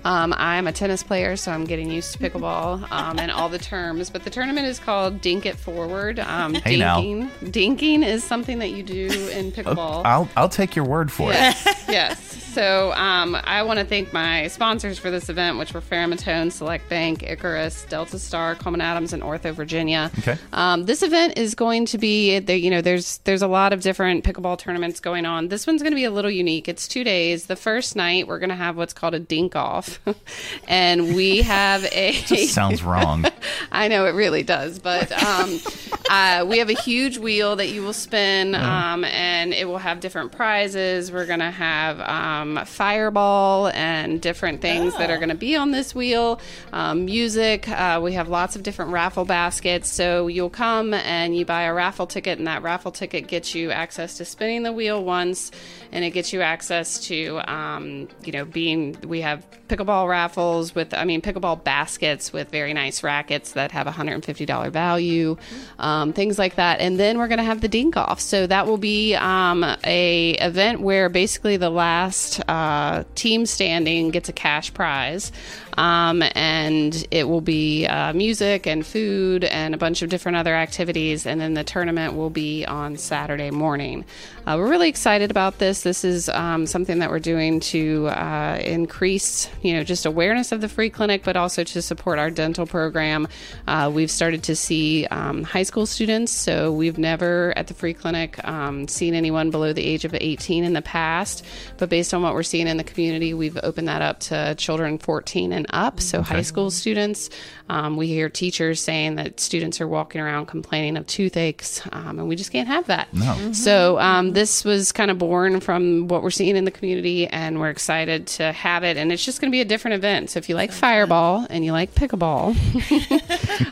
Um, 0.04 0.32
I'm 0.36 0.68
a 0.68 0.72
tennis 0.72 1.02
player, 1.02 1.34
so 1.34 1.50
I'm 1.50 1.64
getting 1.64 1.90
used 1.90 2.12
to 2.12 2.18
pickleball 2.18 2.88
um, 2.92 3.18
and 3.18 3.30
all 3.30 3.48
the 3.48 3.58
terms. 3.58 4.08
But 4.08 4.22
the 4.22 4.30
tournament 4.30 4.66
is 4.68 4.78
called 4.78 5.20
Dink 5.20 5.46
It 5.46 5.56
Forward. 5.56 6.20
Um, 6.20 6.54
Hey, 6.54 6.76
now. 6.76 7.00
dinking, 7.00 7.28
dinking 7.50 8.06
is 8.06 8.22
something 8.22 8.60
that 8.60 8.70
you 8.70 8.84
do 8.84 9.06
in 9.32 9.50
pickleball. 9.50 10.02
I'll 10.04 10.28
I'll 10.36 10.48
take 10.48 10.76
your 10.76 10.84
word 10.84 11.10
for 11.10 11.30
it. 11.32 11.34
Yes, 11.34 11.84
yes. 11.88 12.45
So 12.56 12.94
um, 12.94 13.36
I 13.44 13.62
want 13.64 13.80
to 13.80 13.84
thank 13.84 14.14
my 14.14 14.48
sponsors 14.48 14.98
for 14.98 15.10
this 15.10 15.28
event, 15.28 15.58
which 15.58 15.74
were 15.74 15.82
Framatome, 15.82 16.50
Select 16.50 16.88
Bank, 16.88 17.22
Icarus, 17.22 17.84
Delta 17.84 18.18
Star, 18.18 18.54
Coleman 18.54 18.80
Adams, 18.80 19.12
and 19.12 19.22
Ortho 19.22 19.52
Virginia. 19.52 20.10
Okay. 20.20 20.38
Um, 20.54 20.86
this 20.86 21.02
event 21.02 21.36
is 21.36 21.54
going 21.54 21.84
to 21.84 21.98
be, 21.98 22.38
you 22.38 22.70
know, 22.70 22.80
there's 22.80 23.18
there's 23.24 23.42
a 23.42 23.46
lot 23.46 23.74
of 23.74 23.82
different 23.82 24.24
pickleball 24.24 24.56
tournaments 24.56 25.00
going 25.00 25.26
on. 25.26 25.48
This 25.48 25.66
one's 25.66 25.82
going 25.82 25.92
to 25.92 25.96
be 25.96 26.04
a 26.04 26.10
little 26.10 26.30
unique. 26.30 26.66
It's 26.66 26.88
two 26.88 27.04
days. 27.04 27.44
The 27.44 27.56
first 27.56 27.94
night 27.94 28.26
we're 28.26 28.38
going 28.38 28.48
to 28.48 28.56
have 28.56 28.74
what's 28.78 28.94
called 28.94 29.12
a 29.12 29.20
dink 29.20 29.54
off, 29.54 30.00
and 30.66 31.14
we 31.14 31.42
have 31.42 31.84
a. 31.92 32.12
Just 32.24 32.54
sounds 32.54 32.82
wrong. 32.82 33.26
I 33.70 33.88
know 33.88 34.06
it 34.06 34.12
really 34.12 34.42
does, 34.42 34.78
but 34.78 35.12
um, 35.22 35.60
uh, 36.08 36.46
we 36.48 36.56
have 36.56 36.70
a 36.70 36.80
huge 36.80 37.18
wheel 37.18 37.56
that 37.56 37.68
you 37.68 37.82
will 37.82 37.92
spin, 37.92 38.54
um, 38.54 39.04
and 39.04 39.52
it 39.52 39.68
will 39.68 39.76
have 39.76 40.00
different 40.00 40.32
prizes. 40.32 41.12
We're 41.12 41.26
going 41.26 41.40
to 41.40 41.50
have 41.50 42.00
um, 42.46 42.64
fireball 42.64 43.68
and 43.68 44.20
different 44.20 44.60
things 44.60 44.96
that 44.96 45.10
are 45.10 45.16
going 45.16 45.28
to 45.28 45.34
be 45.34 45.56
on 45.56 45.70
this 45.70 45.94
wheel. 45.94 46.40
Um, 46.72 47.04
music. 47.04 47.68
Uh, 47.68 48.00
we 48.02 48.12
have 48.12 48.28
lots 48.28 48.56
of 48.56 48.62
different 48.62 48.92
raffle 48.92 49.24
baskets. 49.24 49.90
So 49.90 50.28
you'll 50.28 50.50
come 50.50 50.94
and 50.94 51.36
you 51.36 51.44
buy 51.44 51.62
a 51.62 51.74
raffle 51.74 52.06
ticket, 52.06 52.38
and 52.38 52.46
that 52.46 52.62
raffle 52.62 52.92
ticket 52.92 53.26
gets 53.26 53.54
you 53.54 53.70
access 53.70 54.16
to 54.18 54.24
spinning 54.24 54.62
the 54.62 54.72
wheel 54.72 55.04
once, 55.04 55.50
and 55.92 56.04
it 56.04 56.10
gets 56.10 56.32
you 56.32 56.42
access 56.42 57.00
to, 57.06 57.40
um, 57.50 58.08
you 58.24 58.32
know, 58.32 58.44
being. 58.44 58.96
We 59.06 59.20
have 59.20 59.46
pickleball 59.68 60.08
raffles 60.08 60.74
with, 60.74 60.94
I 60.94 61.04
mean, 61.04 61.20
pickleball 61.20 61.64
baskets 61.64 62.32
with 62.32 62.50
very 62.50 62.72
nice 62.72 63.02
rackets 63.02 63.52
that 63.52 63.72
have 63.72 63.86
$150 63.86 64.70
value, 64.70 65.36
um, 65.78 66.12
things 66.12 66.38
like 66.38 66.56
that. 66.56 66.80
And 66.80 66.98
then 66.98 67.18
we're 67.18 67.28
going 67.28 67.38
to 67.38 67.44
have 67.44 67.60
the 67.60 67.68
dink 67.68 67.96
off. 67.96 68.20
So 68.20 68.46
that 68.46 68.66
will 68.66 68.78
be 68.78 69.14
um, 69.14 69.64
a 69.84 70.30
event 70.32 70.80
where 70.80 71.08
basically 71.08 71.56
the 71.56 71.70
last 71.70 72.35
uh, 72.48 73.04
team 73.14 73.46
standing 73.46 74.10
gets 74.10 74.28
a 74.28 74.32
cash 74.32 74.72
prize. 74.72 75.32
Um, 75.76 76.22
and 76.34 77.06
it 77.10 77.28
will 77.28 77.40
be 77.40 77.86
uh, 77.86 78.12
music 78.12 78.66
and 78.66 78.84
food 78.84 79.44
and 79.44 79.74
a 79.74 79.78
bunch 79.78 80.02
of 80.02 80.08
different 80.08 80.36
other 80.36 80.54
activities. 80.54 81.26
And 81.26 81.40
then 81.40 81.54
the 81.54 81.64
tournament 81.64 82.14
will 82.14 82.30
be 82.30 82.64
on 82.64 82.96
Saturday 82.96 83.50
morning. 83.50 84.04
Uh, 84.46 84.56
we're 84.58 84.68
really 84.68 84.88
excited 84.88 85.30
about 85.30 85.58
this. 85.58 85.82
This 85.82 86.04
is 86.04 86.28
um, 86.28 86.66
something 86.66 87.00
that 87.00 87.10
we're 87.10 87.18
doing 87.18 87.60
to 87.60 88.06
uh, 88.08 88.60
increase, 88.62 89.50
you 89.62 89.74
know, 89.74 89.82
just 89.82 90.06
awareness 90.06 90.52
of 90.52 90.60
the 90.60 90.68
free 90.68 90.88
clinic, 90.88 91.24
but 91.24 91.36
also 91.36 91.64
to 91.64 91.82
support 91.82 92.18
our 92.18 92.30
dental 92.30 92.66
program. 92.66 93.26
Uh, 93.66 93.90
we've 93.92 94.10
started 94.10 94.44
to 94.44 94.54
see 94.54 95.06
um, 95.06 95.42
high 95.42 95.64
school 95.64 95.84
students, 95.84 96.32
so 96.32 96.72
we've 96.72 96.96
never 96.96 97.52
at 97.56 97.66
the 97.66 97.74
free 97.74 97.92
clinic 97.92 98.42
um, 98.46 98.86
seen 98.88 99.14
anyone 99.14 99.50
below 99.50 99.72
the 99.72 99.84
age 99.84 100.04
of 100.04 100.14
18 100.14 100.64
in 100.64 100.72
the 100.72 100.82
past. 100.82 101.44
But 101.78 101.88
based 101.88 102.14
on 102.14 102.22
what 102.22 102.32
we're 102.32 102.42
seeing 102.42 102.68
in 102.68 102.76
the 102.76 102.84
community, 102.84 103.34
we've 103.34 103.58
opened 103.62 103.88
that 103.88 104.02
up 104.02 104.20
to 104.20 104.54
children 104.54 104.98
14 104.98 105.52
and 105.52 105.65
up, 105.70 106.00
so 106.00 106.22
high 106.22 106.42
school 106.42 106.70
students. 106.70 107.30
Um, 107.68 107.96
we 107.96 108.06
hear 108.06 108.28
teachers 108.28 108.80
saying 108.80 109.16
that 109.16 109.40
students 109.40 109.80
are 109.80 109.88
walking 109.88 110.20
around 110.20 110.46
complaining 110.46 110.96
of 110.96 111.06
toothaches, 111.06 111.82
um, 111.92 112.18
and 112.18 112.28
we 112.28 112.36
just 112.36 112.52
can't 112.52 112.68
have 112.68 112.86
that. 112.86 113.12
No. 113.12 113.52
So 113.52 113.98
um, 113.98 114.32
this 114.32 114.64
was 114.64 114.92
kind 114.92 115.10
of 115.10 115.18
born 115.18 115.60
from 115.60 116.08
what 116.08 116.22
we're 116.22 116.30
seeing 116.30 116.56
in 116.56 116.64
the 116.64 116.70
community, 116.70 117.26
and 117.26 117.58
we're 117.58 117.70
excited 117.70 118.26
to 118.28 118.52
have 118.52 118.84
it. 118.84 118.96
And 118.96 119.12
it's 119.12 119.24
just 119.24 119.40
going 119.40 119.50
to 119.50 119.52
be 119.52 119.60
a 119.60 119.64
different 119.64 119.96
event. 119.96 120.30
So 120.30 120.38
if 120.38 120.48
you 120.48 120.54
like 120.54 120.72
Fireball 120.72 121.46
and 121.50 121.64
you 121.64 121.72
like 121.72 121.94
pickleball, 121.94 122.56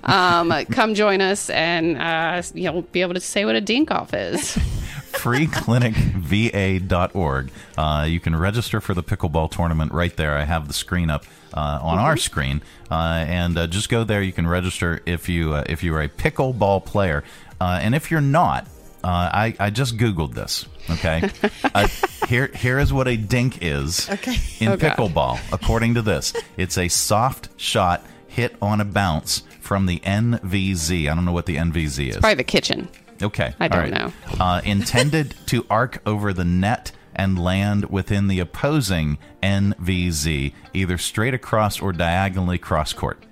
um, 0.05 0.65
come 0.67 0.95
join 0.95 1.21
us, 1.21 1.51
and 1.51 1.97
uh, 1.99 2.43
you'll 2.55 2.83
be 2.83 3.03
able 3.03 3.15
to 3.15 3.21
say 3.21 3.45
what 3.45 3.55
a 3.55 3.61
dink 3.61 3.91
off 3.91 4.13
is. 4.15 4.59
freeclinicva.org. 5.25 7.51
Uh, 7.77 8.07
you 8.09 8.21
can 8.21 8.37
register 8.37 8.81
for 8.81 8.95
the 8.95 9.03
pickleball 9.03 9.51
tournament 9.51 9.93
right 9.93 10.17
there. 10.17 10.37
I 10.37 10.45
have 10.45 10.69
the 10.69 10.75
screen 10.75 11.11
up 11.11 11.25
uh, 11.53 11.79
on 11.83 11.99
our 11.99 12.17
screen, 12.17 12.63
uh, 12.91 12.95
and 13.27 13.57
uh, 13.59 13.67
just 13.67 13.89
go 13.89 14.05
there. 14.05 14.23
You 14.23 14.33
can 14.33 14.47
register 14.47 15.01
if 15.07 15.29
you 15.29 15.55
uh, 15.55 15.65
if 15.67 15.83
you 15.83 15.95
are 15.95 16.03
a 16.03 16.09
pickleball 16.09 16.85
player, 16.85 17.25
uh, 17.61 17.79
and 17.83 17.95
if 17.95 18.11
you're 18.11 18.21
not, 18.21 18.67
uh, 19.03 19.31
I 19.33 19.55
I 19.59 19.71
just 19.71 19.97
googled 19.97 20.35
this. 20.35 20.67
Okay, 20.91 21.31
uh, 21.75 21.89
here 22.29 22.49
here 22.49 22.79
is 22.79 22.93
what 22.93 23.09
a 23.09 23.17
dink 23.17 23.59
is. 23.63 24.09
Okay. 24.11 24.37
in 24.61 24.69
Oh, 24.69 24.77
God. 24.77 24.97
pickleball, 24.97 25.39
according 25.53 25.95
to 25.95 26.03
this, 26.03 26.33
it's 26.57 26.79
a 26.79 26.89
soft 26.89 27.49
shot 27.57 28.05
hit 28.29 28.57
on 28.61 28.81
a 28.81 28.85
bounce 28.85 29.43
from 29.61 29.87
the 29.87 30.01
NVZ. 30.01 31.09
I 31.11 31.15
don't 31.15 31.25
know 31.25 31.33
what 31.33 31.47
the 31.47 31.57
NVZ 31.57 32.11
is. 32.11 32.17
Probably 32.19 32.35
the 32.35 32.45
kitchen. 32.45 32.89
Okay. 33.23 33.55
I 33.61 33.69
don't 33.69 33.91
right. 33.91 33.93
know. 33.93 34.13
Uh, 34.39 34.61
intended 34.65 35.35
to 35.47 35.67
arc 35.71 36.01
over 36.07 36.33
the 36.33 36.45
net 36.45 36.93
and 37.15 37.39
land 37.39 37.87
within 37.91 38.27
the 38.29 38.41
opposing 38.41 39.19
NVZ, 39.43 40.53
either 40.73 40.99
straight 40.99 41.35
across 41.35 41.81
or 41.81 41.93
diagonally 41.93 42.59
cross 42.59 42.93
court. 42.93 43.23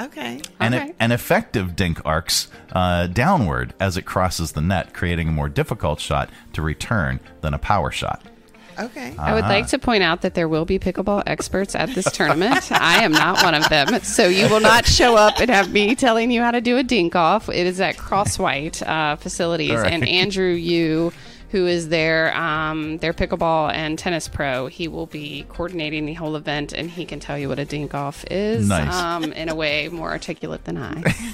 Okay. 0.00 0.40
And 0.58 0.74
Okay. 0.74 0.88
it, 0.90 0.96
an 0.98 1.12
effective 1.12 1.76
dink 1.76 2.00
arcs 2.04 2.48
uh, 2.72 3.06
downward 3.06 3.72
as 3.78 3.96
it 3.96 4.02
crosses 4.02 4.52
the 4.52 4.60
net, 4.60 4.92
creating 4.92 5.28
a 5.28 5.32
more 5.32 5.48
difficult 5.48 6.00
shot 6.00 6.30
to 6.54 6.62
return 6.62 7.20
than 7.40 7.54
a 7.54 7.58
power 7.58 7.90
shot. 7.90 8.22
Okay. 8.78 9.14
I 9.18 9.34
would 9.34 9.44
like 9.44 9.66
to 9.68 9.78
point 9.78 10.02
out 10.02 10.22
that 10.22 10.34
there 10.34 10.48
will 10.48 10.64
be 10.64 10.78
pickleball 10.78 11.22
experts 11.26 11.74
at 11.74 11.90
this 11.94 12.10
tournament. 12.12 12.70
I 12.72 13.02
am 13.04 13.12
not 13.12 13.42
one 13.42 13.54
of 13.54 13.68
them. 13.68 14.00
So 14.00 14.26
you 14.28 14.48
will 14.48 14.60
not 14.60 14.86
show 14.86 15.16
up 15.16 15.38
and 15.40 15.50
have 15.50 15.72
me 15.72 15.94
telling 15.94 16.30
you 16.30 16.42
how 16.42 16.50
to 16.50 16.60
do 16.60 16.76
a 16.78 16.82
dink 16.82 17.14
off. 17.16 17.48
It 17.48 17.66
is 17.66 17.80
at 17.80 17.96
Cross 17.96 18.38
White 18.38 18.82
uh, 18.82 19.16
facilities. 19.16 19.70
All 19.72 19.78
right. 19.78 19.92
And 19.92 20.06
Andrew 20.08 20.50
Yu, 20.52 21.12
who 21.50 21.66
is 21.66 21.90
their, 21.90 22.34
um, 22.34 22.96
their 22.98 23.12
pickleball 23.12 23.70
and 23.74 23.98
tennis 23.98 24.26
pro, 24.26 24.68
he 24.68 24.88
will 24.88 25.04
be 25.06 25.44
coordinating 25.50 26.06
the 26.06 26.14
whole 26.14 26.34
event 26.34 26.72
and 26.72 26.88
he 26.90 27.04
can 27.04 27.20
tell 27.20 27.36
you 27.36 27.46
what 27.48 27.58
a 27.58 27.64
dink 27.66 27.94
off 27.94 28.24
is 28.30 28.66
Nice. 28.68 28.94
um, 28.94 29.24
in 29.34 29.50
a 29.50 29.54
way 29.54 29.88
more 29.90 30.10
articulate 30.10 30.64
than 30.64 30.78
I. 30.78 31.14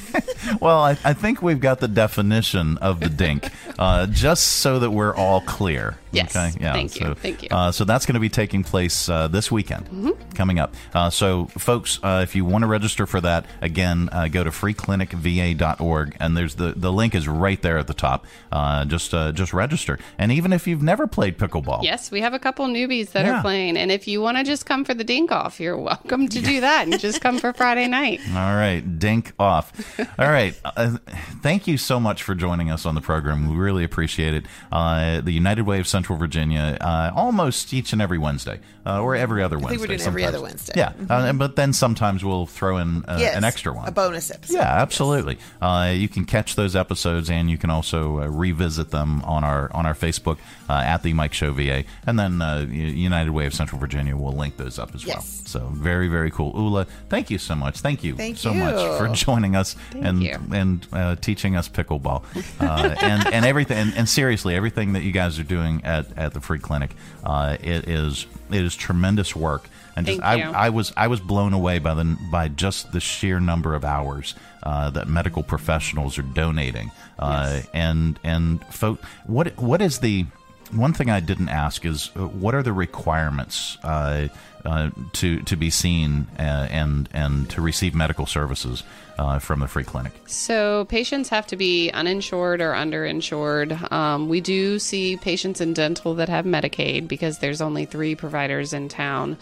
Well, 0.60 0.80
I, 0.80 0.90
I 1.04 1.12
think 1.12 1.42
we've 1.42 1.60
got 1.60 1.80
the 1.80 1.88
definition 1.88 2.78
of 2.78 3.00
the 3.00 3.08
dink. 3.10 3.50
uh, 3.78 4.06
just 4.06 4.46
so 4.46 4.78
that 4.78 4.90
we're 4.90 5.14
all 5.14 5.42
clear. 5.42 5.98
Yes. 6.12 6.34
Okay. 6.34 6.52
Yeah. 6.60 6.72
Thank 6.72 6.94
you. 7.00 7.06
so, 7.06 7.14
Thank 7.14 7.42
you. 7.42 7.48
Uh, 7.50 7.70
so 7.72 7.84
that's 7.84 8.06
going 8.06 8.14
to 8.14 8.20
be 8.20 8.28
taking 8.28 8.62
place 8.64 9.08
uh, 9.08 9.28
this 9.28 9.50
weekend, 9.52 9.86
Mhm. 9.90 10.34
coming 10.34 10.58
up. 10.58 10.74
Uh, 10.94 11.10
so, 11.10 11.46
folks, 11.58 11.98
uh, 12.02 12.20
if 12.22 12.34
you 12.34 12.44
want 12.44 12.62
to 12.62 12.66
register 12.66 13.06
for 13.06 13.20
that, 13.20 13.44
again, 13.60 14.08
uh, 14.12 14.28
go 14.28 14.42
to 14.44 14.50
freeclinicva.org, 14.50 16.16
and 16.20 16.36
there's 16.36 16.54
the 16.54 16.72
the 16.76 16.92
link 16.92 17.14
is 17.14 17.28
right 17.28 17.60
there 17.62 17.78
at 17.78 17.86
the 17.86 17.94
top. 17.94 18.26
Uh, 18.52 18.84
just 18.84 19.12
uh, 19.14 19.32
just 19.32 19.52
register, 19.52 19.98
and 20.18 20.32
even 20.32 20.52
if 20.52 20.66
you've 20.66 20.82
never 20.82 21.06
played 21.06 21.38
pickleball, 21.38 21.82
Yes, 21.82 22.10
we 22.10 22.20
have 22.20 22.34
a 22.34 22.38
couple 22.38 22.66
newbies 22.66 23.12
that 23.12 23.24
Yeah. 23.24 23.38
are 23.38 23.42
playing, 23.42 23.76
and 23.76 23.90
if 23.92 24.08
you 24.08 24.20
want 24.20 24.36
to 24.38 24.44
just 24.44 24.66
come 24.66 24.84
for 24.84 24.94
the 24.94 25.04
dink 25.04 25.30
off, 25.32 25.60
you're 25.60 25.76
welcome 25.76 26.28
to 26.28 26.40
do 26.40 26.60
that, 26.60 26.86
and 26.86 26.98
just 26.98 27.20
come 27.20 27.38
for 27.38 27.52
Friday 27.52 27.86
night. 27.86 28.20
All 28.30 28.54
right, 28.56 28.80
dink 28.98 29.32
off. 29.38 29.72
All 30.18 30.28
right, 30.30 30.54
uh, 30.64 30.96
thank 31.42 31.66
you 31.66 31.76
so 31.78 32.00
much 32.00 32.22
for 32.22 32.34
joining 32.34 32.70
us 32.70 32.86
on 32.86 32.94
the 32.94 33.00
program. 33.00 33.48
We 33.50 33.56
really 33.56 33.84
appreciate 33.84 34.34
it. 34.34 34.44
Uh, 34.72 35.20
the 35.20 35.32
United 35.32 35.62
Way 35.62 35.80
of 35.80 35.86
Central 35.98 36.16
Virginia, 36.16 36.78
uh, 36.80 37.10
almost 37.12 37.74
each 37.74 37.92
and 37.92 38.00
every 38.00 38.18
Wednesday, 38.18 38.60
uh, 38.88 39.00
or 39.02 39.14
every 39.14 39.42
other 39.42 39.56
I 39.56 39.60
Wednesday. 39.60 39.76
think 39.78 39.80
we're 39.90 39.96
doing 39.98 40.06
every 40.08 40.24
other 40.24 40.40
Wednesday. 40.40 40.72
Yeah, 40.76 40.92
Mhm. 40.98 41.10
uh, 41.10 41.32
but 41.34 41.56
then 41.56 41.72
sometimes 41.72 42.24
we'll 42.24 42.46
throw 42.46 42.78
in 42.78 43.04
uh, 43.06 43.18
Yes, 43.20 43.36
an 43.36 43.44
extra 43.44 43.72
one. 43.72 43.86
a 43.86 43.92
bonus 43.92 44.30
episode. 44.30 44.54
Yeah, 44.54 44.62
absolutely. 44.82 45.38
Uh, 45.60 45.92
you 45.94 46.08
can 46.08 46.24
catch 46.24 46.56
those 46.56 46.74
episodes, 46.74 47.30
and 47.30 47.50
you 47.50 47.58
can 47.58 47.70
also 47.70 48.20
uh, 48.22 48.26
revisit 48.26 48.90
them 48.90 49.22
on 49.24 49.44
our 49.44 49.70
on 49.74 49.84
our 49.86 49.94
Facebook 49.94 50.38
uh, 50.68 50.72
at 50.74 51.02
the 51.02 51.12
Mike 51.12 51.34
Show 51.34 51.52
VA, 51.52 51.84
and 52.06 52.18
then 52.18 52.40
uh, 52.42 52.66
United 52.70 53.30
Way 53.30 53.46
of 53.46 53.54
Central 53.54 53.78
Virginia 53.80 54.16
will 54.16 54.32
link 54.32 54.56
those 54.56 54.78
up 54.78 54.94
as 54.94 55.04
well. 55.06 55.20
So 55.20 55.68
very 55.72 56.08
very 56.08 56.30
cool. 56.30 56.52
Ula, 56.56 56.86
thank 57.08 57.30
you 57.30 57.38
so 57.38 57.54
much. 57.54 57.80
Thank 57.80 58.02
you 58.04 58.14
Thank 58.16 58.38
so 58.38 58.52
you. 58.52 58.60
much 58.60 58.98
for 58.98 59.08
joining 59.12 59.54
us 59.56 59.76
and 59.94 60.22
you. 60.22 60.38
and 60.52 60.86
uh, 60.92 61.16
teaching 61.16 61.56
us 61.56 61.68
pickleball 61.68 62.22
uh, 62.60 62.94
and 63.00 63.26
and 63.34 63.44
everything. 63.44 63.78
And, 63.78 63.92
and 63.96 64.08
seriously, 64.08 64.54
everything 64.54 64.92
that 64.94 65.02
you 65.02 65.12
guys 65.12 65.38
are 65.38 65.42
doing 65.44 65.82
at, 65.84 66.06
at 66.16 66.32
the 66.34 66.40
free 66.40 66.58
clinic, 66.58 66.90
uh, 67.24 67.56
it 67.60 67.88
is 67.88 68.26
it 68.50 68.62
is 68.64 68.74
tremendous 68.78 69.36
work. 69.36 69.68
And 69.96 70.06
just. 70.06 70.20
I, 70.22 70.66
I 70.66 70.68
was 70.70 70.92
I 70.96 71.08
was 71.08 71.20
blown 71.20 71.52
away 71.52 71.78
by 71.80 71.94
the 71.94 72.16
by 72.30 72.48
just 72.48 72.92
the 72.92 73.00
sheer 73.00 73.40
number 73.40 73.74
of 73.74 73.84
hours 73.84 74.34
uh, 74.62 74.90
that 74.90 75.08
medical 75.08 75.42
professionals 75.42 76.18
are 76.18 76.22
donating. 76.34 76.90
Uh, 77.18 77.60
And 77.74 78.18
and 78.24 78.64
folk, 78.70 79.00
what 79.26 79.56
what 79.58 79.82
is 79.82 79.98
the 79.98 80.26
one 80.72 80.92
thing 80.92 81.10
I 81.10 81.20
didn't 81.20 81.48
ask 81.48 81.84
is 81.84 82.10
uh, 82.14 82.26
what 82.26 82.54
are 82.54 82.62
the 82.62 82.72
requirements 82.72 83.78
uh, 83.82 84.28
uh, 84.64 84.90
to 85.14 85.40
to 85.42 85.56
be 85.56 85.70
seen 85.70 86.26
uh, 86.38 86.68
and 86.70 87.08
and 87.12 87.48
to 87.50 87.60
receive 87.60 87.94
medical 87.94 88.26
services 88.26 88.82
uh, 89.18 89.38
from 89.38 89.60
the 89.60 89.68
free 89.68 89.84
clinic? 89.84 90.12
So 90.26 90.84
patients 90.86 91.28
have 91.28 91.46
to 91.48 91.56
be 91.56 91.90
uninsured 91.90 92.60
or 92.60 92.72
underinsured. 92.72 93.90
Um, 93.90 94.28
we 94.28 94.40
do 94.40 94.78
see 94.78 95.16
patients 95.16 95.60
in 95.60 95.74
dental 95.74 96.14
that 96.14 96.28
have 96.28 96.44
Medicaid 96.44 97.08
because 97.08 97.38
there's 97.38 97.60
only 97.60 97.84
three 97.84 98.14
providers 98.14 98.72
in 98.72 98.88
town 98.88 99.36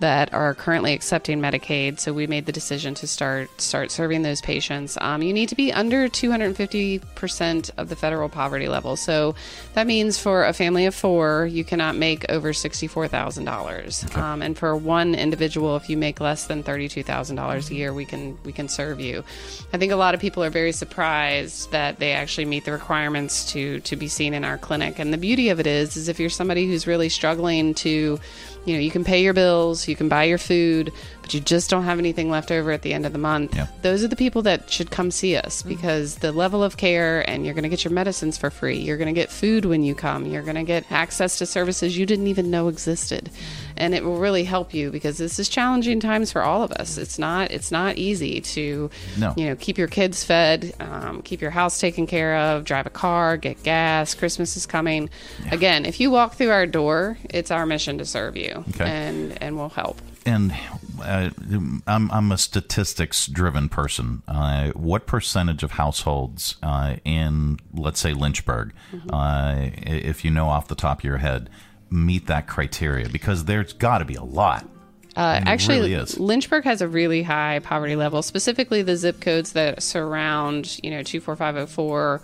that 0.00 0.34
are 0.34 0.52
currently 0.54 0.92
accepting 0.92 1.40
Medicaid. 1.40 2.00
So 2.00 2.12
we 2.12 2.26
made 2.26 2.46
the 2.46 2.52
decision 2.52 2.92
to 2.94 3.06
start 3.06 3.60
start 3.60 3.90
serving 3.90 4.22
those 4.22 4.40
patients. 4.40 4.98
Um, 5.00 5.22
you 5.22 5.32
need 5.32 5.48
to 5.48 5.54
be 5.54 5.72
under 5.72 6.08
250 6.08 6.98
percent 7.14 7.70
of 7.76 7.88
the 7.88 7.96
federal 7.96 8.28
poverty 8.28 8.68
level. 8.68 8.96
So 8.96 9.34
that 9.74 9.86
means 9.86 10.18
for 10.18 10.44
a 10.44 10.52
family 10.52 10.86
of 10.86 10.94
four, 10.94 11.46
you 11.46 11.64
cannot 11.64 11.96
make 11.96 12.28
over 12.30 12.52
sixty-four 12.52 13.08
thousand 13.08 13.44
dollars. 13.44 14.04
Um, 14.14 14.42
and 14.42 14.58
for 14.62 14.76
one 14.76 15.16
individual, 15.16 15.74
if 15.74 15.90
you 15.90 15.96
make 15.96 16.20
less 16.20 16.46
than 16.46 16.62
thirty-two 16.62 17.02
thousand 17.02 17.34
dollars 17.34 17.68
a 17.68 17.74
year, 17.74 17.92
we 17.92 18.04
can 18.04 18.38
we 18.44 18.52
can 18.52 18.68
serve 18.68 19.00
you. 19.00 19.24
I 19.72 19.78
think 19.78 19.90
a 19.90 19.96
lot 19.96 20.14
of 20.14 20.20
people 20.20 20.44
are 20.44 20.50
very 20.50 20.70
surprised 20.70 21.72
that 21.72 21.98
they 21.98 22.12
actually 22.12 22.44
meet 22.44 22.64
the 22.64 22.70
requirements 22.70 23.50
to 23.54 23.80
to 23.80 23.96
be 23.96 24.06
seen 24.06 24.34
in 24.34 24.44
our 24.44 24.58
clinic. 24.58 25.00
And 25.00 25.12
the 25.12 25.18
beauty 25.18 25.48
of 25.48 25.58
it 25.58 25.66
is, 25.66 25.96
is 25.96 26.06
if 26.06 26.20
you're 26.20 26.30
somebody 26.30 26.68
who's 26.68 26.86
really 26.86 27.08
struggling 27.08 27.74
to 27.74 28.20
you 28.64 28.74
know, 28.74 28.80
you 28.80 28.92
can 28.92 29.02
pay 29.02 29.22
your 29.22 29.32
bills, 29.32 29.88
you 29.88 29.96
can 29.96 30.08
buy 30.08 30.22
your 30.22 30.38
food, 30.38 30.92
but 31.20 31.34
you 31.34 31.40
just 31.40 31.68
don't 31.68 31.82
have 31.82 31.98
anything 31.98 32.30
left 32.30 32.52
over 32.52 32.70
at 32.70 32.82
the 32.82 32.94
end 32.94 33.04
of 33.04 33.12
the 33.12 33.18
month. 33.18 33.58
Those 33.82 34.04
are 34.04 34.08
the 34.08 34.14
people 34.14 34.42
that 34.42 34.70
should 34.70 34.90
come 34.90 35.10
see 35.10 35.36
us 35.36 35.62
mm-hmm. 35.62 35.70
because 35.70 36.16
the 36.16 36.30
level 36.30 36.62
of 36.62 36.76
care 36.76 37.28
and 37.28 37.44
you're 37.44 37.54
going 37.54 37.64
to 37.64 37.68
get 37.68 37.82
your 37.82 37.92
medicines 37.92 38.38
for 38.38 38.50
free. 38.50 38.78
You're 38.78 38.98
going 38.98 39.12
to 39.12 39.20
get 39.20 39.30
food 39.30 39.64
when 39.64 39.82
you 39.82 39.96
come. 39.96 40.26
You're 40.26 40.42
going 40.42 40.54
to 40.54 40.62
get 40.62 40.90
access 40.92 41.38
to 41.38 41.46
services 41.46 41.98
you 41.98 42.06
didn't 42.06 42.28
even 42.28 42.52
know 42.52 42.68
existed. 42.68 43.30
And 43.76 43.94
it 43.94 44.04
will 44.04 44.18
really 44.18 44.44
help 44.44 44.74
you 44.74 44.90
because 44.90 45.18
this 45.18 45.38
is 45.38 45.48
challenging 45.48 46.00
times 46.00 46.30
for 46.32 46.42
all 46.42 46.62
of 46.62 46.72
us. 46.72 46.98
It's 46.98 47.18
not 47.18 47.50
it's 47.50 47.70
not 47.70 47.96
easy 47.96 48.40
to 48.40 48.90
No. 49.18 49.34
you 49.36 49.46
know, 49.46 49.56
keep 49.56 49.78
your 49.78 49.88
kids 49.88 50.24
fed, 50.24 50.74
um, 50.80 51.22
keep 51.22 51.40
your 51.40 51.50
house 51.50 51.80
taken 51.80 52.06
care 52.06 52.36
of, 52.36 52.64
drive 52.64 52.86
a 52.86 52.90
car, 52.90 53.36
get 53.36 53.62
gas. 53.62 54.14
Christmas 54.14 54.56
is 54.56 54.66
coming. 54.66 55.08
Again, 55.50 55.84
if 55.86 56.00
you 56.00 56.10
walk 56.10 56.34
through 56.34 56.50
our 56.50 56.66
door, 56.66 57.18
it's 57.30 57.50
our 57.50 57.66
mission 57.66 57.98
to 57.98 58.04
serve 58.04 58.36
you, 58.36 58.64
Okay. 58.70 58.84
and 58.88 59.42
and 59.42 59.56
we'll 59.56 59.68
help. 59.70 60.00
And 60.24 60.54
uh, 61.02 61.30
I'm 61.86 62.08
I'm 62.12 62.30
a 62.30 62.38
statistics 62.38 63.26
driven 63.26 63.68
person. 63.68 64.22
Uh, 64.28 64.70
what 64.70 65.06
percentage 65.06 65.64
of 65.64 65.72
households 65.72 66.56
uh, 66.62 66.96
in 67.04 67.58
let's 67.74 67.98
say 67.98 68.12
Lynchburg, 68.14 68.72
uh, 69.10 69.56
if 69.82 70.24
you 70.24 70.30
know 70.30 70.48
off 70.48 70.68
the 70.68 70.76
top 70.76 71.00
of 71.00 71.04
your 71.04 71.16
head, 71.16 71.50
meet 71.92 72.26
that 72.26 72.46
criteria? 72.46 73.08
Because 73.08 73.44
there's 73.44 73.72
got 73.72 73.98
to 73.98 74.04
be 74.04 74.14
a 74.14 74.24
lot. 74.24 74.66
Uh, 75.16 75.20
I 75.20 75.34
mean, 75.34 75.42
it 75.42 75.50
actually, 75.50 75.78
really 75.78 75.94
is. 75.94 76.18
Lynchburg 76.18 76.64
has 76.64 76.80
a 76.80 76.88
really 76.88 77.22
high 77.22 77.60
poverty 77.62 77.96
level, 77.96 78.22
specifically 78.22 78.82
the 78.82 78.96
zip 78.96 79.20
codes 79.20 79.52
that 79.52 79.82
surround, 79.82 80.78
you 80.82 80.90
know, 80.90 81.02
24504, 81.02 82.22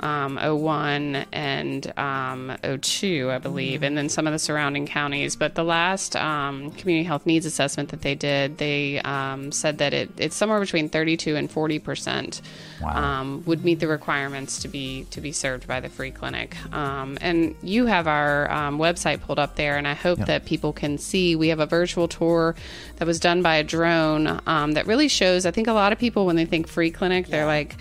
um, 0.00 0.36
01, 0.36 1.26
and 1.32 1.92
um, 1.98 2.56
02, 2.80 3.30
I 3.30 3.38
believe, 3.38 3.82
and 3.82 3.96
then 3.96 4.08
some 4.08 4.26
of 4.26 4.32
the 4.32 4.38
surrounding 4.38 4.86
counties. 4.86 5.36
But 5.36 5.54
the 5.54 5.64
last 5.64 6.16
um, 6.16 6.70
community 6.72 7.04
health 7.04 7.26
needs 7.26 7.46
assessment 7.46 7.90
that 7.90 8.02
they 8.02 8.14
did, 8.14 8.58
they 8.58 9.00
um, 9.00 9.52
said 9.52 9.78
that 9.78 9.92
it, 9.92 10.10
it's 10.16 10.36
somewhere 10.36 10.60
between 10.60 10.88
32 10.88 11.36
and 11.36 11.50
40 11.50 11.78
percent 11.78 12.42
um, 12.84 13.42
would 13.46 13.64
meet 13.64 13.80
the 13.80 13.88
requirements 13.88 14.60
to 14.60 14.68
be 14.68 15.04
to 15.10 15.20
be 15.20 15.32
served 15.32 15.66
by 15.66 15.80
the 15.80 15.88
free 15.88 16.10
clinic. 16.10 16.56
Um, 16.72 17.18
and 17.20 17.54
you 17.62 17.86
have 17.86 18.06
our 18.06 18.50
um, 18.50 18.78
website 18.78 19.20
pulled 19.20 19.38
up 19.38 19.56
there, 19.56 19.76
and 19.76 19.86
I 19.86 19.94
hope 19.94 20.18
that 20.26 20.44
people 20.44 20.72
can 20.72 20.98
see. 20.98 21.36
We 21.36 21.48
have 21.48 21.60
a 21.60 21.66
virtual 21.66 22.08
tour 22.08 22.54
that 22.96 23.06
was 23.06 23.20
done 23.20 23.42
by 23.42 23.56
a 23.56 23.64
drone 23.64 24.40
um, 24.46 24.72
that 24.72 24.86
really 24.86 25.08
shows. 25.08 25.46
I 25.46 25.50
think 25.50 25.68
a 25.68 25.72
lot 25.72 25.92
of 25.92 25.98
people 25.98 26.26
when 26.26 26.36
they 26.36 26.44
think 26.44 26.68
free 26.68 26.90
clinic, 26.90 27.26
they're 27.26 27.46
like, 27.46 27.76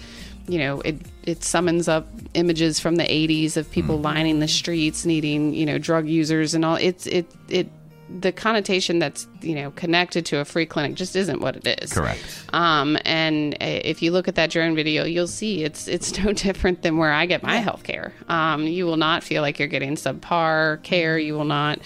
you 0.48 0.60
know, 0.60 0.82
it 0.82 0.98
it 1.24 1.44
summons 1.44 1.88
up 1.88 2.08
images 2.34 2.80
from 2.80 2.96
the 2.96 3.04
80s 3.04 3.58
of 3.58 3.70
people 3.70 4.00
lining 4.00 4.40
the 4.40 4.48
streets, 4.48 5.06
needing 5.06 5.54
you 5.54 5.66
know 5.66 5.78
drug 5.78 6.08
users 6.08 6.54
and 6.54 6.64
all. 6.64 6.76
It's 6.76 7.06
it 7.08 7.30
it 7.50 7.70
the 8.10 8.32
connotation 8.32 9.00
that's 9.00 9.28
you 9.42 9.54
know 9.54 9.72
connected 9.72 10.26
to 10.28 10.40
a 10.40 10.46
free 10.46 10.66
clinic 10.66 10.96
just 10.96 11.16
isn't 11.16 11.42
what 11.42 11.58
it 11.58 11.82
is. 11.82 11.94
Correct. 11.94 12.46
Um, 12.54 12.98
and 13.04 13.58
if 13.60 14.02
you 14.02 14.12
look 14.12 14.28
at 14.28 14.36
that 14.36 14.50
drone 14.50 14.76
video, 14.76 15.04
you'll 15.04 15.28
see 15.28 15.64
it's 15.64 15.88
it's 15.88 16.18
no 16.24 16.34
different 16.34 16.82
than 16.82 16.98
where 16.98 17.12
I 17.12 17.26
get 17.26 17.44
my 17.44 17.58
health 17.58 17.84
care. 17.84 18.14
Um, 18.30 18.64
you 18.64 18.86
will 18.86 18.98
not 18.98 19.24
feel 19.24 19.42
like 19.42 19.60
you're 19.60 19.68
getting 19.68 19.96
subpar 19.96 20.82
care. 20.84 21.18
You 21.18 21.34
will 21.34 21.46
not. 21.46 21.80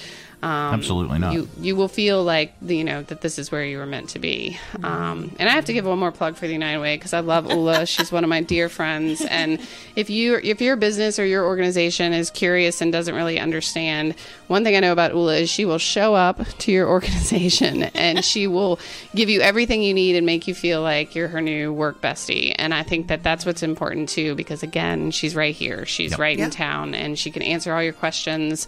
Um, 0.44 0.74
Absolutely 0.74 1.20
not. 1.20 1.34
You 1.34 1.48
you 1.60 1.76
will 1.76 1.88
feel 1.88 2.24
like 2.24 2.54
you 2.64 2.84
know 2.84 3.04
that 3.04 3.22
this 3.22 3.38
is 3.38 3.52
where 3.52 3.64
you 3.64 3.78
were 3.78 3.86
meant 3.86 4.10
to 4.10 4.20
be. 4.20 4.58
Um, 4.84 5.36
and 5.38 5.48
I 5.48 5.52
have 5.52 5.66
to 5.66 5.74
give 5.74 5.86
one 5.86 6.00
more 6.00 6.12
plug 6.12 6.36
for 6.36 6.48
the 6.48 6.54
United 6.54 6.80
Way 6.82 6.96
because 6.98 7.14
I 7.14 7.20
love 7.20 7.46
Ula. 7.52 7.86
She's 7.92 8.12
one 8.12 8.24
of 8.24 8.30
my 8.30 8.42
dear 8.42 8.68
friends. 8.68 9.22
And 9.22 9.60
if 9.96 10.10
you 10.10 10.40
if 10.44 10.60
your 10.60 10.76
business 10.78 11.20
or 11.20 11.26
your 11.26 11.46
organization 11.46 12.12
is 12.14 12.32
curious 12.32 12.82
and 12.82 12.92
doesn't 12.92 13.14
really 13.14 13.40
understand, 13.40 14.16
one 14.48 14.64
thing 14.64 14.76
I 14.76 14.80
know 14.80 14.92
about 14.92 15.12
Ula 15.14 15.36
is 15.38 15.50
she 15.52 15.64
will 15.66 15.78
show 15.78 16.16
up 16.16 16.44
to 16.60 16.72
your 16.72 16.88
organization 16.90 17.84
and 17.94 18.26
she 18.26 18.48
will 18.48 18.80
give 19.14 19.30
you 19.30 19.42
everything 19.42 19.84
you 19.84 19.94
need 19.94 20.16
and 20.16 20.26
make 20.26 20.48
you 20.48 20.56
feel 20.56 20.82
like 20.82 21.14
you're 21.14 21.28
her 21.28 21.42
new 21.42 21.72
work 21.72 22.02
bestie. 22.02 22.56
And 22.58 22.74
I 22.74 22.82
think 22.82 23.08
that 23.08 23.22
that's 23.22 23.46
what's 23.46 23.62
important 23.62 24.10
too 24.10 24.34
because 24.34 24.64
again, 24.64 25.12
she's 25.12 25.36
right 25.36 25.54
here. 25.54 25.86
She's 25.86 26.12
Yep. 26.12 26.20
right 26.20 26.38
Yeah. 26.40 26.46
in 26.46 26.52
town 26.52 26.96
and 26.96 27.18
she 27.20 27.30
can 27.30 27.44
answer 27.44 27.74
all 27.74 27.84
your 27.84 27.94
questions. 27.94 28.68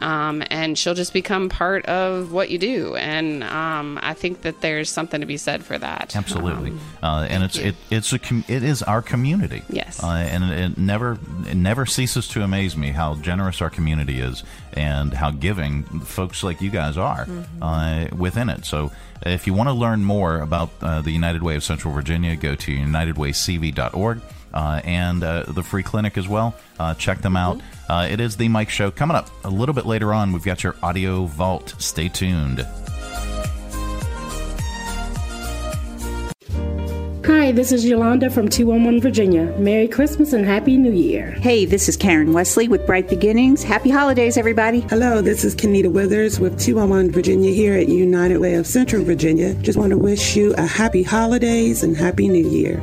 Um, 0.00 0.42
and 0.50 0.76
she'll 0.78 0.94
just 0.94 1.12
become 1.12 1.48
part 1.48 1.86
of 1.86 2.32
what 2.32 2.50
you 2.50 2.58
do. 2.58 2.96
And 2.96 3.42
um, 3.44 3.98
I 4.02 4.14
think 4.14 4.42
that 4.42 4.60
there's 4.60 4.90
something 4.90 5.20
to 5.20 5.26
be 5.26 5.36
said 5.36 5.64
for 5.64 5.78
that. 5.78 6.14
Absolutely, 6.16 6.70
Um, 6.70 6.80
uh, 7.02 7.26
and 7.30 7.42
it's 7.44 7.56
it, 7.56 7.74
it's 7.90 8.12
a 8.12 8.18
com- 8.18 8.44
it 8.48 8.62
is 8.62 8.82
our 8.82 9.02
community. 9.02 9.62
Yes. 9.68 10.02
uh, 10.02 10.08
and 10.08 10.44
it, 10.44 10.58
it 10.58 10.78
never 10.78 11.18
it 11.48 11.56
never 11.56 11.86
ceases 11.86 12.28
to 12.28 12.42
amaze 12.42 12.76
me 12.76 12.90
how 12.90 13.14
generous 13.16 13.62
our 13.62 13.70
community 13.70 14.20
is 14.20 14.42
and 14.72 15.12
how 15.14 15.30
giving 15.30 15.84
folks 16.00 16.42
like 16.42 16.60
you 16.60 16.70
guys 16.70 16.96
are 16.98 17.26
uh, 17.62 18.06
within 18.16 18.48
it. 18.48 18.64
So, 18.64 18.90
if 19.24 19.46
you 19.46 19.54
want 19.54 19.68
to 19.68 19.72
learn 19.72 20.04
more 20.04 20.40
about 20.40 20.70
uh, 20.82 21.00
the 21.00 21.10
United 21.12 21.42
Way 21.42 21.56
of 21.56 21.62
Central 21.64 21.94
Virginia, 21.94 22.36
go 22.36 22.54
to 22.54 22.72
unitedwaycv.org. 22.72 24.20
Uh, 24.52 24.80
and 24.84 25.24
uh, 25.24 25.42
the 25.48 25.64
free 25.64 25.82
clinic 25.82 26.16
as 26.16 26.28
well. 26.28 26.54
Uh, 26.78 26.94
check 26.94 27.20
them 27.22 27.36
out. 27.36 27.60
Uh, 27.88 28.08
it 28.10 28.20
is 28.20 28.36
the 28.36 28.48
Mike 28.48 28.70
Show 28.70 28.90
coming 28.90 29.16
up 29.16 29.28
a 29.44 29.50
little 29.50 29.74
bit 29.74 29.86
later 29.86 30.14
on. 30.14 30.32
We've 30.32 30.44
got 30.44 30.62
your 30.62 30.76
audio 30.82 31.26
vault. 31.26 31.74
Stay 31.78 32.08
tuned. 32.08 32.66
Hi, 37.26 37.52
this 37.52 37.72
is 37.72 37.84
Yolanda 37.84 38.30
from 38.30 38.48
211 38.48 39.02
Virginia. 39.02 39.44
Merry 39.58 39.88
Christmas 39.88 40.32
and 40.32 40.46
Happy 40.46 40.78
New 40.78 40.92
Year. 40.92 41.30
Hey, 41.32 41.66
this 41.66 41.90
is 41.90 41.96
Karen 41.96 42.32
Wesley 42.32 42.68
with 42.68 42.86
Bright 42.86 43.08
Beginnings. 43.08 43.62
Happy 43.62 43.90
holidays, 43.90 44.38
everybody. 44.38 44.80
Hello, 44.80 45.20
this 45.20 45.44
is 45.44 45.54
Kenita 45.54 45.92
Withers 45.92 46.40
with 46.40 46.58
211 46.58 47.12
Virginia 47.12 47.50
here 47.52 47.74
at 47.74 47.88
United 47.88 48.38
Way 48.38 48.54
of 48.54 48.66
Central 48.66 49.04
Virginia. 49.04 49.54
Just 49.56 49.78
want 49.78 49.90
to 49.90 49.98
wish 49.98 50.36
you 50.36 50.54
a 50.54 50.66
happy 50.66 51.02
holidays 51.02 51.82
and 51.82 51.96
Happy 51.96 52.28
New 52.28 52.48
Year. 52.48 52.82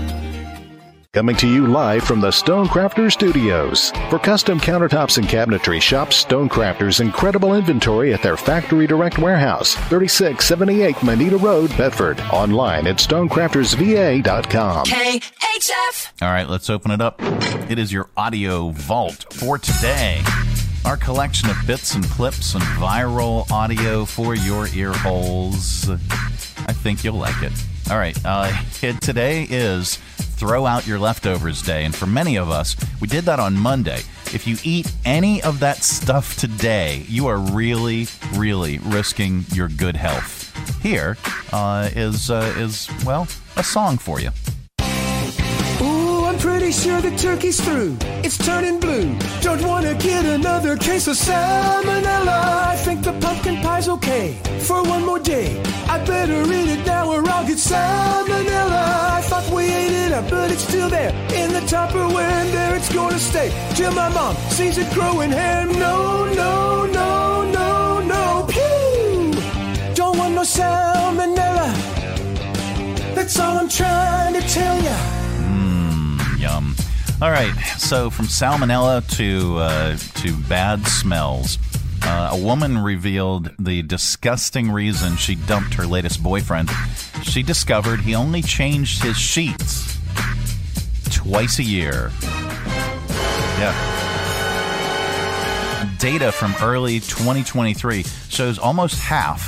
Coming 1.13 1.35
to 1.37 1.47
you 1.49 1.67
live 1.67 2.05
from 2.05 2.21
the 2.21 2.29
Stonecrafters 2.29 3.11
Studios. 3.11 3.91
For 4.09 4.17
custom 4.17 4.61
countertops 4.61 5.17
and 5.17 5.27
cabinetry, 5.27 5.81
shop 5.81 6.11
Stonecrafters' 6.11 7.01
incredible 7.01 7.53
inventory 7.53 8.13
at 8.13 8.21
their 8.21 8.37
Factory 8.37 8.87
Direct 8.87 9.19
Warehouse, 9.19 9.75
3678 9.89 11.03
Moneta 11.03 11.35
Road, 11.35 11.69
Bedford. 11.75 12.21
Online 12.31 12.87
at 12.87 12.95
stonecraftersva.com. 12.95 14.85
KHF. 14.85 16.21
All 16.21 16.31
right, 16.31 16.47
let's 16.47 16.69
open 16.69 16.91
it 16.91 17.01
up. 17.01 17.17
It 17.69 17.77
is 17.77 17.91
your 17.91 18.07
audio 18.15 18.69
vault 18.69 19.33
for 19.33 19.57
today. 19.57 20.21
Our 20.85 20.95
collection 20.95 21.49
of 21.49 21.57
bits 21.67 21.93
and 21.93 22.05
clips 22.05 22.53
and 22.53 22.63
viral 22.63 23.51
audio 23.51 24.05
for 24.05 24.33
your 24.33 24.69
ear 24.69 24.93
holes. 24.93 25.89
I 25.89 26.71
think 26.71 27.03
you'll 27.03 27.15
like 27.15 27.43
it. 27.43 27.51
All 27.89 27.97
right, 27.97 28.17
uh, 28.23 28.49
today 29.01 29.45
is 29.49 29.99
Throw 30.41 30.65
Out 30.65 30.87
Your 30.87 30.97
Leftovers 30.97 31.61
Day, 31.61 31.85
and 31.85 31.93
for 31.93 32.07
many 32.07 32.35
of 32.35 32.49
us, 32.49 32.75
we 32.99 33.07
did 33.07 33.25
that 33.25 33.39
on 33.39 33.53
Monday. 33.53 33.99
If 34.33 34.47
you 34.47 34.57
eat 34.63 34.91
any 35.05 35.39
of 35.43 35.59
that 35.59 35.83
stuff 35.83 36.35
today, 36.35 37.05
you 37.07 37.27
are 37.27 37.37
really, 37.37 38.07
really 38.33 38.79
risking 38.79 39.45
your 39.53 39.67
good 39.67 39.95
health. 39.95 40.51
Here 40.81 41.15
uh, 41.53 41.91
is 41.95 42.31
uh, 42.31 42.55
is 42.57 42.89
well 43.05 43.27
a 43.55 43.63
song 43.63 43.99
for 43.99 44.19
you. 44.19 44.31
Sure 46.71 47.01
the 47.01 47.11
turkey's 47.11 47.59
through. 47.61 47.95
It's 48.23 48.37
turning 48.37 48.79
blue. 48.79 49.15
Don't 49.41 49.61
want 49.61 49.85
to 49.85 49.93
get 49.93 50.25
another 50.25 50.75
case 50.77 51.07
of 51.07 51.15
salmonella. 51.15 52.65
I 52.73 52.75
think 52.77 53.03
the 53.03 53.13
pumpkin 53.19 53.61
pie's 53.61 53.87
okay 53.87 54.33
for 54.61 54.81
one 54.81 55.05
more 55.05 55.19
day. 55.19 55.61
I 55.87 56.03
better 56.05 56.41
eat 56.51 56.69
it 56.69 56.85
now 56.85 57.11
or 57.11 57.27
I'll 57.29 57.45
get 57.45 57.57
salmonella. 57.57 58.83
I 59.17 59.21
thought 59.21 59.47
we 59.53 59.65
ate 59.65 59.91
it 59.91 60.11
up, 60.11 60.29
but 60.29 60.49
it's 60.49 60.63
still 60.63 60.89
there 60.89 61.11
in 61.33 61.53
the 61.53 61.59
Tupperware, 61.59 62.31
and 62.41 62.49
there 62.51 62.75
it's 62.75 62.87
to 62.87 63.19
stay 63.19 63.51
till 63.75 63.91
my 63.91 64.09
mom 64.09 64.35
sees 64.49 64.77
it 64.77 64.91
growing 64.91 65.29
hair. 65.29 65.65
No, 65.67 66.25
no, 66.33 66.85
no, 66.87 67.43
no, 67.51 67.99
no. 67.99 68.47
Pew! 68.49 69.93
Don't 69.93 70.17
want 70.17 70.33
no 70.33 70.41
salmonella. 70.41 71.69
That's 73.13 73.37
all 73.39 73.57
I'm 73.57 73.69
trying 73.69 74.33
to 74.33 74.41
tell 74.41 74.81
ya. 74.81 75.20
Yum. 76.51 76.75
All 77.21 77.31
right, 77.31 77.53
so 77.77 78.09
from 78.09 78.25
salmonella 78.25 79.07
to 79.17 79.57
uh, 79.57 79.95
to 80.21 80.35
bad 80.49 80.85
smells, 80.85 81.57
uh, 82.03 82.29
a 82.33 82.37
woman 82.37 82.77
revealed 82.77 83.51
the 83.57 83.83
disgusting 83.83 84.71
reason 84.71 85.15
she 85.15 85.35
dumped 85.35 85.75
her 85.75 85.85
latest 85.85 86.21
boyfriend. 86.21 86.69
She 87.23 87.41
discovered 87.43 88.01
he 88.01 88.15
only 88.15 88.41
changed 88.41 89.03
his 89.03 89.17
sheets 89.17 89.97
twice 91.09 91.59
a 91.59 91.63
year. 91.63 92.11
Yeah. 93.59 93.87
Data 95.99 96.31
from 96.31 96.55
early 96.61 96.99
2023 96.99 98.03
shows 98.29 98.57
almost 98.57 98.99
half, 98.99 99.47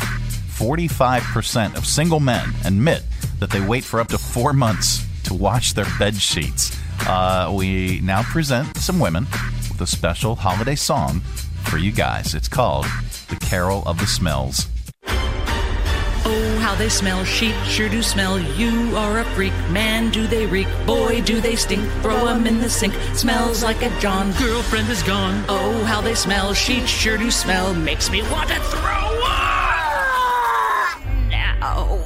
45% 0.58 1.76
of 1.76 1.86
single 1.86 2.20
men 2.20 2.54
admit 2.64 3.02
that 3.40 3.50
they 3.50 3.60
wait 3.60 3.84
for 3.84 4.00
up 4.00 4.10
to 4.10 4.18
four 4.18 4.54
months 4.54 5.06
to 5.24 5.34
wash 5.34 5.74
their 5.74 5.88
bed 5.98 6.16
sheets. 6.16 6.78
Uh, 7.02 7.54
we 7.56 8.00
now 8.02 8.24
present 8.24 8.78
some 8.78 9.00
women 9.00 9.26
with 9.70 9.82
a 9.82 9.88
special 9.88 10.36
holiday 10.36 10.76
song 10.76 11.20
for 11.64 11.78
you 11.78 11.92
guys. 11.92 12.34
It's 12.34 12.48
called 12.48 12.86
The 13.30 13.36
Carol 13.38 13.84
of 13.86 14.00
the 14.00 14.08
Smells. 14.08 14.68
Oh, 16.26 16.58
how 16.62 16.74
they 16.76 16.88
smell. 16.88 17.26
Sheep 17.26 17.56
sure 17.66 17.90
do 17.90 18.02
smell. 18.02 18.40
You 18.40 18.96
are 18.96 19.20
a 19.20 19.26
freak. 19.36 19.54
Man, 19.70 20.10
do 20.10 20.26
they 20.26 20.46
reek. 20.46 20.68
Boy, 20.86 21.22
do 21.22 21.42
they 21.42 21.56
stink. 21.58 21.84
Throw 22.02 22.28
'em 22.28 22.48
in 22.48 22.60
the 22.60 22.70
sink. 22.70 22.94
Smells 23.14 23.62
like 23.62 23.82
a 23.82 23.90
John. 24.00 24.32
Girlfriend 24.34 24.90
is 24.90 25.04
gone. 25.04 25.44
Oh, 25.50 25.84
how 25.84 26.00
they 26.00 26.16
smell. 26.16 26.54
Sheep 26.54 26.88
sure 26.88 27.18
do 27.18 27.30
smell. 27.30 27.74
Makes 27.74 28.10
me 28.10 28.22
want 28.32 28.50
to 28.50 28.56
throw 28.56 29.20
up. 29.26 31.00
Now. 31.30 32.00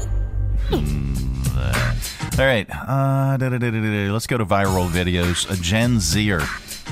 All 2.39 2.45
right, 2.45 2.69
uh, 2.69 3.35
let's 3.39 4.27
go 4.27 4.37
to 4.37 4.45
viral 4.45 4.87
videos. 4.87 5.49
A 5.51 5.59
Gen 5.59 5.99
Zer 5.99 6.43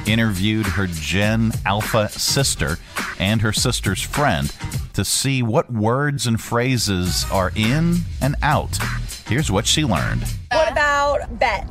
interviewed 0.07 0.65
her 0.65 0.87
Gen 0.87 1.51
Alpha 1.67 2.09
sister 2.09 2.79
and 3.19 3.41
her 3.41 3.53
sister's 3.53 4.01
friend 4.01 4.51
to 4.93 5.05
see 5.05 5.43
what 5.43 5.71
words 5.71 6.25
and 6.25 6.41
phrases 6.41 7.27
are 7.31 7.51
in 7.55 7.97
and 8.23 8.35
out. 8.41 8.75
Here's 9.27 9.51
what 9.51 9.67
she 9.67 9.85
learned. 9.85 10.23
What 10.51 10.71
about 10.71 11.37
bet? 11.37 11.65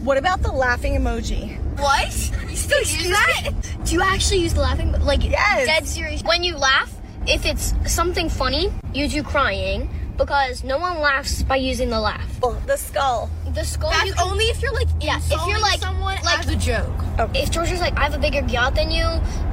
What 0.00 0.16
about 0.16 0.40
the 0.40 0.52
laughing 0.52 0.94
emoji? 0.94 1.60
What? 1.78 2.08
You 2.48 2.56
still 2.56 2.78
use 2.78 3.10
that? 3.10 3.50
Do 3.84 3.92
you 3.92 4.00
actually 4.00 4.38
use 4.38 4.54
the 4.54 4.62
laughing? 4.62 4.92
Like, 5.02 5.22
Yes. 5.22 5.66
dead 5.66 5.86
serious. 5.86 6.22
When 6.22 6.42
you 6.42 6.56
laugh, 6.56 6.90
if 7.26 7.44
it's 7.44 7.74
something 7.86 8.30
funny, 8.30 8.72
you 8.94 9.06
do 9.06 9.22
crying 9.22 9.90
because 10.16 10.64
no 10.64 10.78
one 10.78 11.00
laughs 11.00 11.42
by 11.42 11.56
using 11.56 11.90
the 11.90 12.00
laugh. 12.00 12.40
Well, 12.40 12.52
the 12.66 12.76
skull. 12.76 13.30
The 13.54 13.64
skull. 13.64 13.90
That's 13.90 14.06
you 14.06 14.14
only 14.22 14.44
if 14.46 14.62
you're 14.62 14.72
like 14.72 14.88
yeah. 15.00 15.18
If 15.18 15.46
you're 15.46 15.60
like 15.60 15.80
someone 15.80 16.16
like 16.24 16.38
as 16.40 16.48
a 16.48 16.56
joke. 16.56 16.90
If 17.34 17.50
Georgia's 17.50 17.80
like, 17.80 17.96
I 17.98 18.04
have 18.04 18.14
a 18.14 18.18
bigger 18.18 18.44
yacht 18.46 18.74
than 18.74 18.90
you, 18.90 19.04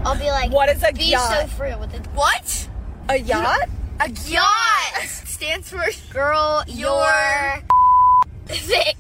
I'll 0.06 0.18
be 0.18 0.30
like, 0.30 0.52
What 0.52 0.70
is 0.70 0.84
a 0.84 0.92
be 0.92 1.06
yacht? 1.06 1.42
so 1.42 1.48
free 1.48 1.76
with 1.76 1.94
it. 1.94 2.06
What? 2.14 2.68
A 3.10 3.18
yacht? 3.18 3.70
A 4.00 4.10
yacht 4.10 5.04
stands 5.06 5.70
for 5.70 5.84
girl. 6.14 6.64
You're 6.68 7.62
thick. 8.48 8.96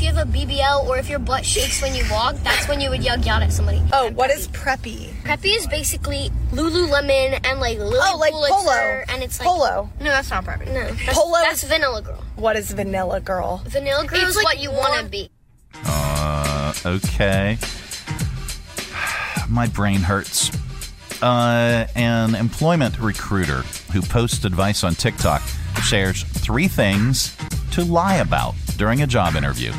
If 0.00 0.06
you 0.06 0.14
have 0.14 0.28
a 0.28 0.32
BBL 0.32 0.88
or 0.88 0.96
if 0.96 1.10
your 1.10 1.18
butt 1.18 1.44
shakes 1.44 1.82
when 1.82 1.94
you 1.94 2.02
walk, 2.10 2.34
that's 2.36 2.66
when 2.68 2.80
you 2.80 2.88
would 2.88 3.04
yell 3.04 3.18
yacht 3.20 3.42
at 3.42 3.52
somebody. 3.52 3.82
Oh, 3.92 4.10
what 4.12 4.30
is 4.30 4.48
preppy? 4.48 5.10
Preppy 5.24 5.54
is 5.54 5.66
basically 5.66 6.30
Lululemon 6.52 7.38
and 7.46 7.60
like 7.60 7.76
Lilly 7.76 7.98
Oh, 8.00 8.16
like 8.18 8.32
Pulitzer, 8.32 8.54
polo. 8.54 9.04
and 9.10 9.22
it's 9.22 9.38
like 9.38 9.46
Polo. 9.46 9.90
No, 10.00 10.06
that's 10.06 10.30
not 10.30 10.46
preppy. 10.46 10.68
No, 10.68 10.90
that's, 10.90 11.18
Polo 11.18 11.38
That's 11.42 11.64
vanilla 11.64 12.00
girl. 12.00 12.24
What 12.36 12.56
is 12.56 12.72
vanilla 12.72 13.20
girl? 13.20 13.58
Vanilla 13.66 14.06
girl 14.06 14.20
It's 14.20 14.30
is 14.30 14.36
like 14.36 14.44
what 14.46 14.58
you 14.58 14.70
want 14.70 15.04
to 15.04 15.10
be. 15.10 15.28
Uh, 15.84 16.72
okay. 16.86 17.58
My 19.50 19.66
brain 19.66 20.00
hurts. 20.00 20.50
Uh, 21.20 21.86
an 21.94 22.36
employment 22.36 22.98
recruiter 22.98 23.64
who 23.92 24.00
posts 24.00 24.46
advice 24.46 24.82
on 24.82 24.94
TikTok 24.94 25.42
shares 25.82 26.22
three 26.22 26.68
things 26.68 27.36
to 27.72 27.84
lie 27.84 28.16
about 28.16 28.54
during 28.80 29.02
a 29.02 29.06
job 29.06 29.36
interview. 29.36 29.72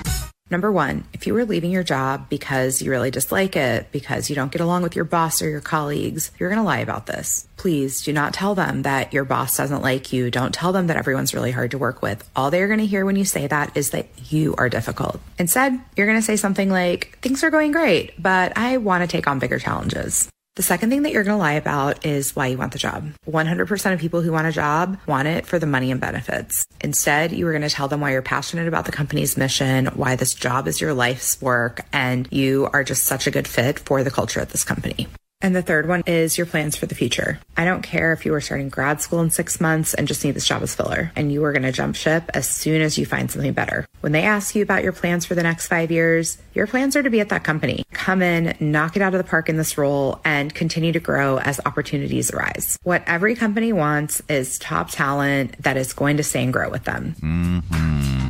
Number 0.52 0.70
one, 0.70 1.06
if 1.14 1.26
you 1.26 1.34
were 1.34 1.46
leaving 1.46 1.72
your 1.72 1.82
job 1.82 2.30
because 2.30 2.82
you 2.82 2.92
really 2.92 3.10
dislike 3.10 3.56
it, 3.56 3.90
because 3.92 4.30
you 4.30 4.36
don't 4.36 4.52
get 4.52 4.62
along 4.62 4.84
with 4.84 4.98
your 4.98 5.06
boss 5.06 5.42
or 5.42 5.50
your 5.50 5.62
colleagues, 5.62 6.30
you're 6.38 6.50
going 6.50 6.60
to 6.60 6.66
lie 6.66 6.80
about 6.80 7.06
this. 7.06 7.48
Please 7.56 8.04
do 8.04 8.12
not 8.12 8.34
tell 8.34 8.54
them 8.54 8.82
that 8.82 9.14
your 9.14 9.24
boss 9.24 9.56
doesn't 9.56 9.82
like 9.82 10.12
you. 10.12 10.30
Don't 10.30 10.54
tell 10.54 10.74
them 10.74 10.88
that 10.88 10.98
everyone's 10.98 11.34
really 11.34 11.52
hard 11.52 11.72
to 11.72 11.78
work 11.78 12.02
with. 12.02 12.30
All 12.36 12.52
they're 12.52 12.68
going 12.68 12.80
to 12.80 12.86
hear 12.86 13.06
when 13.06 13.16
you 13.16 13.26
say 13.26 13.48
that 13.48 13.76
is 13.76 13.92
that 13.92 14.08
you 14.30 14.54
are 14.58 14.68
difficult. 14.68 15.22
Instead, 15.40 15.80
you're 15.96 16.08
going 16.08 16.20
to 16.20 16.26
say 16.26 16.36
something 16.36 16.70
like, 16.70 17.18
things 17.22 17.44
are 17.44 17.50
going 17.50 17.72
great, 17.72 18.22
but 18.22 18.56
I 18.58 18.78
want 18.78 19.02
to 19.04 19.08
take 19.08 19.28
on 19.28 19.40
bigger 19.40 19.58
challenges. 19.58 20.30
The 20.58 20.64
second 20.64 20.90
thing 20.90 21.04
that 21.04 21.14
you're 21.14 21.24
going 21.24 21.38
to 21.38 21.40
lie 21.42 21.54
about 21.54 22.06
is 22.06 22.36
why 22.36 22.48
you 22.48 22.58
want 22.58 22.74
the 22.74 22.78
job. 22.78 23.14
100% 23.26 23.94
of 23.94 24.00
people 24.00 24.22
who 24.22 24.34
want 24.34 24.48
a 24.48 24.52
job 24.52 24.98
want 25.08 25.30
it 25.30 25.46
for 25.46 25.60
the 25.60 25.66
money 25.66 25.92
and 25.92 26.02
benefits. 26.02 26.66
Instead, 26.82 27.32
you 27.32 27.48
are 27.48 27.54
going 27.54 27.62
to 27.62 27.70
tell 27.70 27.88
them 27.88 28.02
why 28.02 28.12
you're 28.12 28.22
passionate 28.22 28.68
about 28.68 28.84
the 28.84 28.92
company's 28.92 29.38
mission, 29.38 29.86
why 29.88 30.18
this 30.18 30.34
job 30.34 30.68
is 30.68 30.82
your 30.82 30.94
life's 30.94 31.42
work, 31.42 31.86
and 31.94 32.28
you 32.32 32.70
are 32.74 32.84
just 32.84 33.06
such 33.06 33.28
a 33.28 33.32
good 33.32 33.48
fit 33.48 33.80
for 33.80 34.04
the 34.04 34.12
culture 34.12 34.42
at 34.42 34.50
this 34.50 34.66
company. 34.66 35.08
And 35.42 35.56
the 35.56 35.62
third 35.62 35.88
one 35.88 36.04
is 36.06 36.38
your 36.38 36.46
plans 36.46 36.76
for 36.76 36.86
the 36.86 36.96
future. 36.96 37.40
I 37.58 37.66
don't 37.66 37.82
care 37.82 38.14
if 38.14 38.26
you 38.26 38.34
are 38.34 38.42
starting 38.42 38.70
grad 38.70 39.02
school 39.02 39.22
in 39.22 39.32
six 39.32 39.60
months 39.60 39.94
and 39.94 40.08
just 40.08 40.24
need 40.24 40.36
this 40.36 40.48
job 40.48 40.62
as 40.62 40.76
filler, 40.76 41.12
and 41.16 41.32
you 41.32 41.44
are 41.44 41.52
going 41.52 41.64
to 41.64 41.72
jump 41.72 41.96
ship 41.96 42.30
as 42.34 42.48
soon 42.48 42.82
as 42.82 42.98
you 42.98 43.06
find 43.06 43.32
something 43.32 43.54
better. 43.54 43.88
When 44.02 44.12
they 44.12 44.24
ask 44.24 44.56
you 44.56 44.64
about 44.64 44.84
your 44.84 44.92
plans 44.92 45.26
for 45.26 45.36
the 45.36 45.44
next 45.44 45.68
five 45.68 45.92
years, 45.92 46.38
your 46.54 46.68
plans 46.68 46.96
are 46.96 47.04
to 47.04 47.10
be 47.10 47.20
at 47.20 47.30
that 47.30 47.44
company. 47.44 47.86
Come 47.92 48.22
in, 48.22 48.56
knock 48.60 48.96
it 48.96 49.02
out 49.02 49.14
of 49.14 49.18
the 49.18 49.30
park 49.30 49.50
in 49.50 49.58
this 49.58 49.78
role, 49.78 50.20
and 50.24 50.54
continue 50.54 50.92
to 50.92 51.00
grow 51.00 51.40
as 51.40 51.60
opportunities 51.66 52.32
arise. 52.32 52.78
What 52.84 53.04
every 53.08 53.36
company 53.36 53.74
wants 53.74 54.22
is 54.30 54.60
top 54.60 54.90
talent 54.92 55.62
that 55.64 55.78
is 55.78 55.94
going 55.94 56.18
to 56.18 56.24
stay 56.24 56.44
and 56.44 56.54
grow 56.54 56.70
with 56.70 56.84
them. 56.84 57.16
hmm 57.20 58.28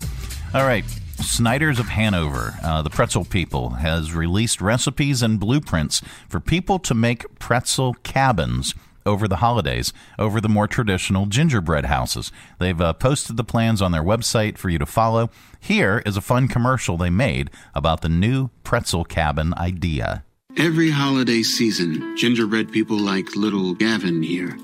All 0.53 0.66
right. 0.66 0.86
Snyder's 1.22 1.80
of 1.80 1.89
Hanover, 1.89 2.55
uh, 2.63 2.82
the 2.82 2.89
pretzel 2.89 3.26
people, 3.26 3.72
has 3.72 4.13
released 4.13 4.61
recipes 4.61 5.22
and 5.22 5.39
blueprints 5.39 6.01
for 6.28 6.39
people 6.39 6.80
to 6.80 6.93
make 6.93 7.39
pretzel 7.39 7.93
cabins 8.03 8.74
over 9.05 9.28
the 9.28 9.38
holidays 9.38 9.93
over 10.19 10.39
the 10.39 10.49
more 10.49 10.67
traditional 10.67 11.26
gingerbread 11.26 11.86
houses. 11.86 12.32
They've 12.59 12.80
uh, 12.80 12.93
posted 12.93 13.38
the 13.38 13.43
plans 13.43 13.82
on 13.82 13.91
their 13.91 14.03
website 14.03 14.57
for 14.57 14.69
you 14.69 14.80
to 14.80 14.86
follow. 14.86 15.30
Here 15.59 16.01
is 16.05 16.17
a 16.17 16.22
fun 16.22 16.47
commercial 16.47 16.97
they 16.97 17.09
made 17.09 17.49
about 17.74 18.01
the 18.01 18.09
new 18.09 18.49
pretzel 18.63 19.03
cabin 19.03 19.53
idea. 19.57 20.24
Every 20.57 20.91
holiday 20.91 21.43
season, 21.43 22.17
gingerbread 22.17 22.72
people 22.72 22.97
like 22.97 23.36
little 23.36 23.74
Gavin 23.74 24.22
here 24.22 24.57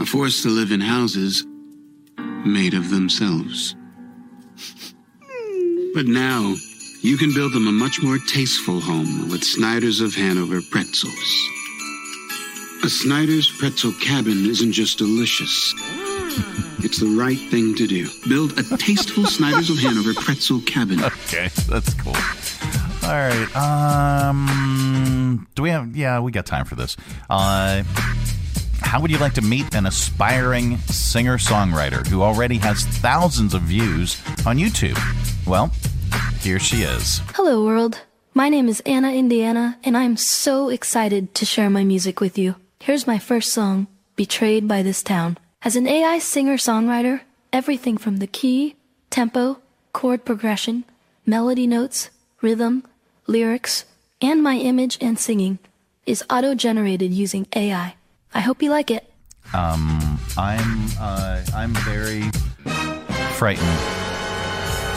are 0.00 0.06
forced 0.06 0.42
to 0.42 0.48
live 0.48 0.72
in 0.72 0.80
houses 0.80 1.44
made 2.44 2.74
of 2.74 2.90
themselves. 2.90 3.76
But 5.94 6.06
now, 6.06 6.56
you 7.02 7.16
can 7.16 7.32
build 7.32 7.52
them 7.52 7.68
a 7.68 7.72
much 7.72 8.02
more 8.02 8.18
tasteful 8.18 8.80
home 8.80 9.28
with 9.30 9.44
Snyder's 9.44 10.00
of 10.00 10.14
Hanover 10.14 10.60
pretzels. 10.60 11.48
A 12.82 12.88
Snyder's 12.88 13.48
pretzel 13.58 13.92
cabin 14.00 14.44
isn't 14.44 14.72
just 14.72 14.98
delicious. 14.98 15.72
It's 16.82 16.98
the 16.98 17.14
right 17.16 17.38
thing 17.38 17.76
to 17.76 17.86
do. 17.86 18.08
Build 18.28 18.58
a 18.58 18.76
tasteful 18.76 19.24
Snyder's 19.24 19.70
of 19.70 19.78
Hanover 19.78 20.14
pretzel 20.14 20.60
cabin. 20.62 21.02
Okay, 21.04 21.48
that's 21.68 21.94
cool. 21.94 22.16
All 23.04 23.10
right. 23.10 23.56
Um, 23.56 25.46
do 25.54 25.62
we 25.62 25.70
have? 25.70 25.96
Yeah, 25.96 26.20
we 26.20 26.32
got 26.32 26.44
time 26.44 26.64
for 26.64 26.74
this. 26.74 26.96
Uh, 27.30 27.84
how 28.84 29.00
would 29.00 29.10
you 29.10 29.18
like 29.18 29.32
to 29.34 29.42
meet 29.42 29.74
an 29.74 29.86
aspiring 29.86 30.78
singer 30.86 31.38
songwriter 31.38 32.06
who 32.06 32.22
already 32.22 32.58
has 32.58 32.84
thousands 32.84 33.54
of 33.54 33.62
views 33.62 34.20
on 34.46 34.58
YouTube? 34.58 34.98
Well, 35.46 35.72
here 36.40 36.58
she 36.58 36.82
is. 36.82 37.20
Hello, 37.34 37.64
world. 37.64 38.02
My 38.34 38.48
name 38.48 38.68
is 38.68 38.82
Anna 38.86 39.12
Indiana, 39.12 39.78
and 39.82 39.96
I'm 39.96 40.16
so 40.16 40.68
excited 40.68 41.34
to 41.34 41.44
share 41.44 41.70
my 41.70 41.82
music 41.82 42.20
with 42.20 42.36
you. 42.36 42.56
Here's 42.80 43.06
my 43.06 43.18
first 43.18 43.52
song, 43.52 43.86
Betrayed 44.14 44.68
by 44.68 44.82
This 44.82 45.02
Town. 45.02 45.38
As 45.62 45.76
an 45.76 45.86
AI 45.86 46.18
singer 46.18 46.56
songwriter, 46.56 47.22
everything 47.52 47.96
from 47.96 48.18
the 48.18 48.26
key, 48.26 48.76
tempo, 49.10 49.58
chord 49.92 50.24
progression, 50.24 50.84
melody 51.24 51.66
notes, 51.66 52.10
rhythm, 52.42 52.84
lyrics, 53.26 53.86
and 54.20 54.42
my 54.42 54.56
image 54.56 54.98
and 55.00 55.18
singing 55.18 55.58
is 56.06 56.22
auto 56.28 56.54
generated 56.54 57.12
using 57.12 57.46
AI. 57.56 57.94
I 58.34 58.40
hope 58.40 58.62
you 58.62 58.70
like 58.70 58.90
it. 58.90 59.08
Um, 59.52 60.18
I'm 60.36 60.88
uh, 60.98 61.44
I'm 61.54 61.72
very 61.74 62.22
frightened 63.36 63.68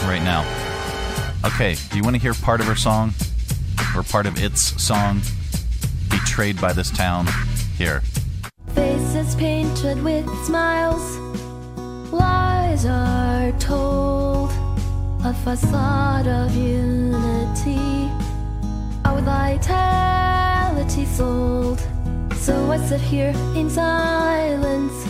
right 0.08 0.22
now. 0.22 0.44
Okay, 1.44 1.76
do 1.90 1.96
you 1.96 2.02
want 2.02 2.16
to 2.16 2.20
hear 2.20 2.34
part 2.34 2.60
of 2.60 2.66
her 2.66 2.74
song 2.74 3.12
or 3.94 4.02
part 4.02 4.26
of 4.26 4.42
its 4.42 4.82
song? 4.82 5.20
Betrayed 6.10 6.60
by 6.60 6.72
this 6.72 6.90
town. 6.90 7.28
Here. 7.76 8.02
Faces 8.74 9.36
painted 9.36 10.02
with 10.02 10.26
smiles, 10.44 11.16
lies 12.12 12.84
are 12.86 13.52
told, 13.60 14.50
a 15.24 15.32
facade 15.44 16.26
of 16.26 16.56
unity, 16.56 18.10
our 19.04 19.20
vitality 19.20 21.04
sold. 21.04 21.87
So 22.48 22.70
I 22.70 22.78
sit 22.78 23.02
here 23.02 23.34
in 23.54 23.68
silence, 23.68 25.04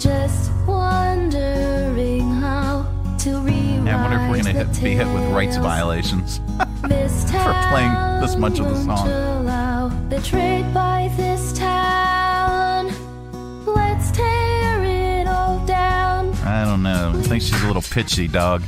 just 0.00 0.52
wondering 0.64 2.20
how 2.34 2.86
to 3.18 3.40
rewrite 3.40 3.84
Yeah, 3.84 3.98
I 3.98 4.00
wonder 4.00 4.22
if 4.22 4.30
we're 4.30 4.52
gonna 4.52 4.66
hit, 4.66 4.80
be 4.80 4.94
hit 4.94 5.08
with 5.12 5.24
rights 5.32 5.56
violations 5.56 6.38
for 6.58 7.52
playing 7.68 8.20
this 8.20 8.36
much 8.36 8.60
of 8.60 8.66
the 8.66 8.76
song. 8.76 10.08
betrayed 10.08 10.72
by 10.72 11.12
this 11.16 11.52
town. 11.58 12.92
Let's 13.66 14.12
tear 14.12 14.84
it 14.84 15.26
all 15.26 15.66
down. 15.66 16.32
I 16.44 16.64
don't 16.64 16.84
know. 16.84 17.12
I 17.12 17.22
think 17.22 17.42
she's 17.42 17.60
a 17.60 17.66
little 17.66 17.82
pitchy, 17.82 18.28
dog. 18.28 18.62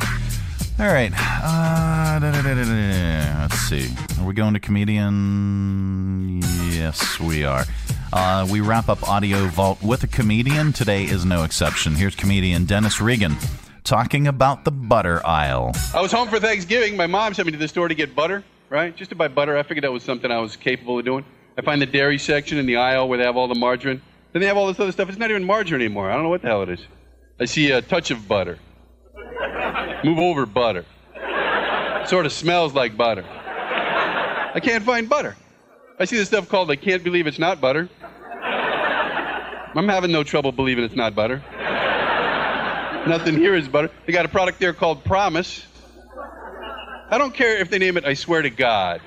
All 0.81 0.87
right. 0.87 1.13
Uh, 1.15 2.19
da, 2.19 2.33
da, 2.33 2.43
da. 2.43 3.43
Let's 3.43 3.59
see. 3.69 3.89
Are 4.19 4.25
we 4.25 4.35
going 4.35 4.55
to 4.55 4.59
comedian? 4.59 6.43
Yes, 6.75 7.21
we 7.21 7.45
are. 7.45 7.65
Uh, 8.13 8.49
we 8.51 8.61
wrap 8.61 8.89
up 8.89 9.09
Audio 9.09 9.47
Vault 9.47 9.81
with 9.81 10.03
a 10.03 10.09
comedian. 10.09 10.73
Today 10.73 11.05
is 11.05 11.25
no 11.25 11.45
exception. 11.45 11.95
Here's 11.95 12.17
comedian 12.17 12.65
Dennis 12.65 13.01
Regan 13.01 13.37
talking 13.85 14.27
about 14.27 14.65
the 14.65 14.73
butter 14.73 15.25
aisle. 15.25 15.73
I 15.95 16.01
was 16.01 16.11
home 16.11 16.29
for 16.29 16.41
Thanksgiving. 16.41 16.97
My 16.97 17.07
mom 17.07 17.33
sent 17.33 17.47
me 17.47 17.53
to 17.53 17.59
the 17.59 17.69
store 17.69 17.87
to 17.87 17.95
get 17.95 18.17
butter, 18.17 18.43
right? 18.71 18.97
Just 18.97 19.11
to 19.11 19.17
buy 19.17 19.29
butter. 19.29 19.57
I 19.57 19.63
figured 19.63 19.85
that 19.85 19.93
was 19.93 20.03
something 20.03 20.33
I 20.33 20.41
was 20.41 20.57
capable 20.57 20.99
of 20.99 21.05
doing. 21.05 21.25
I 21.57 21.63
find 21.63 21.81
the 21.81 21.87
dairy 21.87 22.19
section 22.19 22.59
in 22.59 22.67
the 22.67 22.77
aisle 22.77 23.09
where 23.09 23.19
they 23.19 23.25
have 23.25 23.37
all 23.37 23.47
the 23.47 23.55
margarine. 23.55 24.03
Then 24.33 24.41
they 24.41 24.49
have 24.49 24.57
all 24.57 24.67
this 24.67 24.81
other 24.81 24.91
stuff. 24.91 25.09
It's 25.09 25.19
not 25.19 25.31
even 25.31 25.45
margarine 25.45 25.81
anymore. 25.81 26.11
I 26.11 26.15
don't 26.15 26.25
know 26.25 26.29
what 26.29 26.43
the 26.43 26.49
hell 26.49 26.63
it 26.63 26.71
is. 26.71 26.81
I 27.39 27.45
see 27.45 27.71
a 27.71 27.83
touch 27.83 28.11
of 28.11 28.27
butter. 28.27 28.59
Move 30.03 30.19
over 30.19 30.45
butter. 30.45 30.85
Sort 32.07 32.27
of 32.27 32.33
smells 32.33 32.75
like 32.75 32.97
butter. 32.97 33.25
I 33.29 34.61
can't 34.61 34.83
find 34.83 35.09
butter. 35.09 35.37
I 35.99 36.07
see 36.07 36.17
this 36.17 36.29
stuff 36.29 36.49
called 36.49 36.71
I 36.71 36.77
can't 36.77 37.05
believe 37.05 37.27
it's 37.27 37.39
not 37.39 37.61
butter. 37.61 37.89
I'm 39.77 39.89
having 39.89 40.11
no 40.11 40.25
trouble 40.25 40.51
believing 40.51 40.85
it's 40.85 40.97
not 40.97 41.15
butter. 41.15 41.43
Nothing 43.07 43.37
here 43.37 43.55
is 43.55 43.69
butter. 43.69 43.91
They 44.07 44.13
got 44.13 44.25
a 44.25 44.29
product 44.29 44.59
there 44.59 44.73
called 44.73 45.05
Promise. 45.05 45.67
I 47.11 47.19
don't 47.19 47.35
care 47.35 47.59
if 47.59 47.71
they 47.71 47.79
name 47.79 47.97
it 47.97 48.05
I 48.05 48.15
swear 48.15 48.43
to 48.43 48.51
God. 48.51 49.01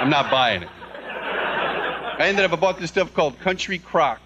I'm 0.00 0.10
not 0.10 0.30
buying 0.30 0.62
it. 0.62 0.68
I 0.68 2.26
ended 2.26 2.44
up, 2.44 2.52
I 2.52 2.56
bought 2.56 2.80
this 2.80 2.90
stuff 2.90 3.14
called 3.14 3.38
Country 3.40 3.78
Crock. 3.78 4.20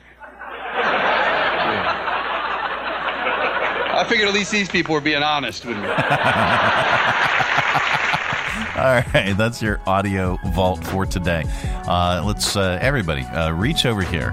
I 3.91 4.05
figured 4.09 4.29
at 4.29 4.35
least 4.35 4.53
these 4.53 4.69
people 4.69 4.95
were 4.95 5.01
being 5.01 5.23
honest 5.23 5.67
with 5.67 5.77
me. 5.77 5.83
All 8.77 9.03
right, 9.15 9.35
that's 9.37 9.63
your 9.63 9.81
audio 9.87 10.37
vault 10.47 10.85
for 10.85 11.07
today. 11.07 11.45
Uh, 11.87 12.23
let's 12.27 12.57
uh, 12.57 12.79
everybody 12.81 13.23
uh, 13.23 13.51
reach 13.53 13.87
over 13.87 14.03
here 14.03 14.31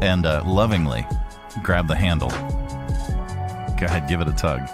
and 0.00 0.26
uh, 0.26 0.42
lovingly 0.44 1.06
grab 1.62 1.86
the 1.86 1.94
handle. 1.94 2.30
Go 3.78 3.86
ahead, 3.86 4.08
give 4.08 4.20
it 4.20 4.26
a 4.26 4.32
tug. 4.32 4.66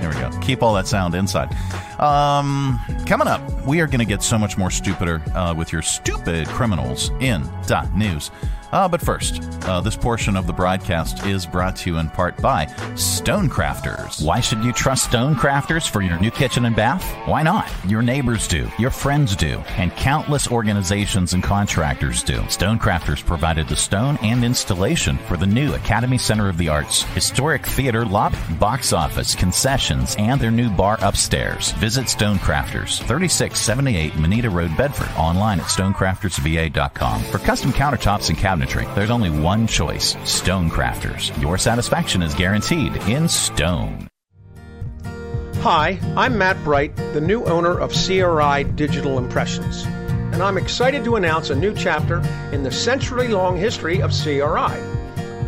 There 0.00 0.10
we 0.10 0.16
go. 0.16 0.30
Keep 0.40 0.62
all 0.62 0.74
that 0.74 0.86
sound 0.86 1.14
inside. 1.14 1.54
Um, 1.98 2.78
coming 3.06 3.28
up, 3.28 3.40
we 3.66 3.80
are 3.80 3.86
going 3.86 4.00
to 4.00 4.04
get 4.04 4.22
so 4.22 4.38
much 4.38 4.58
more 4.58 4.70
stupider 4.70 5.22
uh, 5.34 5.54
with 5.56 5.72
your 5.72 5.82
stupid 5.82 6.46
criminals 6.48 7.10
in 7.20 7.48
dot 7.66 7.94
news. 7.94 8.30
Uh, 8.72 8.88
but 8.88 9.00
first, 9.00 9.40
uh, 9.66 9.80
this 9.80 9.96
portion 9.96 10.36
of 10.36 10.46
the 10.46 10.52
broadcast 10.52 11.24
is 11.24 11.46
brought 11.46 11.76
to 11.76 11.90
you 11.90 11.98
in 11.98 12.08
part 12.10 12.36
by 12.42 12.66
Stonecrafters. 12.94 14.24
Why 14.24 14.40
should 14.40 14.64
you 14.64 14.72
trust 14.72 15.08
Stonecrafters 15.08 15.88
for 15.88 16.02
your 16.02 16.18
new 16.18 16.32
kitchen 16.32 16.64
and 16.64 16.74
bath? 16.74 17.02
Why 17.26 17.42
not? 17.42 17.70
Your 17.86 18.02
neighbors 18.02 18.48
do, 18.48 18.68
your 18.78 18.90
friends 18.90 19.36
do, 19.36 19.60
and 19.78 19.92
countless 19.92 20.50
organizations 20.50 21.32
and 21.32 21.42
contractors 21.42 22.22
do. 22.24 22.38
Stonecrafters 22.40 23.24
provided 23.24 23.68
the 23.68 23.76
stone 23.76 24.18
and 24.20 24.44
installation 24.44 25.16
for 25.18 25.36
the 25.36 25.46
new 25.46 25.72
Academy 25.74 26.18
Center 26.18 26.48
of 26.48 26.58
the 26.58 26.68
Arts, 26.68 27.04
historic 27.14 27.64
theater 27.64 28.04
lobby, 28.04 28.36
box 28.58 28.92
office, 28.92 29.34
concessions, 29.34 30.16
and 30.18 30.40
their 30.40 30.50
new 30.50 30.68
bar 30.68 30.98
upstairs. 31.00 31.72
Stonecrafters, 31.94 32.98
3678 32.98 34.16
Moneta 34.16 34.50
Road, 34.50 34.76
Bedford, 34.76 35.08
online 35.16 35.60
at 35.60 35.66
stonecraftersva.com. 35.66 37.22
For 37.24 37.38
custom 37.38 37.72
countertops 37.72 38.28
and 38.28 38.36
cabinetry, 38.36 38.92
there's 38.94 39.10
only 39.10 39.30
one 39.30 39.66
choice 39.66 40.14
Stonecrafters. 40.16 41.40
Your 41.40 41.58
satisfaction 41.58 42.22
is 42.22 42.34
guaranteed 42.34 42.96
in 43.08 43.28
stone. 43.28 44.08
Hi, 45.60 45.98
I'm 46.16 46.36
Matt 46.36 46.62
Bright, 46.64 46.94
the 46.96 47.20
new 47.20 47.44
owner 47.44 47.78
of 47.78 47.92
CRI 47.92 48.64
Digital 48.74 49.18
Impressions, 49.18 49.84
and 49.84 50.42
I'm 50.42 50.58
excited 50.58 51.04
to 51.04 51.16
announce 51.16 51.50
a 51.50 51.56
new 51.56 51.74
chapter 51.74 52.18
in 52.52 52.62
the 52.62 52.70
century 52.70 53.28
long 53.28 53.56
history 53.56 54.02
of 54.02 54.10
CRI. 54.10 54.76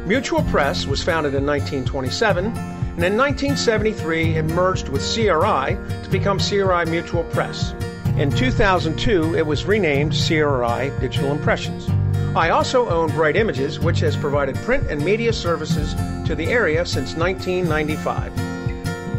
Mutual 0.06 0.42
Press 0.44 0.86
was 0.86 1.02
founded 1.02 1.34
in 1.34 1.44
1927 1.44 2.77
and 2.98 3.04
in 3.04 3.16
1973 3.16 4.38
it 4.38 4.42
merged 4.46 4.88
with 4.88 5.02
CRI 5.14 5.76
to 6.02 6.08
become 6.10 6.40
CRI 6.40 6.84
Mutual 6.86 7.22
Press. 7.30 7.70
In 8.18 8.28
2002, 8.28 9.36
it 9.36 9.46
was 9.46 9.64
renamed 9.64 10.10
CRI 10.10 10.90
Digital 10.98 11.30
Impressions. 11.30 11.88
I 12.36 12.50
also 12.50 12.88
own 12.88 13.10
Bright 13.10 13.36
Images, 13.36 13.78
which 13.78 14.00
has 14.00 14.16
provided 14.16 14.56
print 14.56 14.90
and 14.90 15.00
media 15.04 15.32
services 15.32 15.94
to 16.26 16.34
the 16.34 16.46
area 16.46 16.84
since 16.84 17.14
1995. 17.14 18.32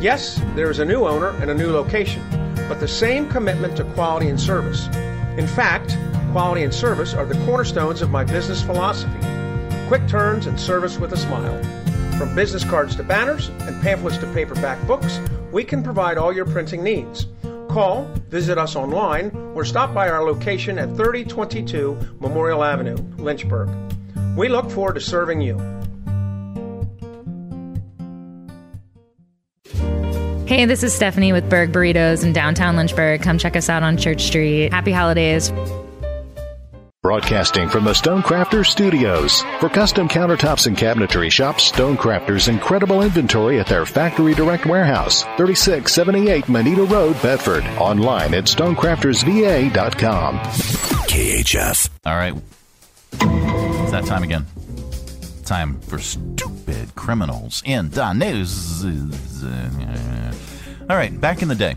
Yes, 0.03 0.41
there 0.55 0.69
is 0.69 0.79
a 0.79 0.85
new 0.85 1.05
owner 1.05 1.29
and 1.39 1.49
a 1.49 1.55
new 1.55 1.71
location, 1.71 2.21
but 2.67 2.81
the 2.81 2.87
same 2.87 3.29
commitment 3.29 3.77
to 3.77 3.85
quality 3.93 4.27
and 4.27 4.37
service. 4.37 4.87
In 5.37 5.47
fact, 5.47 5.97
quality 6.33 6.63
and 6.63 6.73
service 6.73 7.13
are 7.13 7.25
the 7.25 7.45
cornerstones 7.45 8.01
of 8.01 8.09
my 8.09 8.25
business 8.25 8.61
philosophy. 8.61 9.19
Quick 9.87 10.05
turns 10.09 10.47
and 10.47 10.59
service 10.59 10.97
with 10.97 11.13
a 11.13 11.17
smile. 11.17 11.78
From 12.19 12.35
business 12.35 12.65
cards 12.65 12.97
to 12.97 13.03
banners 13.03 13.47
and 13.61 13.81
pamphlets 13.81 14.17
to 14.17 14.27
paperback 14.33 14.85
books, 14.85 15.21
we 15.53 15.63
can 15.63 15.81
provide 15.81 16.17
all 16.17 16.33
your 16.33 16.43
printing 16.43 16.83
needs. 16.83 17.27
Call, 17.69 18.03
visit 18.27 18.57
us 18.57 18.75
online, 18.75 19.31
or 19.55 19.63
stop 19.63 19.93
by 19.93 20.09
our 20.09 20.21
location 20.21 20.77
at 20.77 20.89
3022 20.97 22.17
Memorial 22.19 22.61
Avenue, 22.61 22.97
Lynchburg. 23.17 23.69
We 24.35 24.49
look 24.49 24.69
forward 24.69 24.95
to 24.95 24.99
serving 24.99 25.39
you. 25.39 25.57
Hey, 30.45 30.65
this 30.65 30.83
is 30.83 30.93
Stephanie 30.93 31.31
with 31.31 31.49
Berg 31.49 31.71
Burritos 31.71 32.25
in 32.25 32.33
downtown 32.33 32.75
Lynchburg. 32.75 33.21
Come 33.21 33.37
check 33.37 33.55
us 33.55 33.69
out 33.69 33.81
on 33.81 33.95
Church 33.95 34.23
Street. 34.23 34.73
Happy 34.73 34.91
holidays. 34.91 35.53
Broadcasting 37.09 37.69
from 37.69 37.85
the 37.85 37.93
Stonecrafters 37.93 38.67
Studios. 38.67 39.41
For 39.59 39.67
custom 39.67 40.07
countertops 40.07 40.67
and 40.67 40.77
cabinetry, 40.77 41.31
shop 41.31 41.55
Stonecrafters' 41.55 42.49
incredible 42.49 43.01
inventory 43.01 43.59
at 43.59 43.65
their 43.65 43.83
Factory 43.83 44.35
Direct 44.35 44.67
Warehouse, 44.67 45.23
3678 45.23 46.47
Moneta 46.47 46.83
Road, 46.83 47.19
Bedford. 47.19 47.63
Online 47.79 48.35
at 48.35 48.43
stonecraftersva.com. 48.43 50.37
KHF. 51.09 51.89
All 52.05 52.15
right. 52.15 52.35
It's 53.13 53.91
that 53.91 54.05
time 54.05 54.21
again. 54.21 54.45
Time 55.45 55.81
for 55.81 55.97
stupid 55.97 56.93
criminals 56.93 57.63
in 57.65 57.89
the 57.89 58.13
news. 58.13 58.85
All 60.87 60.95
right, 60.95 61.19
back 61.19 61.41
in 61.41 61.47
the 61.47 61.55
day, 61.55 61.75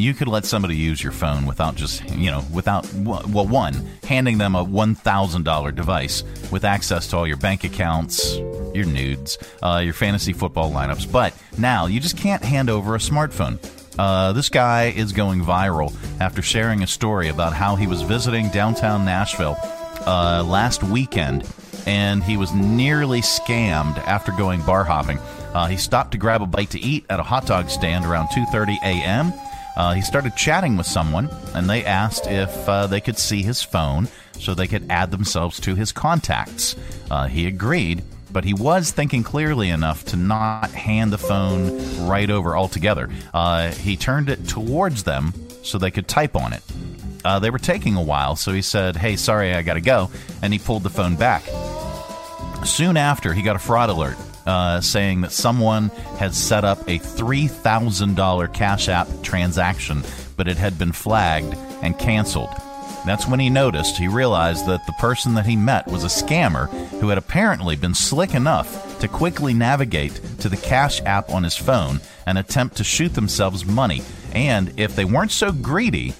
you 0.00 0.14
could 0.14 0.28
let 0.28 0.44
somebody 0.44 0.76
use 0.76 1.02
your 1.02 1.12
phone 1.12 1.46
without 1.46 1.74
just, 1.74 2.08
you 2.10 2.30
know, 2.30 2.44
without, 2.52 2.92
well, 2.94 3.46
one, 3.46 3.74
handing 4.04 4.38
them 4.38 4.54
a 4.54 4.64
$1,000 4.64 5.74
device 5.74 6.22
with 6.50 6.64
access 6.64 7.08
to 7.08 7.16
all 7.16 7.26
your 7.26 7.36
bank 7.36 7.64
accounts, 7.64 8.36
your 8.74 8.86
nudes, 8.86 9.38
uh, 9.62 9.80
your 9.84 9.94
fantasy 9.94 10.32
football 10.32 10.70
lineups. 10.70 11.10
But 11.10 11.34
now 11.58 11.86
you 11.86 12.00
just 12.00 12.16
can't 12.16 12.42
hand 12.42 12.70
over 12.70 12.94
a 12.94 12.98
smartphone. 12.98 13.58
Uh, 13.98 14.32
this 14.32 14.48
guy 14.48 14.86
is 14.96 15.12
going 15.12 15.42
viral 15.42 15.94
after 16.20 16.42
sharing 16.42 16.82
a 16.82 16.86
story 16.86 17.28
about 17.28 17.52
how 17.52 17.76
he 17.76 17.86
was 17.86 18.02
visiting 18.02 18.48
downtown 18.50 19.04
Nashville 19.04 19.56
uh, 20.06 20.42
last 20.46 20.82
weekend 20.82 21.46
and 21.86 22.22
he 22.22 22.36
was 22.36 22.52
nearly 22.52 23.20
scammed 23.20 23.98
after 23.98 24.32
going 24.32 24.60
bar 24.62 24.84
hopping. 24.84 25.18
Uh, 25.54 25.66
he 25.66 25.76
stopped 25.76 26.12
to 26.12 26.18
grab 26.18 26.42
a 26.42 26.46
bite 26.46 26.70
to 26.70 26.80
eat 26.80 27.04
at 27.10 27.20
a 27.20 27.22
hot 27.22 27.46
dog 27.46 27.68
stand 27.68 28.04
around 28.04 28.28
2:30 28.28 28.76
a.m. 28.82 29.32
Uh, 29.76 29.94
he 29.94 30.02
started 30.02 30.36
chatting 30.36 30.76
with 30.76 30.86
someone, 30.86 31.28
and 31.54 31.68
they 31.68 31.84
asked 31.84 32.26
if 32.26 32.68
uh, 32.68 32.86
they 32.86 33.00
could 33.00 33.18
see 33.18 33.42
his 33.42 33.62
phone 33.62 34.08
so 34.38 34.54
they 34.54 34.66
could 34.66 34.90
add 34.90 35.10
themselves 35.10 35.60
to 35.60 35.74
his 35.74 35.92
contacts. 35.92 36.76
Uh, 37.10 37.26
he 37.26 37.46
agreed, 37.46 38.02
but 38.30 38.44
he 38.44 38.54
was 38.54 38.90
thinking 38.90 39.22
clearly 39.22 39.68
enough 39.70 40.04
to 40.06 40.16
not 40.16 40.70
hand 40.70 41.12
the 41.12 41.18
phone 41.18 42.06
right 42.06 42.30
over 42.30 42.56
altogether. 42.56 43.10
Uh, 43.32 43.70
he 43.70 43.96
turned 43.96 44.28
it 44.28 44.46
towards 44.48 45.04
them 45.04 45.32
so 45.62 45.78
they 45.78 45.90
could 45.90 46.08
type 46.08 46.36
on 46.36 46.52
it. 46.52 46.62
Uh, 47.24 47.38
they 47.38 47.50
were 47.50 47.58
taking 47.58 47.96
a 47.96 48.02
while, 48.02 48.34
so 48.34 48.52
he 48.52 48.62
said, 48.62 48.96
Hey, 48.96 49.16
sorry, 49.16 49.52
I 49.52 49.62
gotta 49.62 49.82
go. 49.82 50.10
And 50.42 50.52
he 50.52 50.58
pulled 50.58 50.82
the 50.82 50.90
phone 50.90 51.16
back. 51.16 51.42
Soon 52.64 52.96
after, 52.96 53.34
he 53.34 53.42
got 53.42 53.56
a 53.56 53.58
fraud 53.58 53.90
alert 53.90 54.16
uh, 54.46 54.80
saying 54.80 55.20
that 55.22 55.32
someone 55.32 55.88
had 56.18 56.34
set 56.34 56.64
up 56.64 56.80
a 56.82 56.98
$3,000 56.98 58.54
Cash 58.54 58.88
App 58.88 59.08
transaction, 59.22 60.02
but 60.36 60.48
it 60.48 60.56
had 60.56 60.78
been 60.78 60.92
flagged 60.92 61.54
and 61.82 61.98
canceled. 61.98 62.50
That's 63.06 63.26
when 63.26 63.40
he 63.40 63.48
noticed, 63.48 63.96
he 63.96 64.08
realized 64.08 64.66
that 64.66 64.84
the 64.86 64.92
person 64.94 65.34
that 65.34 65.46
he 65.46 65.56
met 65.56 65.86
was 65.86 66.04
a 66.04 66.08
scammer 66.08 66.68
who 67.00 67.08
had 67.08 67.16
apparently 67.16 67.74
been 67.74 67.94
slick 67.94 68.34
enough 68.34 68.98
to 69.00 69.08
quickly 69.08 69.54
navigate 69.54 70.20
to 70.40 70.50
the 70.50 70.56
Cash 70.58 71.00
App 71.06 71.30
on 71.30 71.42
his 71.42 71.56
phone 71.56 72.00
and 72.26 72.36
attempt 72.36 72.76
to 72.76 72.84
shoot 72.84 73.14
themselves 73.14 73.64
money. 73.64 74.02
And 74.34 74.78
if 74.78 74.94
they 74.94 75.06
weren't 75.06 75.32
so 75.32 75.50
greedy, 75.50 76.14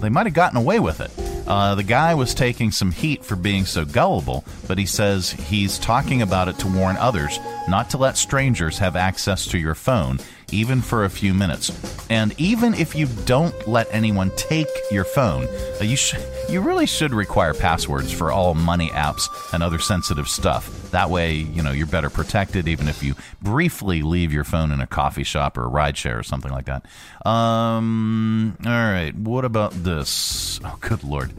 they 0.00 0.08
might 0.08 0.26
have 0.26 0.34
gotten 0.34 0.56
away 0.56 0.78
with 0.78 1.00
it. 1.00 1.10
Uh, 1.46 1.74
the 1.74 1.82
guy 1.82 2.14
was 2.14 2.32
taking 2.32 2.70
some 2.70 2.92
heat 2.92 3.24
for 3.24 3.34
being 3.34 3.64
so 3.64 3.84
gullible, 3.84 4.44
but 4.68 4.78
he 4.78 4.86
says 4.86 5.30
he's 5.32 5.78
talking 5.78 6.22
about 6.22 6.48
it 6.48 6.58
to 6.58 6.68
warn 6.68 6.96
others 6.96 7.38
not 7.68 7.90
to 7.90 7.98
let 7.98 8.16
strangers 8.16 8.78
have 8.78 8.94
access 8.96 9.46
to 9.46 9.58
your 9.58 9.74
phone, 9.74 10.20
even 10.52 10.80
for 10.80 11.04
a 11.04 11.10
few 11.10 11.34
minutes. 11.34 11.70
And 12.10 12.34
even 12.38 12.74
if 12.74 12.94
you 12.94 13.06
don't 13.24 13.68
let 13.68 13.86
anyone 13.92 14.30
take 14.36 14.68
your 14.90 15.04
phone, 15.04 15.46
uh, 15.80 15.84
you 15.84 15.96
sh- 15.96 16.16
you 16.48 16.60
really 16.60 16.86
should 16.86 17.12
require 17.12 17.54
passwords 17.54 18.12
for 18.12 18.32
all 18.32 18.54
money 18.54 18.88
apps 18.88 19.28
and 19.52 19.62
other 19.62 19.78
sensitive 19.78 20.28
stuff. 20.28 20.90
That 20.90 21.10
way, 21.10 21.34
you 21.34 21.62
know, 21.62 21.70
you're 21.70 21.86
better 21.86 22.10
protected 22.10 22.66
even 22.66 22.88
if 22.88 23.02
you 23.02 23.14
briefly 23.40 24.02
leave 24.02 24.32
your 24.32 24.44
phone 24.44 24.72
in 24.72 24.80
a 24.80 24.86
coffee 24.86 25.24
shop 25.24 25.56
or 25.56 25.64
a 25.64 25.68
ride 25.68 25.96
share 25.96 26.18
or 26.18 26.22
something 26.24 26.50
like 26.50 26.66
that. 26.66 26.84
Um, 27.24 28.56
all 28.64 28.72
right, 28.72 29.14
what 29.14 29.44
about 29.44 29.72
this? 29.84 30.58
Oh, 30.64 30.76
good 30.80 31.04
lord. 31.04 31.32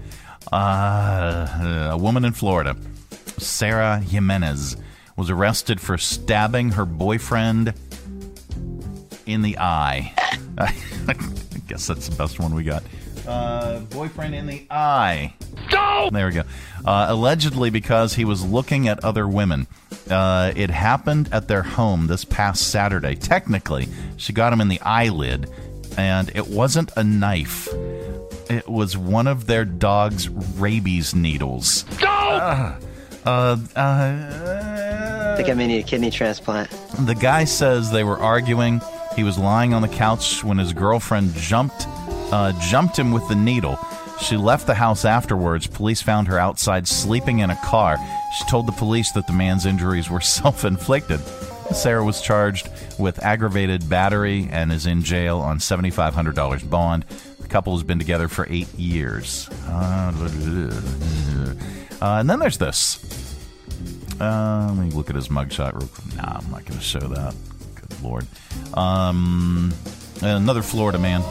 Uh, 0.51 1.89
a 1.91 1.97
woman 1.97 2.25
in 2.25 2.33
Florida, 2.33 2.75
Sarah 3.37 3.99
Jimenez, 3.99 4.77
was 5.15 5.29
arrested 5.29 5.79
for 5.79 5.97
stabbing 5.97 6.71
her 6.71 6.85
boyfriend 6.85 7.73
in 9.25 9.41
the 9.41 9.57
eye. 9.57 10.13
I 10.57 10.73
guess 11.67 11.87
that's 11.87 12.07
the 12.09 12.15
best 12.15 12.39
one 12.39 12.53
we 12.53 12.63
got. 12.63 12.83
Uh, 13.27 13.79
boyfriend 13.79 14.33
in 14.33 14.47
the 14.47 14.65
eye. 14.69 15.33
Go! 15.69 16.09
There 16.11 16.27
we 16.27 16.33
go. 16.33 16.43
Uh, 16.83 17.05
allegedly 17.09 17.69
because 17.69 18.15
he 18.15 18.25
was 18.25 18.43
looking 18.43 18.87
at 18.87 19.03
other 19.03 19.27
women. 19.27 19.67
Uh, 20.09 20.51
it 20.55 20.69
happened 20.69 21.29
at 21.31 21.47
their 21.47 21.61
home 21.61 22.07
this 22.07 22.25
past 22.25 22.69
Saturday. 22.69 23.15
Technically, 23.15 23.87
she 24.17 24.33
got 24.33 24.51
him 24.51 24.59
in 24.59 24.67
the 24.67 24.81
eyelid, 24.81 25.49
and 25.97 26.31
it 26.35 26.47
wasn't 26.47 26.91
a 26.97 27.03
knife. 27.03 27.69
It 28.49 28.67
was 28.67 28.97
one 28.97 29.27
of 29.27 29.45
their 29.47 29.65
dog's 29.65 30.27
rabies 30.29 31.13
needles. 31.13 31.83
Go! 31.99 32.07
Uh, 32.07 32.77
uh, 33.25 33.57
I 33.75 35.35
think 35.37 35.49
I 35.49 35.53
may 35.53 35.67
need 35.67 35.79
a 35.79 35.83
kidney 35.83 36.09
transplant. 36.09 36.71
The 37.05 37.13
guy 37.13 37.43
says 37.43 37.91
they 37.91 38.03
were 38.03 38.17
arguing. 38.17 38.81
He 39.15 39.23
was 39.23 39.37
lying 39.37 39.73
on 39.73 39.81
the 39.81 39.87
couch 39.87 40.43
when 40.43 40.57
his 40.57 40.73
girlfriend 40.73 41.35
jumped 41.35 41.85
uh, 42.31 42.53
jumped 42.69 42.97
him 42.97 43.11
with 43.11 43.27
the 43.27 43.35
needle. 43.35 43.77
She 44.21 44.37
left 44.37 44.67
the 44.67 44.75
house 44.75 45.03
afterwards. 45.03 45.67
Police 45.67 46.01
found 46.01 46.27
her 46.27 46.37
outside 46.37 46.87
sleeping 46.87 47.39
in 47.39 47.49
a 47.49 47.55
car. 47.57 47.97
She 48.37 48.45
told 48.45 48.67
the 48.67 48.71
police 48.71 49.11
that 49.13 49.27
the 49.27 49.33
man's 49.33 49.65
injuries 49.65 50.09
were 50.09 50.21
self 50.39 50.63
inflicted. 50.63 51.19
Sarah 51.73 52.03
was 52.03 52.21
charged 52.21 52.69
with 52.99 53.23
aggravated 53.23 53.89
battery 53.89 54.47
and 54.51 54.71
is 54.71 54.85
in 54.85 55.03
jail 55.03 55.39
on 55.39 55.59
$7,500 55.59 56.69
bond. 56.69 57.03
The 57.39 57.47
couple 57.47 57.73
has 57.73 57.83
been 57.83 57.97
together 57.97 58.27
for 58.27 58.45
eight 58.49 58.73
years. 58.75 59.49
Uh, 59.67 60.11
and 62.01 62.29
then 62.29 62.39
there's 62.39 62.57
this. 62.57 63.37
Uh, 64.19 64.71
let 64.75 64.85
me 64.85 64.91
look 64.91 65.09
at 65.09 65.15
his 65.15 65.29
mugshot 65.29 65.73
real 65.73 65.87
quick. 65.87 66.15
Nah, 66.17 66.39
I'm 66.39 66.51
not 66.51 66.65
going 66.65 66.77
to 66.77 66.85
show 66.85 66.99
that. 66.99 67.33
Lord. 68.01 68.25
Um, 68.73 69.73
another 70.21 70.61
Florida 70.61 70.99
man. 70.99 71.21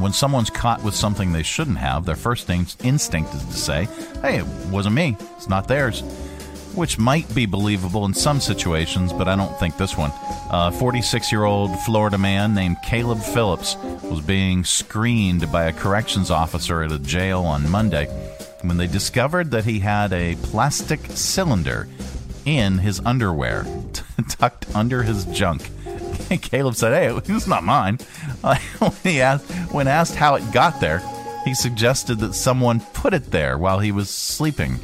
When 0.00 0.12
someone's 0.12 0.50
caught 0.50 0.84
with 0.84 0.94
something 0.94 1.32
they 1.32 1.42
shouldn't 1.42 1.78
have, 1.78 2.04
their 2.04 2.16
first 2.16 2.48
in- 2.48 2.66
instinct 2.84 3.34
is 3.34 3.44
to 3.44 3.52
say, 3.52 3.88
"Hey, 4.22 4.38
it 4.38 4.46
wasn't 4.70 4.94
me. 4.94 5.16
It's 5.36 5.48
not 5.48 5.66
theirs." 5.66 6.02
Which 6.74 6.98
might 6.98 7.32
be 7.34 7.46
believable 7.46 8.04
in 8.04 8.14
some 8.14 8.38
situations, 8.40 9.12
but 9.12 9.26
I 9.26 9.34
don't 9.34 9.58
think 9.58 9.76
this 9.76 9.96
one. 9.96 10.12
A 10.50 10.70
46 10.70 11.32
year 11.32 11.44
old 11.44 11.76
Florida 11.80 12.18
man 12.18 12.54
named 12.54 12.76
Caleb 12.84 13.20
Phillips 13.20 13.76
was 14.02 14.20
being 14.20 14.64
screened 14.64 15.50
by 15.50 15.64
a 15.64 15.72
corrections 15.72 16.30
officer 16.30 16.84
at 16.84 16.92
a 16.92 16.98
jail 17.00 17.42
on 17.42 17.68
Monday 17.68 18.06
when 18.62 18.76
they 18.76 18.86
discovered 18.86 19.50
that 19.50 19.64
he 19.64 19.80
had 19.80 20.12
a 20.12 20.36
plastic 20.42 21.00
cylinder 21.14 21.88
in 22.58 22.78
his 22.78 23.00
underwear 23.04 23.64
tucked 24.28 24.66
under 24.74 25.02
his 25.02 25.24
junk. 25.26 25.70
Caleb 26.42 26.74
said, 26.74 26.92
"Hey, 26.92 27.32
it's 27.34 27.46
not 27.46 27.64
mine." 27.64 27.98
When 28.78 28.92
he 29.02 29.20
asked, 29.20 29.50
when 29.72 29.88
asked 29.88 30.14
how 30.16 30.34
it 30.36 30.52
got 30.52 30.80
there, 30.80 31.02
he 31.44 31.54
suggested 31.54 32.18
that 32.20 32.34
someone 32.34 32.80
put 32.94 33.14
it 33.14 33.30
there 33.30 33.58
while 33.58 33.78
he 33.78 33.92
was 33.92 34.08
sleeping. 34.10 34.78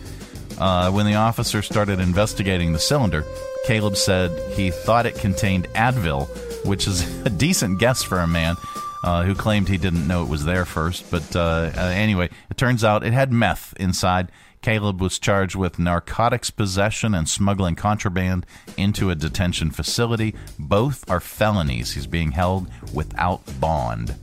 Uh, 0.59 0.91
when 0.91 1.07
the 1.07 1.15
officer 1.15 1.61
started 1.63 2.01
investigating 2.01 2.73
the 2.73 2.79
cylinder, 2.79 3.25
Caleb 3.67 3.97
said 3.97 4.31
he 4.55 4.71
thought 4.71 5.05
it 5.07 5.17
contained 5.17 5.67
Advil, 5.75 6.27
which 6.65 6.87
is 6.87 7.03
a 7.27 7.31
decent 7.31 7.79
guess 7.79 8.03
for 8.03 8.19
a 8.21 8.27
man. 8.27 8.57
uh, 9.05 9.23
who 9.23 9.35
claimed 9.35 9.69
he 9.69 9.79
didn't 9.79 10.07
know 10.09 10.23
it 10.25 10.29
was 10.29 10.45
there 10.45 10.65
first. 10.65 11.09
But 11.11 11.37
uh, 11.37 11.71
uh, 11.77 11.81
anyway, 11.95 12.29
it 12.51 12.57
turns 12.57 12.83
out 12.83 13.05
it 13.05 13.13
had 13.13 13.31
meth 13.33 13.73
inside. 13.79 14.33
Caleb 14.67 15.01
was 15.01 15.21
charged 15.21 15.55
with 15.55 15.79
narcotics 15.79 16.51
possession 16.51 17.15
and 17.15 17.29
smuggling 17.29 17.77
contraband 17.77 18.45
into 18.77 19.11
a 19.11 19.15
detention 19.15 19.71
facility. 19.71 20.35
Both 20.59 21.09
are 21.09 21.21
felonies. 21.21 21.93
He's 21.93 22.09
being 22.09 22.33
held 22.33 22.67
without 22.93 23.43
bond. 23.61 24.17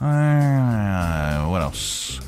Uh, 0.00 1.44
what 1.48 1.60
else? 1.60 2.18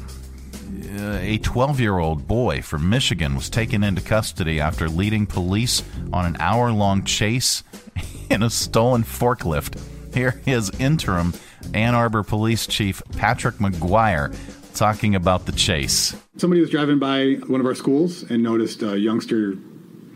Uh, 0.95 1.19
a 1.23 1.39
12 1.39 1.81
year 1.81 1.97
old 1.97 2.29
boy 2.29 2.61
from 2.61 2.91
Michigan 2.91 3.37
was 3.37 3.49
taken 3.49 3.83
into 3.83 4.03
custody 4.03 4.61
after 4.61 4.87
leading 4.87 5.25
police 5.25 5.83
on 6.13 6.27
an 6.27 6.37
hour 6.41 6.73
long 6.73 7.05
chase 7.05 7.65
in 8.29 8.43
a 8.43 8.51
stolen 8.51 9.03
forklift. 9.03 9.81
Here 10.15 10.43
is 10.45 10.69
interim 10.79 11.33
Ann 11.73 11.95
Arbor 11.95 12.23
Police 12.23 12.67
Chief 12.67 13.03
Patrick 13.17 13.55
McGuire 13.55 14.37
talking 14.75 15.15
about 15.15 15.47
the 15.47 15.53
chase. 15.53 16.15
Somebody 16.43 16.61
was 16.61 16.71
driving 16.71 16.99
by 16.99 17.35
one 17.47 17.61
of 17.61 17.67
our 17.67 17.75
schools 17.77 18.29
and 18.29 18.43
noticed 18.43 18.83
a 18.83 18.99
youngster 18.99 19.55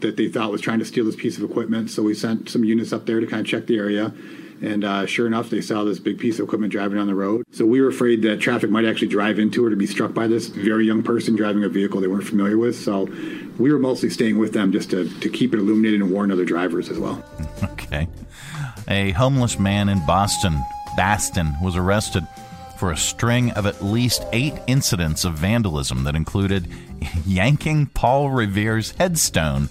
that 0.00 0.16
they 0.16 0.26
thought 0.28 0.50
was 0.50 0.60
trying 0.60 0.80
to 0.80 0.84
steal 0.84 1.04
this 1.04 1.14
piece 1.14 1.38
of 1.38 1.48
equipment. 1.48 1.88
So 1.88 2.02
we 2.02 2.14
sent 2.14 2.48
some 2.48 2.64
units 2.64 2.92
up 2.92 3.06
there 3.06 3.20
to 3.20 3.28
kind 3.28 3.42
of 3.42 3.46
check 3.46 3.68
the 3.68 3.78
area. 3.78 4.12
And 4.60 4.82
uh, 4.82 5.06
sure 5.06 5.28
enough, 5.28 5.50
they 5.50 5.60
saw 5.60 5.84
this 5.84 6.00
big 6.00 6.18
piece 6.18 6.40
of 6.40 6.46
equipment 6.46 6.72
driving 6.72 6.98
on 6.98 7.06
the 7.06 7.14
road. 7.14 7.44
So 7.52 7.64
we 7.64 7.80
were 7.80 7.86
afraid 7.86 8.22
that 8.22 8.40
traffic 8.40 8.70
might 8.70 8.84
actually 8.84 9.06
drive 9.06 9.38
into 9.38 9.64
or 9.64 9.70
be 9.76 9.86
struck 9.86 10.14
by 10.14 10.26
this 10.26 10.48
very 10.48 10.84
young 10.84 11.04
person 11.04 11.36
driving 11.36 11.62
a 11.62 11.68
vehicle 11.68 12.00
they 12.00 12.08
weren't 12.08 12.26
familiar 12.26 12.58
with. 12.58 12.74
So 12.74 13.04
we 13.56 13.72
were 13.72 13.78
mostly 13.78 14.10
staying 14.10 14.36
with 14.36 14.52
them 14.52 14.72
just 14.72 14.90
to, 14.90 15.08
to 15.20 15.30
keep 15.30 15.54
it 15.54 15.60
illuminated 15.60 16.00
and 16.00 16.10
warn 16.10 16.32
other 16.32 16.44
drivers 16.44 16.88
as 16.88 16.98
well. 16.98 17.22
Okay. 17.62 18.08
A 18.88 19.12
homeless 19.12 19.60
man 19.60 19.88
in 19.88 20.04
Boston, 20.06 20.60
Baston, 20.96 21.54
was 21.62 21.76
arrested 21.76 22.26
for 22.78 22.90
a 22.90 22.96
string 22.96 23.50
of 23.52 23.66
at 23.66 23.82
least 23.82 24.24
eight 24.32 24.54
incidents 24.66 25.24
of 25.24 25.34
vandalism 25.34 26.04
that 26.04 26.14
included 26.14 26.68
yanking 27.26 27.86
Paul 27.86 28.30
Revere's 28.30 28.92
headstone 28.92 29.68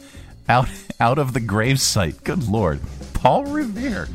out 0.47 0.69
out 0.99 1.17
of 1.17 1.33
the 1.33 1.41
gravesite. 1.41 2.23
Good 2.23 2.47
lord, 2.47 2.79
Paul 3.13 3.45
Revere. 3.45 4.07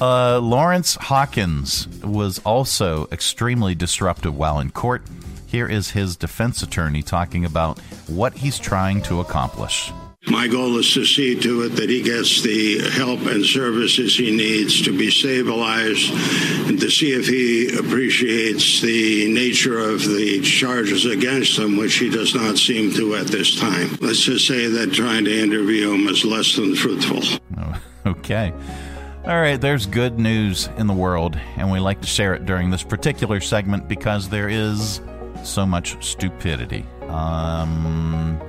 Uh, 0.00 0.38
Lawrence 0.40 0.96
Hawkins 0.96 1.88
was 2.02 2.38
also 2.40 3.08
extremely 3.12 3.74
disruptive 3.74 4.36
while 4.36 4.58
in 4.58 4.70
court. 4.70 5.02
Here 5.46 5.68
is 5.68 5.90
his 5.90 6.16
defense 6.16 6.62
attorney 6.62 7.02
talking 7.02 7.44
about 7.44 7.78
what 8.08 8.34
he's 8.34 8.58
trying 8.58 9.02
to 9.02 9.20
accomplish. 9.20 9.92
My 10.28 10.48
goal 10.48 10.78
is 10.78 10.92
to 10.94 11.04
see 11.04 11.38
to 11.40 11.62
it 11.62 11.76
that 11.76 11.88
he 11.88 12.02
gets 12.02 12.42
the 12.42 12.80
help 12.90 13.20
and 13.26 13.44
services 13.44 14.16
he 14.16 14.36
needs 14.36 14.82
to 14.82 14.96
be 14.96 15.10
stabilized 15.10 16.10
and 16.68 16.80
to 16.80 16.90
see 16.90 17.12
if 17.12 17.26
he 17.26 17.76
appreciates 17.78 18.80
the 18.80 19.32
nature 19.32 19.78
of 19.78 20.02
the 20.02 20.40
charges 20.42 21.06
against 21.06 21.58
him, 21.58 21.76
which 21.76 21.94
he 21.96 22.10
does 22.10 22.34
not 22.34 22.58
seem 22.58 22.92
to 22.94 23.14
at 23.14 23.28
this 23.28 23.58
time. 23.58 23.96
Let's 24.00 24.20
just 24.20 24.48
say 24.48 24.66
that 24.66 24.92
trying 24.92 25.24
to 25.26 25.42
interview 25.42 25.92
him 25.92 26.08
is 26.08 26.24
less 26.24 26.56
than 26.56 26.74
fruitful. 26.74 27.22
Okay. 28.06 28.52
All 29.26 29.40
right, 29.40 29.60
there's 29.60 29.86
good 29.86 30.20
news 30.20 30.68
in 30.78 30.86
the 30.86 30.94
world, 30.94 31.36
and 31.56 31.72
we 31.72 31.80
like 31.80 32.00
to 32.02 32.06
share 32.06 32.34
it 32.34 32.46
during 32.46 32.70
this 32.70 32.84
particular 32.84 33.40
segment 33.40 33.88
because 33.88 34.28
there 34.28 34.48
is 34.48 35.00
so 35.42 35.66
much 35.66 36.04
stupidity. 36.06 36.86
Um, 37.08 38.40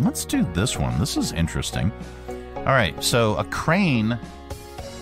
let's 0.00 0.24
do 0.24 0.44
this 0.52 0.78
one. 0.78 0.98
This 0.98 1.16
is 1.16 1.32
interesting. 1.32 1.92
All 2.56 2.64
right, 2.64 3.02
so 3.02 3.36
a 3.36 3.44
crane, 3.44 4.18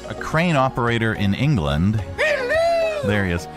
a 0.09 0.15
crane 0.15 0.57
operator 0.57 1.15
in 1.15 1.35
England, 1.35 2.03
there 3.05 3.27
he 3.27 3.33
is, 3.33 3.49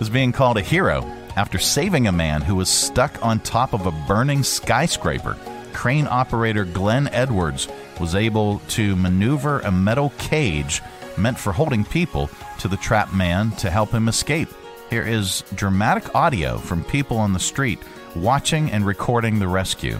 is 0.00 0.10
being 0.10 0.32
called 0.32 0.56
a 0.56 0.62
hero 0.62 1.02
after 1.36 1.58
saving 1.58 2.06
a 2.06 2.12
man 2.12 2.42
who 2.42 2.54
was 2.54 2.68
stuck 2.68 3.24
on 3.24 3.40
top 3.40 3.72
of 3.72 3.86
a 3.86 3.92
burning 4.06 4.42
skyscraper. 4.42 5.36
Crane 5.72 6.06
operator 6.10 6.64
Glenn 6.64 7.08
Edwards 7.08 7.68
was 8.00 8.14
able 8.14 8.58
to 8.68 8.96
maneuver 8.96 9.60
a 9.60 9.70
metal 9.70 10.12
cage 10.18 10.82
meant 11.16 11.38
for 11.38 11.52
holding 11.52 11.84
people 11.84 12.28
to 12.58 12.68
the 12.68 12.76
trapped 12.76 13.14
man 13.14 13.50
to 13.52 13.70
help 13.70 13.90
him 13.90 14.08
escape. 14.08 14.48
Here 14.90 15.02
is 15.02 15.42
dramatic 15.54 16.14
audio 16.14 16.58
from 16.58 16.84
people 16.84 17.16
on 17.16 17.32
the 17.32 17.38
street 17.38 17.78
watching 18.14 18.70
and 18.70 18.84
recording 18.84 19.38
the 19.38 19.48
rescue. 19.48 19.98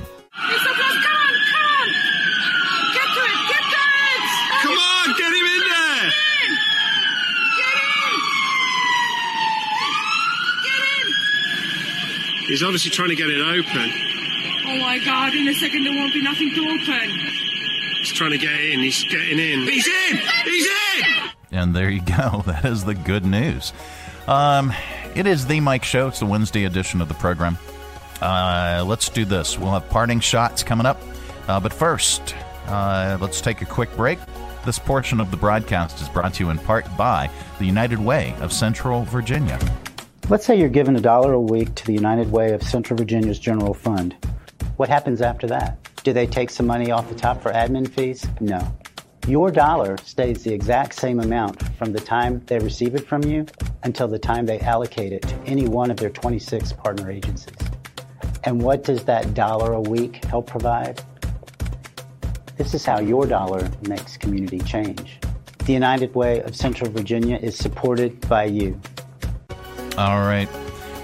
Come 4.62 4.78
on, 4.78 5.08
get 5.16 5.32
him 5.32 5.46
in 5.46 5.60
there! 5.70 6.12
He's 12.52 12.62
obviously 12.62 12.90
trying 12.90 13.08
to 13.08 13.14
get 13.16 13.30
it 13.30 13.40
open. 13.40 13.90
Oh 14.66 14.76
my 14.76 14.98
god, 15.02 15.34
in 15.34 15.48
a 15.48 15.54
second 15.54 15.84
there 15.84 15.92
won't 15.94 16.12
be 16.12 16.22
nothing 16.22 16.50
to 16.54 16.60
open. 16.60 17.08
He's 17.96 18.12
trying 18.12 18.32
to 18.32 18.36
get 18.36 18.60
in. 18.60 18.80
He's 18.80 19.02
getting 19.04 19.38
in. 19.38 19.60
He's 19.60 19.88
in! 19.88 20.20
He's 20.44 20.66
in! 20.66 21.30
And 21.50 21.74
there 21.74 21.88
you 21.88 22.02
go. 22.02 22.42
That 22.46 22.66
is 22.66 22.84
the 22.84 22.94
good 22.94 23.24
news. 23.24 23.72
Um, 24.28 24.70
it 25.14 25.26
is 25.26 25.46
the 25.46 25.60
Mike 25.60 25.82
Show. 25.82 26.08
It's 26.08 26.18
the 26.18 26.26
Wednesday 26.26 26.66
edition 26.66 27.00
of 27.00 27.08
the 27.08 27.14
program. 27.14 27.56
Uh, 28.20 28.84
let's 28.86 29.08
do 29.08 29.24
this. 29.24 29.58
We'll 29.58 29.70
have 29.70 29.88
parting 29.88 30.20
shots 30.20 30.62
coming 30.62 30.84
up. 30.84 31.00
Uh, 31.48 31.58
but 31.58 31.72
first, 31.72 32.34
uh, 32.66 33.16
let's 33.18 33.40
take 33.40 33.62
a 33.62 33.64
quick 33.64 33.96
break. 33.96 34.18
This 34.66 34.78
portion 34.78 35.20
of 35.20 35.30
the 35.30 35.38
broadcast 35.38 36.02
is 36.02 36.08
brought 36.10 36.34
to 36.34 36.44
you 36.44 36.50
in 36.50 36.58
part 36.58 36.84
by 36.98 37.30
the 37.58 37.64
United 37.64 37.98
Way 37.98 38.34
of 38.40 38.52
Central 38.52 39.04
Virginia. 39.04 39.58
Let's 40.32 40.46
say 40.46 40.58
you're 40.58 40.70
given 40.70 40.96
a 40.96 41.00
dollar 41.02 41.34
a 41.34 41.40
week 41.40 41.74
to 41.74 41.84
the 41.84 41.92
United 41.92 42.32
Way 42.32 42.54
of 42.54 42.62
Central 42.62 42.96
Virginia's 42.96 43.38
general 43.38 43.74
fund. 43.74 44.16
What 44.78 44.88
happens 44.88 45.20
after 45.20 45.46
that? 45.48 45.76
Do 46.04 46.14
they 46.14 46.26
take 46.26 46.48
some 46.48 46.66
money 46.66 46.90
off 46.90 47.10
the 47.10 47.14
top 47.14 47.42
for 47.42 47.52
admin 47.52 47.86
fees? 47.86 48.26
No. 48.40 48.74
Your 49.26 49.50
dollar 49.50 49.98
stays 49.98 50.42
the 50.42 50.54
exact 50.54 50.94
same 50.94 51.20
amount 51.20 51.62
from 51.76 51.92
the 51.92 52.00
time 52.00 52.40
they 52.46 52.58
receive 52.60 52.94
it 52.94 53.06
from 53.06 53.22
you 53.24 53.44
until 53.82 54.08
the 54.08 54.18
time 54.18 54.46
they 54.46 54.58
allocate 54.60 55.12
it 55.12 55.20
to 55.20 55.36
any 55.44 55.68
one 55.68 55.90
of 55.90 55.98
their 55.98 56.08
26 56.08 56.72
partner 56.72 57.10
agencies. 57.10 57.54
And 58.44 58.62
what 58.62 58.84
does 58.84 59.04
that 59.04 59.34
dollar 59.34 59.74
a 59.74 59.82
week 59.82 60.24
help 60.24 60.46
provide? 60.46 61.02
This 62.56 62.72
is 62.72 62.86
how 62.86 63.00
your 63.00 63.26
dollar 63.26 63.70
makes 63.86 64.16
community 64.16 64.60
change. 64.60 65.18
The 65.66 65.74
United 65.74 66.14
Way 66.14 66.40
of 66.40 66.56
Central 66.56 66.90
Virginia 66.90 67.36
is 67.36 67.54
supported 67.54 68.26
by 68.30 68.44
you. 68.44 68.80
All 69.98 70.20
right. 70.20 70.48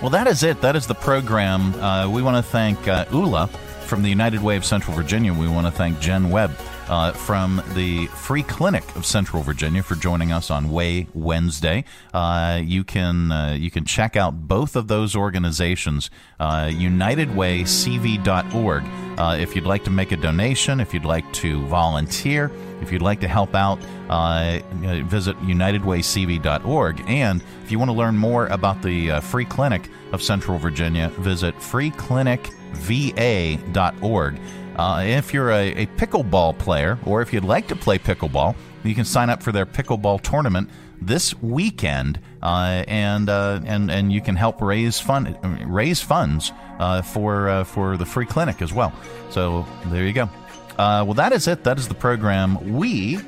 Well, 0.01 0.11
that 0.11 0.27
is 0.27 0.43
it. 0.43 0.61
That 0.61 0.77
is 0.77 0.87
the 0.87 0.95
program. 0.95 1.75
Uh, 1.75 2.09
we 2.09 2.23
want 2.23 2.37
to 2.37 2.43
thank 2.43 2.89
uh, 2.89 3.05
Ula 3.13 3.49
from 3.87 4.03
the 4.03 4.09
United 4.09 4.43
Way 4.43 4.57
of 4.57 4.65
Central 4.65 4.95
Virginia. 4.97 5.35
We 5.35 5.49
want 5.49 5.67
to 5.67 5.71
thank 5.71 5.99
Jen 6.01 6.31
Webb 6.31 6.53
uh, 6.89 7.13
from 7.13 7.63
the 7.75 8.07
Free 8.07 8.43
Clinic 8.43 8.83
of 8.97 9.07
Central 9.07 9.43
Virginia 9.43 9.83
for 9.83 9.95
joining 9.95 10.33
us 10.33 10.51
on 10.51 10.71
Way 10.71 11.07
Wednesday. 11.15 11.85
Uh, 12.13 12.61
you 12.63 12.85
can 12.85 13.31
uh, 13.31 13.57
you 13.59 13.71
can 13.71 13.85
check 13.85 14.17
out 14.17 14.49
both 14.49 14.75
of 14.77 14.89
those 14.89 15.15
organizations, 15.15 16.11
uh, 16.41 16.65
UnitedWayCV.org. 16.67 18.85
Uh, 19.19 19.37
if 19.39 19.55
you'd 19.55 19.67
like 19.67 19.85
to 19.85 19.91
make 19.91 20.11
a 20.13 20.17
donation, 20.17 20.81
if 20.81 20.95
you'd 20.95 21.05
like 21.05 21.31
to 21.35 21.61
volunteer, 21.67 22.51
if 22.81 22.91
you'd 22.93 23.03
like 23.03 23.21
to 23.21 23.29
help 23.29 23.55
out, 23.55 23.79
uh, 24.09 24.61
visit 25.05 25.37
UnitedWayCV.org. 25.43 27.05
And 27.07 27.45
if 27.63 27.71
you 27.71 27.79
want 27.79 27.91
to 27.91 27.97
learn 27.97 28.17
more 28.17 28.47
about 28.47 28.81
the 28.83 29.21
Free 29.21 29.45
Clinic 29.45 29.91
of 30.13 30.23
Central 30.23 30.57
Virginia, 30.59 31.11
visit 31.19 31.55
freeclinicva.org. 31.57 34.41
Uh, 34.79 35.03
if 35.05 35.35
you're 35.35 35.51
a, 35.51 35.73
a 35.73 35.87
pickleball 35.87 36.57
player, 36.57 36.99
or 37.05 37.21
if 37.21 37.33
you'd 37.33 37.45
like 37.45 37.67
to 37.67 37.75
play 37.75 37.99
pickleball, 37.99 38.55
you 38.85 38.95
can 38.95 39.05
sign 39.05 39.29
up 39.29 39.43
for 39.43 39.51
their 39.51 39.67
pickleball 39.67 40.23
tournament 40.23 40.71
this 41.01 41.35
weekend, 41.43 42.21
uh, 42.43 42.85
and 42.87 43.29
uh, 43.29 43.61
and 43.65 43.91
and 43.91 44.13
you 44.13 44.21
can 44.21 44.37
help 44.37 44.63
raise 44.63 45.01
fund 45.01 45.37
raise 45.67 46.01
funds 46.01 46.53
uh, 46.79 47.03
for 47.03 47.49
uh, 47.49 47.65
for 47.65 47.97
the 47.97 48.07
free 48.07 48.27
clinic 48.27 48.63
as 48.63 48.73
well. 48.73 48.93
So 49.31 49.67
there 49.87 50.07
you 50.07 50.13
go. 50.13 50.31
Uh, 50.79 51.03
well, 51.05 51.15
that 51.15 51.33
is 51.33 51.49
it. 51.49 51.65
That 51.65 51.79
is 51.79 51.89
the 51.89 51.95
program. 51.95 52.77
We 52.77 53.19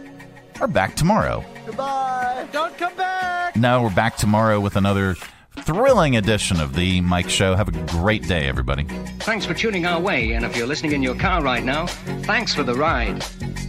are 0.60 0.68
back 0.68 0.94
tomorrow. 0.94 1.44
Goodbye. 1.66 2.46
Don't 2.52 2.76
come 2.78 2.94
back. 2.96 3.56
No, 3.56 3.82
we're 3.82 3.94
back 3.94 4.16
tomorrow 4.16 4.60
with 4.60 4.76
another 4.76 5.16
thrilling 5.62 6.16
edition 6.16 6.60
of 6.60 6.74
the 6.74 7.00
Mike 7.00 7.28
Show. 7.28 7.54
Have 7.54 7.68
a 7.68 7.86
great 7.86 8.26
day, 8.26 8.48
everybody. 8.48 8.84
Thanks 9.20 9.46
for 9.46 9.54
tuning 9.54 9.86
our 9.86 10.00
way, 10.00 10.32
and 10.32 10.44
if 10.44 10.56
you're 10.56 10.66
listening 10.66 10.92
in 10.92 11.02
your 11.02 11.14
car 11.14 11.42
right 11.42 11.64
now, 11.64 11.86
thanks 12.24 12.54
for 12.54 12.62
the 12.62 12.74
ride. 12.74 13.22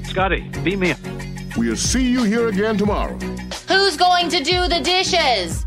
Scotty, 0.06 0.50
beat 0.64 0.80
me 0.80 0.92
up. 0.92 1.00
We'll 1.58 1.76
see 1.76 2.10
you 2.10 2.24
here 2.24 2.48
again 2.48 2.78
tomorrow. 2.78 3.18
Who's 3.68 3.98
going 3.98 4.30
to 4.30 4.44
do 4.44 4.68
the 4.68 4.80
dishes? 4.82 5.66